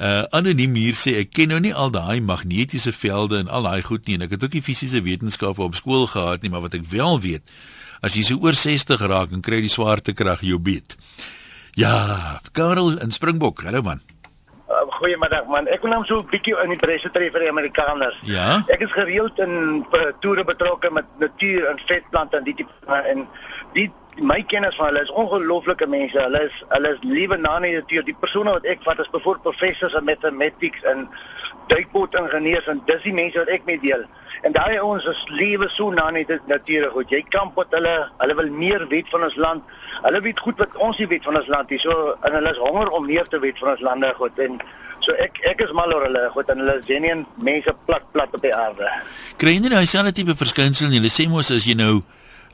Uh 0.00 0.24
anoniem 0.36 0.74
hier 0.74 0.96
sê 0.96 1.14
ek 1.22 1.32
ken 1.36 1.52
nou 1.52 1.60
nie 1.60 1.72
al 1.74 1.90
daai 1.94 2.20
magnetiese 2.20 2.92
velde 2.92 3.38
en 3.38 3.48
al 3.48 3.68
daai 3.68 3.82
goed 3.84 4.06
nie 4.08 4.16
en 4.18 4.26
ek 4.26 4.36
het 4.36 4.44
ook 4.44 4.56
nie 4.56 4.64
fisiese 4.64 5.02
wetenskappe 5.04 5.62
op 5.62 5.76
skool 5.78 6.06
gehad 6.08 6.42
nie, 6.42 6.50
maar 6.50 6.64
wat 6.64 6.74
ek 6.74 6.88
wel 6.88 7.20
weet, 7.20 7.44
as 8.00 8.16
jy 8.16 8.24
so 8.24 8.40
oor 8.40 8.56
60 8.56 9.00
raak, 9.00 9.30
dan 9.30 9.44
kry 9.44 9.60
jy 9.60 9.68
die 9.68 9.76
swaartekrag 9.76 10.40
jou 10.40 10.58
beet. 10.58 10.96
Ja, 11.76 12.40
Karel 12.52 12.96
in 12.98 13.12
Springbok, 13.12 13.62
hallo 13.62 13.82
man. 13.82 14.00
Uh, 14.70 14.86
Goeiemiddag 15.00 15.48
man. 15.50 15.66
Ek 15.66 15.82
wil 15.82 15.90
nou 15.90 16.04
so 16.06 16.20
'n 16.20 16.28
bietjie 16.30 16.54
in 16.62 16.70
die 16.70 16.78
presse 16.78 17.10
tree 17.10 17.30
vir 17.34 17.42
die 17.42 17.48
Amerikaners. 17.50 18.18
Ja. 18.22 18.62
Ek 18.70 18.84
is 18.86 18.92
gereeld 18.94 19.38
in 19.42 19.82
uh, 19.82 20.12
toere 20.22 20.44
betrokke 20.44 20.92
met 20.94 21.04
natuur 21.18 21.66
en 21.66 21.80
vetplante 21.86 22.36
en 22.36 22.44
die 22.44 22.54
tipe 22.54 23.00
en 23.02 23.26
die 23.74 23.90
my 24.18 24.42
kennis 24.42 24.76
van 24.76 24.86
hulle 24.86 25.02
is 25.02 25.10
ongelooflike 25.10 25.86
mense. 25.86 26.18
Hulle 26.18 26.42
is 26.48 26.62
hulle 26.68 26.94
is 26.94 27.02
liewe 27.06 27.36
na 27.36 27.58
die 27.60 27.74
natuur. 27.76 28.04
Die 28.04 28.16
persone 28.18 28.56
wat 28.56 28.66
ek 28.68 28.82
vat 28.86 28.98
is 28.98 29.10
byvoorbeeld 29.10 29.42
professors 29.42 29.94
in 29.94 30.04
mathematics 30.04 30.82
en 30.82 31.06
duikboot 31.70 32.16
ingenieurs 32.18 32.66
en 32.66 32.82
dis 32.86 33.04
die 33.06 33.14
mense 33.14 33.38
wat 33.38 33.52
ek 33.54 33.64
mee 33.68 33.78
deel. 33.82 34.02
En 34.42 34.52
daai 34.56 34.78
ouens 34.80 35.06
is 35.10 35.22
liewe 35.28 35.68
so 35.70 35.90
na 35.94 36.08
die 36.16 36.26
natuur 36.50 36.90
goed. 36.90 37.10
Jy 37.10 37.22
kamp 37.28 37.56
met 37.56 37.78
hulle. 37.78 37.94
Hulle 38.18 38.36
wil 38.42 38.50
meer 38.50 38.86
weet 38.90 39.08
van 39.14 39.28
ons 39.28 39.36
land. 39.36 39.74
Hulle 40.02 40.20
weet 40.26 40.40
goed 40.40 40.58
wat 40.58 40.76
ons 40.76 40.98
nie 40.98 41.08
weet 41.10 41.24
van 41.28 41.40
ons 41.40 41.50
land 41.52 41.70
nie. 41.70 41.80
So 41.82 42.16
en 42.26 42.38
hulle 42.38 42.54
is 42.54 42.62
honger 42.62 42.90
om 42.90 43.06
meer 43.06 43.28
te 43.28 43.40
weet 43.40 43.58
van 43.62 43.74
ons 43.76 43.84
lande 43.86 44.12
goed 44.18 44.38
en 44.38 44.60
so 45.00 45.16
ek 45.16 45.40
ek 45.48 45.62
is 45.64 45.72
mal 45.76 45.92
oor 45.94 46.04
hulle 46.08 46.26
goed 46.34 46.50
en 46.52 46.60
hulle 46.60 46.78
is 46.80 46.88
genuen 46.88 47.26
mense 47.40 47.72
plat 47.86 48.04
plat 48.12 48.34
op 48.36 48.42
die 48.42 48.54
aarde. 48.54 48.90
Kry 49.40 49.56
jy 49.56 49.64
nie 49.64 49.72
daai 49.72 49.86
selfde 49.88 50.12
tipe 50.18 50.36
verskynsel 50.36 50.90
nie? 50.90 51.00
Hulle 51.00 51.12
sê 51.12 51.28
mos 51.30 51.52
as 51.54 51.68
jy 51.68 51.78
nou 51.78 52.00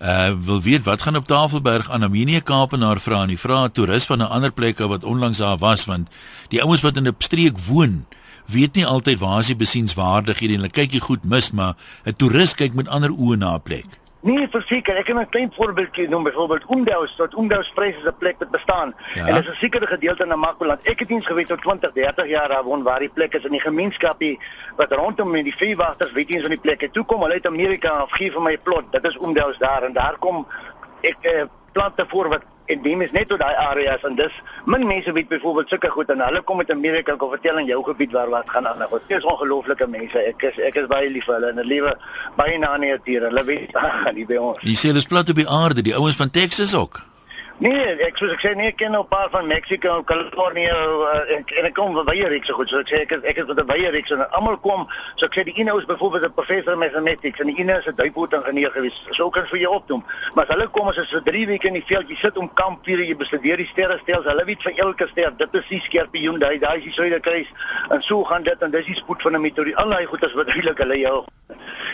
uh 0.01 0.33
wil 0.45 0.61
weet 0.63 0.85
wat 0.85 1.03
gaan 1.03 1.17
op 1.17 1.25
Tafelberg 1.25 1.91
aan 1.91 2.03
Armenië 2.03 2.41
Kaapenaar 2.41 3.01
vra 3.01 3.23
en 3.23 3.29
die 3.33 3.39
vra 3.39 3.65
'n 3.65 3.73
toerist 3.73 4.07
van 4.07 4.19
'n 4.19 4.29
ander 4.29 4.53
plek 4.53 4.79
wat 4.79 5.05
onlangs 5.05 5.39
daar 5.39 5.59
was 5.59 5.85
want 5.85 6.09
die 6.49 6.63
ouens 6.63 6.81
wat 6.81 6.97
in 6.97 7.09
'n 7.09 7.15
streek 7.19 7.59
woon 7.59 8.07
weet 8.47 8.75
nie 8.75 8.87
altyd 8.87 9.19
waar 9.19 9.39
is 9.39 9.47
die 9.47 9.57
besienswaardighede 9.57 10.55
en 10.55 10.61
hulle 10.61 10.73
kyk 10.73 10.93
jy 10.93 11.01
goed 11.01 11.25
mis 11.25 11.51
maar 11.51 11.77
'n 12.05 12.17
toerist 12.17 12.55
kyk 12.55 12.75
met 12.75 12.89
ander 12.89 13.11
oë 13.11 13.37
na 13.37 13.55
'n 13.55 13.63
plek. 13.63 14.06
Nee, 14.27 14.49
verseker, 14.51 14.97
ek 14.99 15.07
kan 15.07 15.21
'n 15.21 15.29
klein 15.29 15.53
voorbeeldjie 15.55 16.09
noem, 16.09 16.25
byvoorbeeld 16.27 16.65
Umdaus, 16.71 17.15
tot 17.15 17.37
Umdaus 17.39 17.71
Prys 17.75 17.97
is 17.97 18.09
'n 18.09 18.17
plek 18.19 18.39
wat 18.39 18.51
bestaan. 18.51 18.95
Ja. 19.15 19.27
En 19.27 19.35
dit 19.35 19.45
is 19.45 19.51
'n 19.51 19.55
sekere 19.55 19.87
gedeelte 19.87 20.23
in 20.23 20.29
Namakoland. 20.29 20.81
Ek 20.83 20.99
het 20.99 21.11
eens 21.11 21.27
geweet 21.27 21.47
tot 21.47 21.61
20, 21.61 21.93
30 21.93 22.27
jaar 22.27 22.49
daar 22.49 22.65
woon 22.65 22.83
waar 22.83 22.99
die 22.99 23.09
plek 23.09 23.35
is 23.35 23.45
in 23.45 23.51
die 23.51 23.61
gemeenskapie 23.61 24.39
wat 24.77 24.93
rondom 24.93 25.31
met 25.31 25.45
die 25.45 25.57
veewagters 25.57 26.12
weet 26.12 26.31
eens 26.31 26.41
van 26.41 26.51
die 26.51 26.61
plek. 26.61 26.83
En 26.83 26.91
toe 26.91 27.05
kom 27.05 27.21
hulle 27.21 27.33
uit 27.33 27.47
Amerika 27.47 27.89
af 27.89 28.11
gee 28.11 28.33
vir 28.33 28.43
my 28.43 28.53
'n 28.53 28.62
plot. 28.62 28.85
Dit 28.93 29.07
is 29.07 29.17
Umdaus 29.17 29.59
daar 29.59 29.83
en 29.83 29.93
daar 29.93 30.17
kom 30.19 30.47
ek 31.01 31.17
eh, 31.21 31.45
plante 31.73 32.05
voor 32.09 32.29
wat 32.29 32.43
en 32.66 32.83
dit 32.83 33.02
is 33.07 33.12
net 33.12 33.29
tot 33.29 33.40
daai 33.40 33.55
areas 33.55 34.05
en 34.09 34.16
dis 34.18 34.40
min 34.64 34.87
mense 34.87 35.12
weet 35.12 35.29
byvoorbeeld 35.29 35.68
sulke 35.68 35.90
goed 35.94 36.11
en 36.14 36.20
hulle 36.26 36.42
kom 36.42 36.61
met 36.62 36.70
Amerika 36.70 37.12
en 37.12 37.18
kom 37.18 37.31
vertel 37.31 37.59
in 37.62 37.70
jou 37.70 37.83
gebied 37.85 38.12
waar 38.12 38.31
wat 38.31 38.50
gaan 38.50 38.68
aan. 38.68 38.83
Goed, 38.90 39.02
dis 39.09 39.24
ongelooflike 39.24 39.87
mense. 39.87 40.18
Ek 40.18 40.42
is 40.50 40.62
ek 40.70 40.81
is 40.83 40.88
baie 40.90 41.11
lief 41.11 41.29
vir 41.29 41.38
hulle 41.38 41.52
en 41.55 41.61
hulle 41.62 41.74
lewe 41.74 41.96
baie 42.37 42.59
na 42.59 42.76
die 42.79 42.92
natuur. 42.94 43.29
Hulle 43.31 43.44
weet 43.44 43.76
gaan 43.76 44.14
nie 44.14 44.26
by 44.29 44.40
ons. 44.50 44.64
Jy 44.66 44.79
sê 44.79 44.92
hulle 44.92 45.05
is 45.05 45.11
plat 45.11 45.29
op 45.33 45.42
die 45.42 45.48
aarde, 45.48 45.87
die 45.87 45.96
ouens 45.96 46.18
van 46.18 46.31
Texas 46.31 46.74
ook. 46.74 47.02
Nee, 47.59 47.95
ek 48.05 48.19
soos 48.21 48.35
ek 48.35 48.42
sê 48.45 48.51
nee, 48.53 48.69
ek 48.69 48.77
ken 48.83 48.92
nou 48.92 49.01
'n 49.03 49.09
paar 49.09 49.31
van 49.33 49.47
Mexico 49.49 49.97
en 49.97 50.05
Kalifornië 50.05 50.69
uh, 50.77 51.37
en, 51.37 51.45
en 51.61 51.64
ek 51.64 51.75
kom 51.75 51.95
van 51.97 52.05
baie 52.05 52.29
reeks 52.29 52.51
so 52.51 52.55
goed. 52.55 52.69
So 52.69 52.83
ek 52.85 52.90
sê 52.92 52.99
ek 53.07 53.14
is, 53.16 53.23
ek 53.25 53.38
is 53.40 53.47
met 53.49 53.61
'n 53.62 53.66
baie 53.66 53.88
reeks 53.95 54.11
en 54.12 54.21
almal 54.37 54.59
kom. 54.61 54.85
So 55.16 55.25
ek 55.25 55.35
sê 55.38 55.45
die 55.49 55.55
ene 55.57 55.73
is 55.79 55.87
byvoorbeeld 55.88 56.25
'n 56.29 56.35
professor 56.37 56.73
in 56.73 56.79
mathematics 56.85 57.40
en 57.40 57.47
die 57.47 57.57
ene 57.57 57.79
is 57.79 57.87
'n 57.87 57.97
duikboot 57.97 58.33
ingenieur 58.37 58.71
gewees. 58.77 59.01
So 59.16 59.31
kan 59.31 59.45
ek 59.45 59.49
vir 59.49 59.59
jou 59.61 59.73
opnoem. 59.75 60.05
Maar 60.35 60.45
as 60.45 60.55
hulle 60.55 60.69
kom 60.69 60.88
as 60.88 60.97
hulle 60.97 61.07
so 61.09 61.21
3 61.23 61.47
weke 61.47 61.66
in 61.69 61.81
die 61.81 61.85
veld, 61.87 62.09
jy 62.09 62.16
sit 62.16 62.37
om 62.37 62.51
kampvuur, 62.55 63.01
jy 63.01 63.16
bestudeer 63.16 63.57
die 63.57 63.71
sterrestelsels. 63.73 64.27
Hulle 64.27 64.45
weet 64.45 64.62
vir 64.62 64.73
elke 64.77 65.09
ster, 65.09 65.33
dit 65.37 65.55
is 65.55 65.69
die 65.69 65.81
skorpioen, 65.81 66.38
daai 66.38 66.59
daai 66.59 66.77
is 66.79 66.85
die 66.85 66.92
suiderkruis 66.92 67.49
en 67.90 68.03
so 68.03 68.23
gaan 68.25 68.42
dit 68.42 68.62
en 68.62 68.71
dis 68.71 68.85
die 68.87 68.97
spoed 69.01 69.23
van 69.23 69.33
'n 69.35 69.40
meteoriet. 69.40 69.77
Al 69.77 69.88
daai 69.88 70.05
goedes 70.05 70.35
wat 70.35 70.47
duidelik 70.47 70.79
hulle 70.79 70.99
jou 70.99 71.25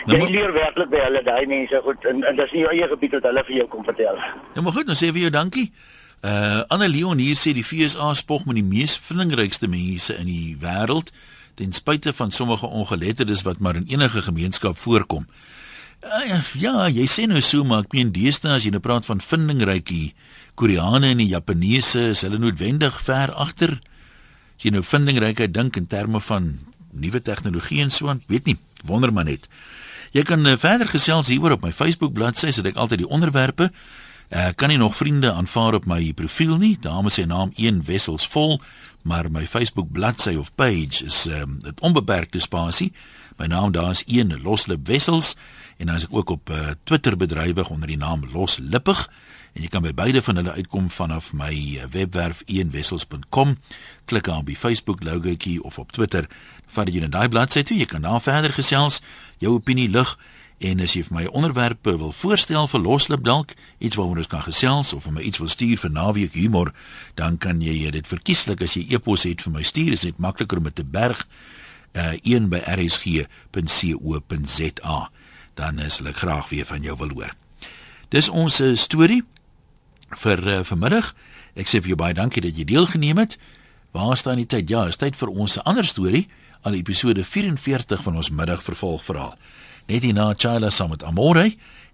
Nou, 0.05 0.17
Jy 0.17 0.23
maar- 0.23 0.31
leer 0.31 0.51
werklik 0.53 0.89
by 0.89 0.97
hulle 0.97 1.21
daai 1.23 1.45
mense 1.47 1.79
goed 1.83 2.05
en, 2.05 2.23
en 2.27 2.35
dis 2.35 2.51
nie 2.51 2.61
jou 2.63 2.71
eie 2.73 2.87
gebied 2.91 3.13
wat 3.15 3.23
hulle 3.29 3.43
vir 3.47 3.55
jou 3.55 3.67
kom 3.71 3.83
vertel. 3.87 4.17
Nou 4.55 4.63
maar 4.65 4.73
goed, 4.75 4.85
dan 4.89 4.95
sê 4.99 5.11
vir 5.15 5.21
jou 5.27 5.29
dankie. 5.31 5.52
Uh 5.57 6.63
Anne 6.71 6.87
Leon 6.87 7.19
hier 7.19 7.35
sê 7.35 7.51
die 7.51 7.65
FSA 7.65 8.13
spog 8.15 8.45
met 8.47 8.55
die 8.55 8.63
mees 8.63 8.95
vindingrykste 8.95 9.67
mense 9.67 10.15
in 10.15 10.29
die 10.31 10.55
wêreld 10.61 11.11
ten 11.59 11.73
spyte 11.75 12.13
van 12.13 12.31
sommige 12.31 12.65
ongeletterdes 12.65 13.43
wat 13.43 13.59
maar 13.59 13.75
in 13.75 13.87
enige 13.87 14.21
gemeenskap 14.21 14.77
voorkom. 14.77 15.27
Uh, 16.03 16.41
ja, 16.59 16.87
jy 16.91 17.05
sê 17.07 17.27
nou 17.29 17.39
so 17.43 17.63
maar 17.63 17.85
ek 17.85 17.93
meen 17.95 18.11
deesdae 18.15 18.57
as 18.57 18.65
jy 18.65 18.73
nou 18.73 18.81
praat 18.83 19.05
van 19.07 19.21
vindingrykie 19.23 20.13
Koreane 20.59 21.13
en 21.13 21.21
die 21.21 21.29
Japaneese 21.31 22.09
is 22.11 22.23
hulle 22.25 22.41
noodwendig 22.41 22.97
ver 23.05 23.31
agter. 23.39 23.77
As 24.57 24.65
jy 24.65 24.73
nou 24.75 24.83
vindingrykheid 24.83 25.53
dink 25.55 25.79
in 25.79 25.87
terme 25.87 26.19
van 26.27 26.57
nuwe 26.91 27.21
tegnologie 27.23 27.81
en 27.85 27.91
so 27.91 28.11
aan, 28.11 28.21
weet 28.27 28.49
nie, 28.49 28.57
wonder 28.85 29.13
maar 29.13 29.29
net. 29.29 29.47
Jy 30.13 30.25
kan 30.27 30.43
uh, 30.45 30.57
verder 30.59 30.91
gesels 30.91 31.31
hieroor 31.31 31.55
op 31.55 31.63
my 31.65 31.71
Facebook 31.73 32.13
bladsy, 32.13 32.51
sodat 32.51 32.75
ek 32.75 32.83
altyd 32.83 33.05
die 33.05 33.09
onderwerpe 33.09 33.71
Ek 34.33 34.55
kan 34.57 34.71
nie 34.71 34.79
nog 34.81 34.95
vriende 34.97 35.29
aanvaar 35.31 35.75
op 35.77 35.83
my 35.85 36.13
profiel 36.17 36.55
nie. 36.57 36.73
Daar 36.81 37.05
is 37.05 37.19
sy 37.19 37.27
naam 37.29 37.51
een 37.53 37.83
wessels 37.85 38.25
vol, 38.27 38.55
maar 39.05 39.29
my 39.29 39.43
Facebook 39.45 39.91
bladsy 39.93 40.33
of 40.41 40.49
page 40.57 41.05
is 41.05 41.27
ehm 41.29 41.41
um, 41.41 41.59
dit 41.61 41.83
onbeperkte 41.85 42.41
spasie. 42.41 42.89
My 43.37 43.45
naam 43.45 43.71
daar 43.71 43.91
is 43.93 44.01
een 44.07 44.33
loslip 44.41 44.87
wessels 44.87 45.35
en 45.77 45.85
dan 45.85 45.95
is 45.95 46.07
ek 46.09 46.15
ook 46.17 46.29
op 46.29 46.49
uh, 46.49 46.73
Twitter 46.83 47.17
bedrywig 47.17 47.69
onder 47.69 47.87
die 47.87 47.97
naam 47.97 48.25
loslippig 48.33 49.05
en 49.53 49.61
jy 49.61 49.69
kan 49.69 49.85
by 49.85 49.93
beide 49.93 50.21
van 50.21 50.41
hulle 50.41 50.57
uitkom 50.57 50.89
vanaf 50.89 51.29
my 51.37 51.53
uh, 51.53 51.85
webwerf 51.93 52.41
eenwessels.com. 52.45 53.57
Klik 54.05 54.29
aan 54.29 54.45
die 54.49 54.57
Facebook 54.57 55.03
logoetjie 55.03 55.61
of 55.63 55.77
op 55.77 55.91
Twitter, 55.91 56.25
vat 56.73 56.89
jy 56.89 57.05
na 57.05 57.13
daai 57.13 57.29
bladsy 57.29 57.61
toe. 57.61 57.77
Jy 57.77 57.85
kan 57.85 58.01
daar 58.01 58.21
verder 58.21 58.53
gesels, 58.53 59.03
jou 59.37 59.53
opinie 59.61 59.89
lig 59.93 60.17
En 60.63 60.79
as 60.79 60.93
jy 60.95 61.01
vir 61.03 61.15
my 61.17 61.25
onderwerpe 61.35 61.91
wil 61.99 62.13
voorstel 62.15 62.67
vir 62.71 62.79
loslip 62.79 63.23
dalk, 63.27 63.51
iets 63.83 63.97
waaroor 63.99 64.21
ons 64.23 64.31
kan 64.31 64.45
gesels 64.45 64.93
of 64.95 65.03
vir 65.03 65.13
my 65.17 65.23
iets 65.27 65.41
wil 65.41 65.51
stuur 65.51 65.77
vir 65.81 65.91
naweek 65.91 66.33
humor, 66.39 66.71
dan 67.19 67.35
kan 67.37 67.59
jy 67.61 67.91
dit 67.91 68.07
verkieslik 68.07 68.63
as 68.63 68.77
jy 68.79 68.85
e-pos 68.95 69.23
het 69.27 69.43
vir 69.43 69.53
my 69.57 69.63
stuur, 69.67 69.91
is 69.91 70.05
dit 70.07 70.17
makliker 70.23 70.57
om 70.61 70.67
dit 70.69 70.77
te 70.79 70.87
berg 70.87 71.27
uh 71.93 72.15
1 72.23 72.49
by 72.49 72.61
rsg.co.za. 72.77 73.29
Dan 75.59 75.79
is 75.83 75.99
ek 76.01 76.17
graag 76.23 76.49
weer 76.49 76.65
van 76.65 76.81
jou 76.81 76.95
wil 76.97 77.11
hoor. 77.11 77.35
Dis 78.09 78.29
ons 78.29 78.61
uh, 78.61 78.75
storie 78.79 79.23
vir 80.23 80.39
uh, 80.47 80.63
vanmiddag. 80.63 81.15
Ek 81.59 81.67
sê 81.67 81.81
vir 81.83 81.89
jou 81.93 81.99
baie 81.99 82.15
dankie 82.17 82.41
dat 82.41 82.57
jy 82.57 82.63
deelgeneem 82.71 83.17
het. 83.21 83.37
Waar 83.93 84.17
staan 84.17 84.39
die 84.41 84.49
tyd? 84.49 84.69
Ja, 84.69 84.87
is 84.87 84.97
tyd 84.97 85.15
vir 85.19 85.29
ons 85.29 85.57
'n 85.59 85.67
ander 85.69 85.85
storie, 85.85 86.27
al 86.63 86.73
episode 86.73 87.23
44 87.23 88.01
van 88.01 88.15
ons 88.15 88.29
middagvervolgverhaal 88.31 89.37
net 89.87 90.03
hierna 90.03 90.33
Chila 90.37 90.69
saam 90.69 90.89
met 90.93 91.03
Amore 91.03 91.53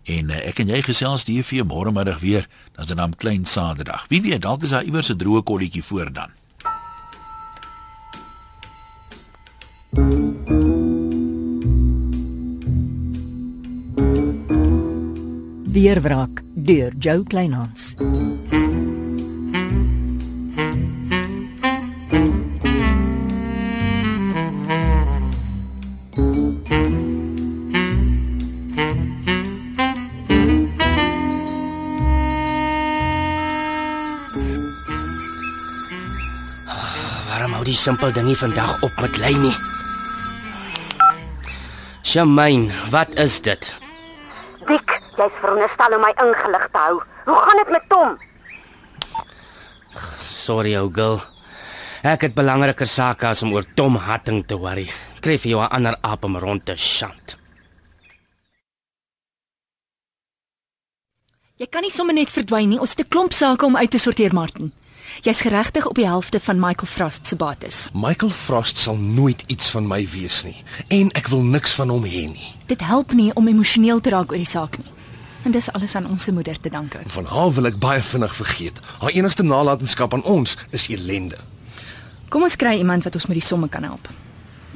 en 0.10 0.30
uh, 0.30 0.42
ek 0.50 0.62
en 0.64 0.72
jy 0.74 0.82
gesels 0.86 1.26
die 1.28 1.42
vir 1.44 1.66
môre 1.68 1.92
middag 1.94 2.20
weer 2.24 2.48
dan 2.74 2.84
is 2.84 2.92
dit 2.92 2.98
dan 2.98 3.16
klein 3.16 3.46
Saterdag. 3.46 4.06
Wie 4.10 4.22
weet, 4.22 4.42
dalk 4.42 4.64
is 4.64 4.76
daar 4.76 4.84
iewers 4.84 5.10
'n 5.10 5.18
droë 5.18 5.44
kolletjie 5.44 5.84
voor 5.84 6.12
dan. 6.14 6.32
Weerwraak 15.70 16.42
deur 16.56 16.94
Jo 17.00 17.24
Kleinhans. 17.24 17.96
Die 37.70 37.78
simpel 37.78 38.10
dingie 38.16 38.38
vandag 38.38 38.80
op 38.82 38.96
met 39.04 39.18
lei 39.22 39.36
nie? 39.38 39.54
Shamain, 42.02 42.70
wat 42.90 43.14
is 43.22 43.38
dit? 43.46 43.68
Dik, 44.66 44.96
jy's 45.20 45.36
veronderstel 45.38 45.94
om 45.98 46.02
my 46.02 46.10
ingelig 46.24 46.66
te 46.74 46.82
hou. 46.82 46.96
Hoe 47.28 47.42
gaan 47.46 47.62
dit 47.62 47.74
met 47.76 47.86
Tom? 47.92 48.16
Sorry 50.34 50.74
ou 50.80 50.88
girl. 50.94 51.22
Ek 52.02 52.26
het 52.26 52.34
belangriker 52.34 52.90
sake 52.90 53.28
as 53.30 53.44
om 53.46 53.54
oor 53.54 53.68
Tom 53.78 54.00
Hatting 54.02 54.42
te 54.48 54.58
worry. 54.58 54.88
Kry 55.22 55.38
vir 55.38 55.52
jou 55.52 55.62
'n 55.62 55.70
ander 55.70 55.98
aap 56.02 56.24
om 56.24 56.38
rond 56.38 56.66
te 56.66 56.76
sjant. 56.76 57.38
Jy 61.58 61.68
kan 61.68 61.82
nie 61.82 61.92
sommer 61.92 62.16
net 62.16 62.30
verdwyn 62.30 62.70
nie. 62.70 62.80
Ons 62.80 62.96
het 62.96 63.06
'n 63.06 63.10
klomp 63.10 63.34
sake 63.34 63.66
om 63.66 63.78
uit 63.78 63.92
te 63.92 64.00
sorteer, 64.00 64.34
Martin. 64.34 64.72
Jy's 65.22 65.42
geregtig 65.42 65.88
op 65.88 65.96
die 65.96 66.06
helfte 66.08 66.40
van 66.40 66.60
Michael 66.60 66.88
Frost 66.88 67.28
se 67.28 67.36
bates. 67.36 67.90
Michael 67.94 68.32
Frost 68.32 68.78
sal 68.78 68.96
nooit 68.96 69.44
iets 69.48 69.70
van 69.70 69.88
my 69.88 70.08
wees 70.12 70.44
nie 70.44 70.56
en 70.88 71.12
ek 71.12 71.28
wil 71.28 71.42
niks 71.44 71.74
van 71.76 71.90
hom 71.90 72.06
hê 72.08 72.26
nie. 72.32 72.54
Dit 72.72 72.82
help 72.86 73.14
nie 73.14 73.34
om 73.34 73.48
emosioneel 73.48 74.00
te 74.02 74.14
raak 74.14 74.32
oor 74.32 74.42
die 74.42 74.48
saak 74.50 74.78
nie. 74.78 74.88
En 75.44 75.52
dis 75.52 75.72
alles 75.72 75.96
aan 75.96 76.08
ons 76.08 76.24
se 76.24 76.32
moeder 76.34 76.60
te 76.60 76.70
danke. 76.70 77.00
Van 77.08 77.26
haar 77.26 77.52
wil 77.52 77.70
ek 77.72 77.80
baie 77.80 78.02
vinnig 78.04 78.36
vergeet. 78.36 78.80
Haar 79.00 79.12
enigste 79.16 79.44
nalatenskap 79.44 80.14
aan 80.14 80.24
ons 80.24 80.58
is 80.76 80.88
ellende. 80.88 81.38
Kom 82.30 82.44
ons 82.46 82.56
kry 82.56 82.78
iemand 82.78 83.04
wat 83.04 83.16
ons 83.16 83.26
met 83.26 83.40
die 83.40 83.46
somme 83.46 83.70
kan 83.70 83.84
help. 83.84 84.10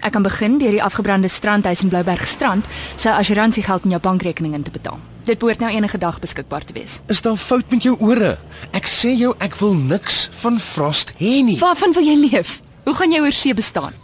Ek 0.03 0.11
kan 0.11 0.23
begin 0.23 0.57
deur 0.59 0.71
die 0.75 0.83
afgebrande 0.83 1.29
strandhuis 1.31 1.83
in 1.83 1.91
Blouberg 1.91 2.27
strand 2.27 2.67
sy 2.95 3.13
assuransiegeld 3.13 3.85
in 3.87 3.95
jou 3.95 4.01
bankrekening 4.03 4.55
in 4.57 4.63
te 4.63 4.71
betaal. 4.71 4.99
Dit 5.23 5.39
behoort 5.39 5.59
nou 5.59 5.71
enige 5.71 5.97
dag 5.97 6.19
beskikbaar 6.19 6.65
te 6.67 6.73
wees. 6.73 6.99
Is 7.07 7.21
daar 7.21 7.37
fout 7.39 7.69
met 7.71 7.83
jou 7.83 7.95
ore? 7.99 8.37
Ek 8.75 8.87
sê 8.91 9.13
jou 9.15 9.31
ek 9.39 9.55
wil 9.61 9.75
niks 9.75 10.25
van 10.41 10.59
Frost 10.59 11.13
hê 11.15 11.37
nie. 11.47 11.55
Waarvan 11.61 11.95
wil 11.95 12.03
jy 12.03 12.15
leef? 12.25 12.57
Hoe 12.83 12.95
gaan 12.97 13.11
jy 13.15 13.21
oor 13.23 13.31
see 13.31 13.55
bestaan? 13.55 13.95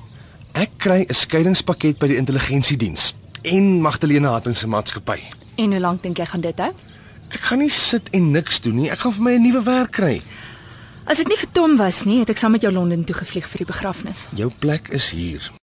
Ek 0.56 0.72
kry 0.78 1.06
'n 1.10 1.14
skeiingspakket 1.14 2.00
by 2.00 2.08
die 2.08 2.18
intelligensiediens 2.18 3.14
en 3.44 3.82
Magdalene 3.82 4.28
Hatting 4.28 4.58
se 4.58 4.68
maatskappy. 4.68 5.20
En 5.56 5.72
hoe 5.72 5.80
lank 5.80 6.04
dink 6.04 6.18
jy 6.18 6.26
gaan 6.26 6.42
dit 6.42 6.58
hou? 6.58 6.72
Ek 7.32 7.40
gaan 7.40 7.60
nie 7.60 7.70
sit 7.70 8.10
en 8.10 8.32
niks 8.32 8.62
doen 8.62 8.76
nie. 8.76 8.90
Ek 8.90 9.00
gaan 9.00 9.14
vir 9.14 9.24
my 9.24 9.34
'n 9.36 9.42
nuwe 9.42 9.64
werk 9.64 9.92
kry. 9.92 10.22
As 11.06 11.18
dit 11.18 11.28
nie 11.28 11.38
vir 11.38 11.50
Tom 11.52 11.78
was 11.78 12.04
nie, 12.06 12.20
het 12.20 12.30
ek 12.30 12.38
saam 12.38 12.52
met 12.52 12.62
jou 12.62 12.72
Londen 12.72 13.04
toe 13.04 13.16
gevlieg 13.16 13.48
vir 13.48 13.58
die 13.58 13.66
begrafnis. 13.66 14.28
Jou 14.36 14.52
plek 14.60 14.88
is 14.90 15.10
hier. 15.10 15.52